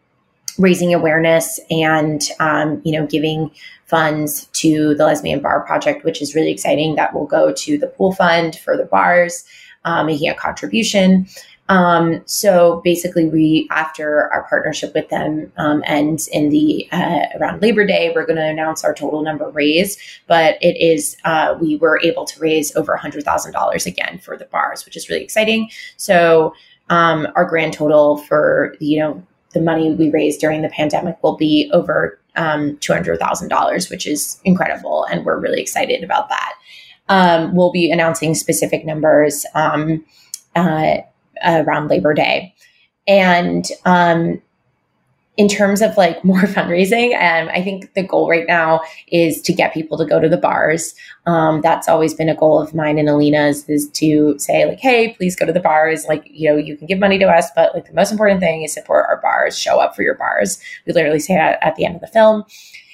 raising 0.58 0.94
awareness 0.94 1.58
and 1.70 2.22
um, 2.40 2.80
you 2.84 2.92
know 2.92 3.06
giving 3.06 3.50
funds 3.86 4.46
to 4.52 4.94
the 4.94 5.04
Lesbian 5.04 5.40
Bar 5.40 5.60
Project, 5.62 6.04
which 6.04 6.22
is 6.22 6.34
really 6.34 6.50
exciting. 6.50 6.94
That 6.94 7.14
will 7.14 7.26
go 7.26 7.52
to 7.52 7.78
the 7.78 7.86
pool 7.86 8.12
fund 8.12 8.56
for 8.56 8.76
the 8.76 8.84
bars, 8.84 9.44
uh, 9.84 10.02
making 10.04 10.28
a 10.28 10.34
contribution. 10.34 11.26
Um, 11.68 12.22
so 12.26 12.82
basically, 12.84 13.26
we 13.26 13.66
after 13.70 14.30
our 14.32 14.46
partnership 14.48 14.94
with 14.94 15.08
them 15.08 15.50
um, 15.56 15.82
ends 15.86 16.28
in 16.28 16.50
the 16.50 16.86
uh, 16.92 17.26
around 17.40 17.62
Labor 17.62 17.86
Day, 17.86 18.12
we're 18.14 18.26
going 18.26 18.36
to 18.36 18.46
announce 18.46 18.84
our 18.84 18.94
total 18.94 19.22
number 19.22 19.48
raised. 19.50 19.98
But 20.26 20.58
it 20.60 20.76
is 20.76 21.16
uh, 21.24 21.56
we 21.60 21.76
were 21.76 22.00
able 22.02 22.26
to 22.26 22.40
raise 22.40 22.74
over 22.76 22.96
hundred 22.96 23.24
thousand 23.24 23.52
dollars 23.52 23.86
again 23.86 24.18
for 24.18 24.36
the 24.36 24.44
bars, 24.46 24.84
which 24.84 24.96
is 24.96 25.08
really 25.08 25.22
exciting. 25.22 25.70
So 25.96 26.54
um, 26.90 27.28
our 27.34 27.46
grand 27.46 27.72
total 27.72 28.18
for 28.18 28.76
you 28.80 28.98
know 28.98 29.26
the 29.54 29.60
money 29.60 29.92
we 29.92 30.10
raised 30.10 30.40
during 30.40 30.62
the 30.62 30.68
pandemic 30.68 31.22
will 31.22 31.36
be 31.36 31.70
over 31.72 32.18
um, 32.36 32.76
two 32.78 32.92
hundred 32.92 33.18
thousand 33.18 33.48
dollars, 33.48 33.88
which 33.88 34.06
is 34.06 34.38
incredible, 34.44 35.04
and 35.10 35.24
we're 35.24 35.40
really 35.40 35.62
excited 35.62 36.04
about 36.04 36.28
that. 36.28 36.52
Um, 37.08 37.54
we'll 37.54 37.72
be 37.72 37.90
announcing 37.90 38.34
specific 38.34 38.84
numbers. 38.84 39.46
Um, 39.54 40.04
uh, 40.54 40.98
around 41.44 41.88
Labor 41.88 42.14
Day. 42.14 42.54
And 43.06 43.66
um, 43.84 44.40
in 45.36 45.48
terms 45.48 45.82
of 45.82 45.96
like 45.96 46.24
more 46.24 46.42
fundraising, 46.42 47.14
um, 47.14 47.48
I 47.52 47.62
think 47.62 47.94
the 47.94 48.02
goal 48.02 48.28
right 48.28 48.46
now 48.46 48.82
is 49.08 49.40
to 49.42 49.52
get 49.52 49.74
people 49.74 49.98
to 49.98 50.04
go 50.04 50.20
to 50.20 50.28
the 50.28 50.36
bars. 50.36 50.94
Um, 51.26 51.60
that's 51.60 51.88
always 51.88 52.14
been 52.14 52.28
a 52.28 52.34
goal 52.34 52.60
of 52.60 52.74
mine 52.74 52.98
and 52.98 53.08
Elina's 53.08 53.68
is 53.68 53.88
to 53.90 54.38
say 54.38 54.66
like, 54.66 54.80
hey, 54.80 55.14
please 55.14 55.36
go 55.36 55.46
to 55.46 55.52
the 55.52 55.60
bars. 55.60 56.04
Like, 56.06 56.28
you 56.30 56.50
know, 56.50 56.56
you 56.56 56.76
can 56.76 56.86
give 56.86 56.98
money 56.98 57.18
to 57.18 57.26
us, 57.26 57.50
but 57.54 57.74
like 57.74 57.86
the 57.86 57.94
most 57.94 58.12
important 58.12 58.40
thing 58.40 58.62
is 58.62 58.72
support 58.72 59.06
our 59.08 59.20
bars, 59.20 59.58
show 59.58 59.80
up 59.80 59.96
for 59.96 60.02
your 60.02 60.14
bars. 60.14 60.58
We 60.86 60.92
literally 60.92 61.20
say 61.20 61.34
that 61.34 61.58
at 61.62 61.76
the 61.76 61.84
end 61.84 61.94
of 61.94 62.00
the 62.00 62.06
film. 62.06 62.44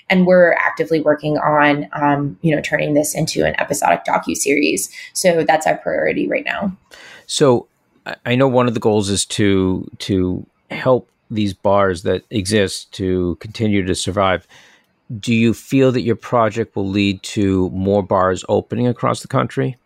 And 0.08 0.26
we're 0.26 0.54
actively 0.54 1.00
working 1.00 1.38
on, 1.38 1.88
um, 1.92 2.36
you 2.42 2.54
know, 2.54 2.60
turning 2.60 2.94
this 2.94 3.14
into 3.14 3.46
an 3.46 3.54
episodic 3.60 4.04
docu 4.04 4.36
series. 4.36 4.90
So 5.12 5.44
that's 5.44 5.68
our 5.68 5.76
priority 5.76 6.26
right 6.26 6.44
now. 6.44 6.76
So 7.26 7.68
I 8.24 8.34
know 8.34 8.48
one 8.48 8.68
of 8.68 8.74
the 8.74 8.80
goals 8.80 9.10
is 9.10 9.24
to 9.26 9.90
to 9.98 10.46
help 10.70 11.08
these 11.30 11.54
bars 11.54 12.02
that 12.02 12.24
exist 12.30 12.92
to 12.92 13.36
continue 13.36 13.84
to 13.84 13.94
survive. 13.94 14.46
Do 15.18 15.34
you 15.34 15.54
feel 15.54 15.92
that 15.92 16.02
your 16.02 16.16
project 16.16 16.76
will 16.76 16.88
lead 16.88 17.22
to 17.24 17.70
more 17.70 18.02
bars 18.02 18.44
opening 18.48 18.86
across 18.86 19.22
the 19.22 19.28
country? 19.28 19.76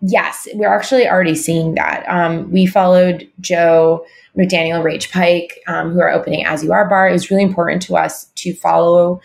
Yes, 0.00 0.46
we're 0.54 0.72
actually 0.72 1.08
already 1.08 1.34
seeing 1.34 1.74
that. 1.74 2.08
Um, 2.08 2.50
we 2.52 2.66
followed 2.66 3.28
Joe 3.40 4.06
McDaniel, 4.36 4.82
Rach 4.82 5.10
Pike, 5.10 5.60
um, 5.66 5.90
who 5.90 6.00
are 6.00 6.10
opening 6.10 6.46
As 6.46 6.62
You 6.62 6.72
Are 6.72 6.88
Bar. 6.88 7.08
It 7.08 7.12
was 7.12 7.30
really 7.30 7.42
important 7.42 7.82
to 7.82 7.96
us 7.96 8.26
to 8.36 8.54
follow 8.54 9.20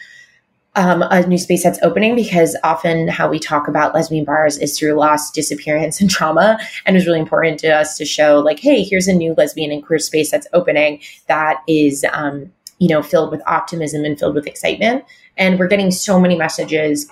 um, 0.75 1.03
a 1.03 1.25
new 1.27 1.37
space 1.37 1.63
that's 1.63 1.79
opening 1.83 2.15
because 2.15 2.55
often 2.63 3.07
how 3.07 3.29
we 3.29 3.39
talk 3.39 3.67
about 3.67 3.93
lesbian 3.93 4.25
bars 4.25 4.57
is 4.57 4.77
through 4.77 4.93
loss, 4.93 5.31
disappearance, 5.31 6.01
and 6.01 6.09
trauma. 6.09 6.57
And 6.85 6.95
it 6.95 6.97
was 6.97 7.05
really 7.05 7.19
important 7.19 7.59
to 7.59 7.69
us 7.69 7.97
to 7.97 8.05
show, 8.05 8.39
like, 8.39 8.59
hey, 8.59 8.83
here's 8.83 9.07
a 9.07 9.13
new 9.13 9.33
lesbian 9.37 9.71
and 9.71 9.85
queer 9.85 9.99
space 9.99 10.31
that's 10.31 10.47
opening 10.53 10.99
that 11.27 11.61
is, 11.67 12.05
um, 12.11 12.51
you 12.79 12.87
know, 12.87 13.03
filled 13.03 13.31
with 13.31 13.41
optimism 13.45 14.03
and 14.03 14.17
filled 14.17 14.35
with 14.35 14.47
excitement. 14.47 15.05
And 15.37 15.59
we're 15.59 15.67
getting 15.67 15.91
so 15.91 16.19
many 16.19 16.35
messages 16.35 17.07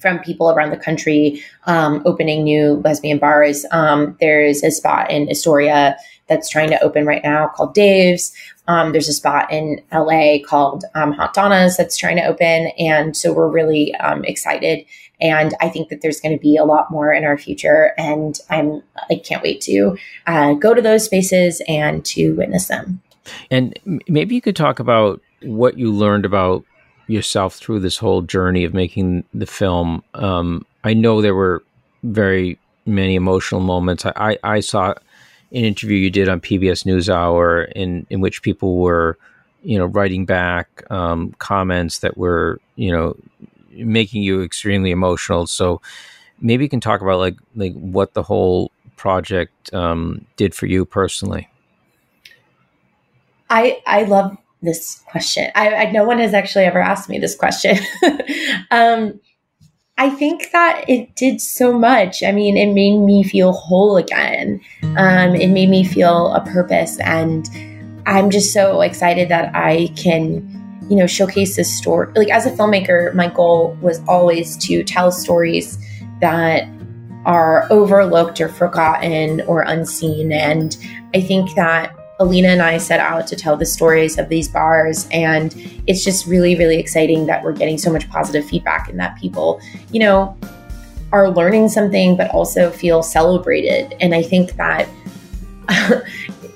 from 0.00 0.18
people 0.20 0.50
around 0.50 0.70
the 0.70 0.76
country 0.76 1.42
um, 1.66 2.02
opening 2.04 2.42
new 2.42 2.80
lesbian 2.84 3.18
bars. 3.18 3.66
Um, 3.70 4.16
there's 4.20 4.64
a 4.64 4.70
spot 4.70 5.10
in 5.10 5.28
Astoria 5.28 5.96
that's 6.26 6.48
trying 6.48 6.70
to 6.70 6.82
open 6.82 7.04
right 7.06 7.22
now 7.22 7.48
called 7.48 7.74
Dave's. 7.74 8.32
Um, 8.70 8.92
there's 8.92 9.08
a 9.08 9.12
spot 9.12 9.50
in 9.52 9.82
LA 9.92 10.36
called 10.46 10.84
um, 10.94 11.10
Hot 11.14 11.34
Donna's 11.34 11.76
that's 11.76 11.96
trying 11.96 12.14
to 12.18 12.24
open. 12.24 12.68
And 12.78 13.16
so 13.16 13.32
we're 13.32 13.48
really 13.48 13.92
um, 13.96 14.24
excited. 14.24 14.86
And 15.20 15.54
I 15.60 15.68
think 15.68 15.88
that 15.88 16.02
there's 16.02 16.20
going 16.20 16.38
to 16.38 16.40
be 16.40 16.56
a 16.56 16.64
lot 16.64 16.88
more 16.88 17.12
in 17.12 17.24
our 17.24 17.36
future. 17.36 17.92
And 17.98 18.38
I'm, 18.48 18.80
I 19.10 19.16
can't 19.16 19.42
wait 19.42 19.60
to 19.62 19.98
uh, 20.28 20.52
go 20.52 20.72
to 20.72 20.80
those 20.80 21.04
spaces 21.04 21.60
and 21.66 22.04
to 22.06 22.36
witness 22.36 22.68
them. 22.68 23.02
And 23.50 23.76
maybe 24.06 24.36
you 24.36 24.40
could 24.40 24.54
talk 24.54 24.78
about 24.78 25.20
what 25.42 25.76
you 25.76 25.90
learned 25.90 26.24
about 26.24 26.64
yourself 27.08 27.56
through 27.56 27.80
this 27.80 27.98
whole 27.98 28.22
journey 28.22 28.62
of 28.62 28.72
making 28.72 29.24
the 29.34 29.46
film. 29.46 30.04
Um, 30.14 30.64
I 30.84 30.94
know 30.94 31.20
there 31.20 31.34
were 31.34 31.64
very 32.04 32.56
many 32.86 33.16
emotional 33.16 33.60
moments. 33.62 34.06
I, 34.06 34.12
I, 34.14 34.38
I 34.44 34.60
saw 34.60 34.94
an 35.52 35.64
interview 35.64 35.96
you 35.96 36.10
did 36.10 36.28
on 36.28 36.40
PBS 36.40 36.84
NewsHour 36.84 37.70
in 37.72 38.06
in 38.10 38.20
which 38.20 38.42
people 38.42 38.78
were, 38.78 39.18
you 39.62 39.78
know, 39.78 39.86
writing 39.86 40.26
back 40.26 40.84
um, 40.90 41.34
comments 41.38 41.98
that 41.98 42.16
were, 42.16 42.60
you 42.76 42.92
know, 42.92 43.16
making 43.72 44.22
you 44.22 44.42
extremely 44.42 44.90
emotional. 44.90 45.46
So 45.46 45.80
maybe 46.40 46.64
you 46.64 46.70
can 46.70 46.80
talk 46.80 47.00
about 47.00 47.18
like 47.18 47.36
like 47.56 47.74
what 47.74 48.14
the 48.14 48.22
whole 48.22 48.70
project 48.96 49.72
um, 49.72 50.26
did 50.36 50.54
for 50.54 50.66
you 50.66 50.84
personally. 50.84 51.48
I 53.48 53.82
I 53.86 54.04
love 54.04 54.36
this 54.62 55.02
question. 55.06 55.50
I, 55.54 55.74
I 55.74 55.90
no 55.90 56.04
one 56.04 56.18
has 56.18 56.34
actually 56.34 56.64
ever 56.64 56.80
asked 56.80 57.08
me 57.08 57.18
this 57.18 57.34
question. 57.34 57.78
um, 58.70 59.20
I 60.00 60.08
think 60.08 60.50
that 60.52 60.86
it 60.88 61.14
did 61.14 61.42
so 61.42 61.78
much. 61.78 62.22
I 62.22 62.32
mean, 62.32 62.56
it 62.56 62.72
made 62.72 62.96
me 63.00 63.22
feel 63.22 63.52
whole 63.52 63.98
again. 63.98 64.58
Um, 64.96 65.34
it 65.34 65.48
made 65.48 65.68
me 65.68 65.84
feel 65.84 66.32
a 66.32 66.40
purpose. 66.40 66.98
And 67.00 67.46
I'm 68.06 68.30
just 68.30 68.54
so 68.54 68.80
excited 68.80 69.28
that 69.28 69.54
I 69.54 69.88
can, 69.96 70.86
you 70.88 70.96
know, 70.96 71.06
showcase 71.06 71.56
this 71.56 71.76
story. 71.76 72.10
Like, 72.16 72.30
as 72.30 72.46
a 72.46 72.50
filmmaker, 72.50 73.14
my 73.14 73.28
goal 73.28 73.76
was 73.82 74.00
always 74.08 74.56
to 74.68 74.82
tell 74.82 75.12
stories 75.12 75.76
that 76.22 76.66
are 77.26 77.70
overlooked 77.70 78.40
or 78.40 78.48
forgotten 78.48 79.42
or 79.42 79.60
unseen. 79.60 80.32
And 80.32 80.78
I 81.14 81.20
think 81.20 81.54
that 81.56 81.94
Elina 82.20 82.48
and 82.48 82.62
I 82.62 82.76
set 82.76 83.00
out 83.00 83.26
to 83.28 83.36
tell 83.36 83.56
the 83.56 83.66
stories 83.66 84.18
of 84.18 84.28
these 84.28 84.46
bars. 84.46 85.08
And 85.10 85.54
it's 85.86 86.04
just 86.04 86.26
really, 86.26 86.54
really 86.54 86.78
exciting 86.78 87.26
that 87.26 87.42
we're 87.42 87.54
getting 87.54 87.78
so 87.78 87.90
much 87.90 88.08
positive 88.10 88.44
feedback 88.46 88.88
and 88.88 89.00
that 89.00 89.18
people, 89.18 89.60
you 89.90 90.00
know, 90.00 90.36
are 91.12 91.30
learning 91.30 91.70
something, 91.70 92.16
but 92.16 92.30
also 92.30 92.70
feel 92.70 93.02
celebrated. 93.02 93.96
And 94.00 94.14
I 94.14 94.22
think 94.22 94.52
that 94.56 94.88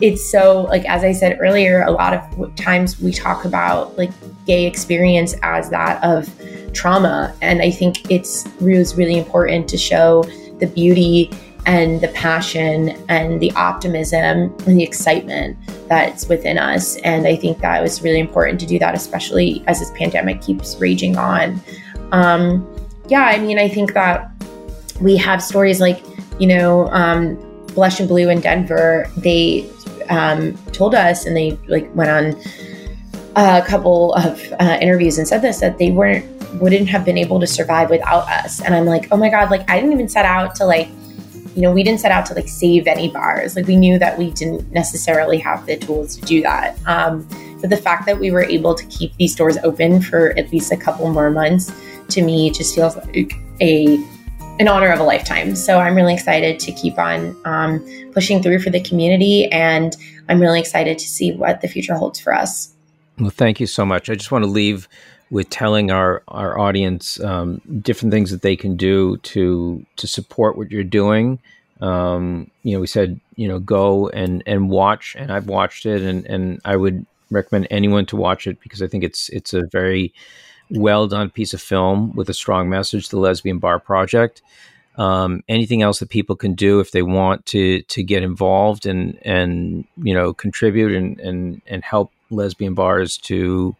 it's 0.00 0.30
so, 0.30 0.62
like, 0.62 0.84
as 0.84 1.02
I 1.02 1.12
said 1.12 1.38
earlier, 1.40 1.82
a 1.82 1.90
lot 1.90 2.12
of 2.12 2.54
times 2.56 3.00
we 3.00 3.10
talk 3.10 3.46
about 3.46 3.96
like 3.96 4.10
gay 4.46 4.66
experience 4.66 5.34
as 5.42 5.70
that 5.70 6.02
of 6.04 6.28
trauma. 6.74 7.34
And 7.40 7.62
I 7.62 7.70
think 7.70 8.10
it's 8.10 8.46
really, 8.60 8.84
really 8.96 9.16
important 9.16 9.66
to 9.70 9.78
show 9.78 10.24
the 10.60 10.66
beauty 10.66 11.30
and 11.66 12.00
the 12.00 12.08
passion 12.08 12.90
and 13.08 13.40
the 13.40 13.50
optimism 13.52 14.54
and 14.66 14.78
the 14.78 14.82
excitement 14.82 15.56
that's 15.88 16.28
within 16.28 16.58
us. 16.58 16.96
And 16.96 17.26
I 17.26 17.36
think 17.36 17.58
that 17.60 17.82
was 17.82 18.02
really 18.02 18.20
important 18.20 18.60
to 18.60 18.66
do 18.66 18.78
that, 18.78 18.94
especially 18.94 19.64
as 19.66 19.80
this 19.80 19.90
pandemic 19.92 20.42
keeps 20.42 20.76
raging 20.76 21.16
on. 21.16 21.60
Um, 22.12 22.68
yeah, 23.08 23.24
I 23.24 23.38
mean, 23.38 23.58
I 23.58 23.68
think 23.68 23.94
that 23.94 24.30
we 25.00 25.16
have 25.16 25.42
stories 25.42 25.80
like, 25.80 26.02
you 26.38 26.46
know, 26.46 26.88
um, 26.88 27.36
Blush 27.74 27.98
and 27.98 28.08
Blu 28.08 28.28
in 28.28 28.40
Denver, 28.40 29.10
they 29.16 29.68
um, 30.08 30.56
told 30.72 30.94
us 30.94 31.26
and 31.26 31.36
they 31.36 31.58
like 31.68 31.94
went 31.94 32.10
on 32.10 32.40
a 33.36 33.62
couple 33.62 34.14
of 34.14 34.40
uh, 34.60 34.78
interviews 34.80 35.18
and 35.18 35.26
said 35.26 35.42
this 35.42 35.60
that 35.60 35.78
they 35.78 35.90
weren't 35.90 36.24
wouldn't 36.60 36.88
have 36.88 37.04
been 37.04 37.18
able 37.18 37.40
to 37.40 37.48
survive 37.48 37.90
without 37.90 38.28
us 38.28 38.60
and 38.62 38.76
i'm 38.76 38.86
like 38.86 39.08
oh 39.10 39.16
my 39.16 39.28
god 39.28 39.50
like 39.50 39.68
i 39.68 39.74
didn't 39.74 39.92
even 39.92 40.08
set 40.08 40.24
out 40.24 40.54
to 40.54 40.64
like 40.64 40.88
you 41.54 41.62
know, 41.62 41.72
we 41.72 41.82
didn't 41.82 42.00
set 42.00 42.10
out 42.10 42.26
to 42.26 42.34
like 42.34 42.48
save 42.48 42.86
any 42.86 43.08
bars. 43.08 43.56
Like 43.56 43.66
we 43.66 43.76
knew 43.76 43.98
that 43.98 44.18
we 44.18 44.30
didn't 44.32 44.70
necessarily 44.72 45.38
have 45.38 45.66
the 45.66 45.76
tools 45.76 46.16
to 46.16 46.22
do 46.26 46.42
that. 46.42 46.76
Um, 46.86 47.26
but 47.60 47.70
the 47.70 47.76
fact 47.76 48.06
that 48.06 48.18
we 48.18 48.30
were 48.30 48.42
able 48.42 48.74
to 48.74 48.84
keep 48.86 49.14
these 49.16 49.34
doors 49.34 49.56
open 49.62 50.02
for 50.02 50.36
at 50.38 50.50
least 50.52 50.72
a 50.72 50.76
couple 50.76 51.08
more 51.10 51.30
months 51.30 51.72
to 52.08 52.22
me 52.22 52.50
just 52.50 52.74
feels 52.74 52.96
like 52.96 53.34
a 53.60 54.04
an 54.60 54.68
honor 54.68 54.92
of 54.92 55.00
a 55.00 55.02
lifetime. 55.02 55.56
So 55.56 55.80
I'm 55.80 55.96
really 55.96 56.14
excited 56.14 56.60
to 56.60 56.72
keep 56.72 56.98
on 56.98 57.36
um, 57.44 57.84
pushing 58.12 58.40
through 58.42 58.60
for 58.60 58.70
the 58.70 58.80
community, 58.80 59.50
and 59.50 59.96
I'm 60.28 60.40
really 60.40 60.60
excited 60.60 60.98
to 60.98 61.08
see 61.08 61.32
what 61.32 61.60
the 61.60 61.66
future 61.66 61.94
holds 61.94 62.20
for 62.20 62.32
us. 62.32 62.72
Well, 63.18 63.30
thank 63.30 63.60
you 63.60 63.66
so 63.66 63.84
much. 63.84 64.10
I 64.10 64.14
just 64.14 64.30
want 64.30 64.44
to 64.44 64.50
leave 64.50 64.88
with 65.34 65.50
telling 65.50 65.90
our 65.90 66.22
our 66.28 66.56
audience 66.56 67.18
um, 67.18 67.60
different 67.82 68.12
things 68.12 68.30
that 68.30 68.42
they 68.42 68.54
can 68.54 68.76
do 68.76 69.16
to 69.18 69.84
to 69.96 70.06
support 70.06 70.56
what 70.56 70.70
you're 70.70 70.84
doing. 70.84 71.40
Um, 71.80 72.52
you 72.62 72.72
know, 72.72 72.80
we 72.80 72.86
said 72.86 73.20
you 73.34 73.48
know 73.48 73.58
go 73.58 74.08
and 74.10 74.44
and 74.46 74.70
watch, 74.70 75.16
and 75.18 75.32
I've 75.32 75.48
watched 75.48 75.86
it, 75.86 76.02
and 76.02 76.24
and 76.26 76.60
I 76.64 76.76
would 76.76 77.04
recommend 77.32 77.66
anyone 77.68 78.06
to 78.06 78.16
watch 78.16 78.46
it 78.46 78.60
because 78.60 78.80
I 78.80 78.86
think 78.86 79.02
it's 79.02 79.28
it's 79.30 79.52
a 79.52 79.66
very 79.72 80.14
well 80.70 81.08
done 81.08 81.30
piece 81.30 81.52
of 81.52 81.60
film 81.60 82.12
with 82.14 82.28
a 82.28 82.34
strong 82.34 82.70
message. 82.70 83.08
The 83.08 83.18
Lesbian 83.18 83.58
Bar 83.58 83.80
Project. 83.80 84.40
Um, 84.96 85.42
anything 85.48 85.82
else 85.82 85.98
that 85.98 86.10
people 86.10 86.36
can 86.36 86.54
do 86.54 86.78
if 86.78 86.92
they 86.92 87.02
want 87.02 87.44
to 87.46 87.82
to 87.82 88.04
get 88.04 88.22
involved 88.22 88.86
and 88.86 89.18
and 89.22 89.84
you 89.96 90.14
know 90.14 90.32
contribute 90.32 90.92
and 90.92 91.18
and 91.18 91.60
and 91.66 91.82
help 91.82 92.12
lesbian 92.30 92.74
bars 92.74 93.18
to 93.18 93.74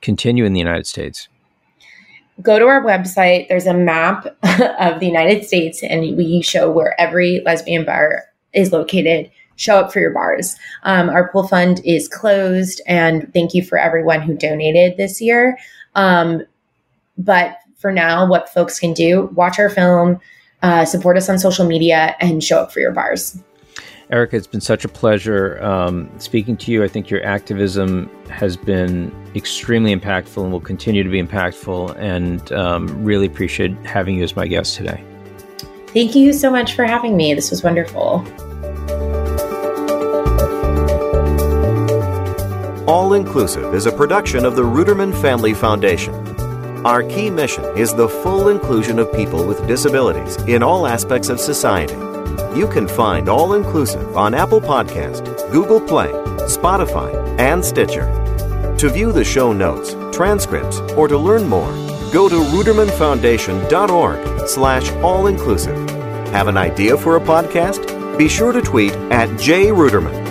continue 0.00 0.44
in 0.44 0.52
the 0.52 0.58
United 0.58 0.86
States? 0.86 1.28
Go 2.42 2.58
to 2.58 2.66
our 2.66 2.82
website. 2.82 3.48
There's 3.48 3.66
a 3.66 3.74
map 3.74 4.26
of 4.78 5.00
the 5.00 5.06
United 5.06 5.44
States, 5.44 5.82
and 5.82 6.16
we 6.16 6.42
show 6.42 6.70
where 6.70 6.98
every 7.00 7.42
lesbian 7.44 7.84
bar 7.84 8.24
is 8.52 8.72
located. 8.72 9.30
Show 9.56 9.78
up 9.78 9.92
for 9.92 10.00
your 10.00 10.12
bars. 10.12 10.56
Um, 10.84 11.10
our 11.10 11.30
pool 11.30 11.46
fund 11.46 11.82
is 11.84 12.08
closed, 12.08 12.80
and 12.86 13.30
thank 13.34 13.52
you 13.52 13.62
for 13.62 13.76
everyone 13.76 14.22
who 14.22 14.34
donated 14.34 14.96
this 14.96 15.20
year. 15.20 15.58
Um, 15.94 16.42
but 17.18 17.58
for 17.76 17.92
now, 17.92 18.26
what 18.26 18.48
folks 18.48 18.78
can 18.78 18.94
do 18.94 19.30
watch 19.34 19.58
our 19.58 19.68
film, 19.68 20.18
uh, 20.62 20.84
support 20.84 21.16
us 21.16 21.28
on 21.28 21.38
social 21.38 21.66
media, 21.66 22.16
and 22.20 22.42
show 22.42 22.60
up 22.60 22.72
for 22.72 22.80
your 22.80 22.92
bars. 22.92 23.38
Erica, 24.10 24.36
it's 24.36 24.48
been 24.48 24.60
such 24.60 24.84
a 24.84 24.88
pleasure 24.88 25.62
um, 25.62 26.10
speaking 26.18 26.56
to 26.56 26.72
you. 26.72 26.82
I 26.82 26.88
think 26.88 27.10
your 27.10 27.24
activism 27.24 28.10
has 28.28 28.56
been 28.56 29.14
extremely 29.36 29.94
impactful 29.94 30.42
and 30.42 30.50
will 30.50 30.60
continue 30.60 31.04
to 31.04 31.08
be 31.08 31.22
impactful, 31.22 31.96
and 31.96 32.50
um, 32.52 33.04
really 33.04 33.26
appreciate 33.26 33.72
having 33.86 34.16
you 34.16 34.24
as 34.24 34.34
my 34.34 34.48
guest 34.48 34.76
today. 34.76 35.04
Thank 35.88 36.16
you 36.16 36.32
so 36.32 36.50
much 36.50 36.74
for 36.74 36.84
having 36.84 37.16
me. 37.16 37.34
This 37.34 37.50
was 37.50 37.62
wonderful. 37.62 38.24
All 42.88 43.14
Inclusive 43.14 43.74
is 43.74 43.86
a 43.86 43.92
production 43.92 44.44
of 44.44 44.56
the 44.56 44.62
Ruderman 44.62 45.18
Family 45.22 45.54
Foundation. 45.54 46.14
Our 46.84 47.04
key 47.04 47.30
mission 47.30 47.64
is 47.76 47.94
the 47.94 48.08
full 48.08 48.48
inclusion 48.48 48.98
of 48.98 49.12
people 49.12 49.46
with 49.46 49.64
disabilities 49.68 50.34
in 50.48 50.64
all 50.64 50.88
aspects 50.88 51.28
of 51.28 51.38
society. 51.38 52.09
You 52.56 52.66
can 52.68 52.88
find 52.88 53.28
All 53.28 53.54
Inclusive 53.54 54.16
on 54.16 54.34
Apple 54.34 54.60
Podcast, 54.60 55.24
Google 55.52 55.80
Play, 55.80 56.08
Spotify, 56.48 57.12
and 57.38 57.64
Stitcher. 57.64 58.06
To 58.78 58.88
view 58.88 59.12
the 59.12 59.24
show 59.24 59.52
notes, 59.52 59.94
transcripts, 60.16 60.78
or 60.96 61.06
to 61.08 61.18
learn 61.18 61.48
more, 61.48 61.70
go 62.12 62.28
to 62.28 62.36
rudermanfoundation.org 62.36 64.48
slash 64.48 64.90
all-inclusive. 65.02 65.90
Have 66.30 66.48
an 66.48 66.56
idea 66.56 66.96
for 66.96 67.16
a 67.16 67.20
podcast? 67.20 67.86
Be 68.16 68.28
sure 68.28 68.52
to 68.52 68.62
tweet 68.62 68.92
at 69.10 69.28
jruderman. 69.30 70.29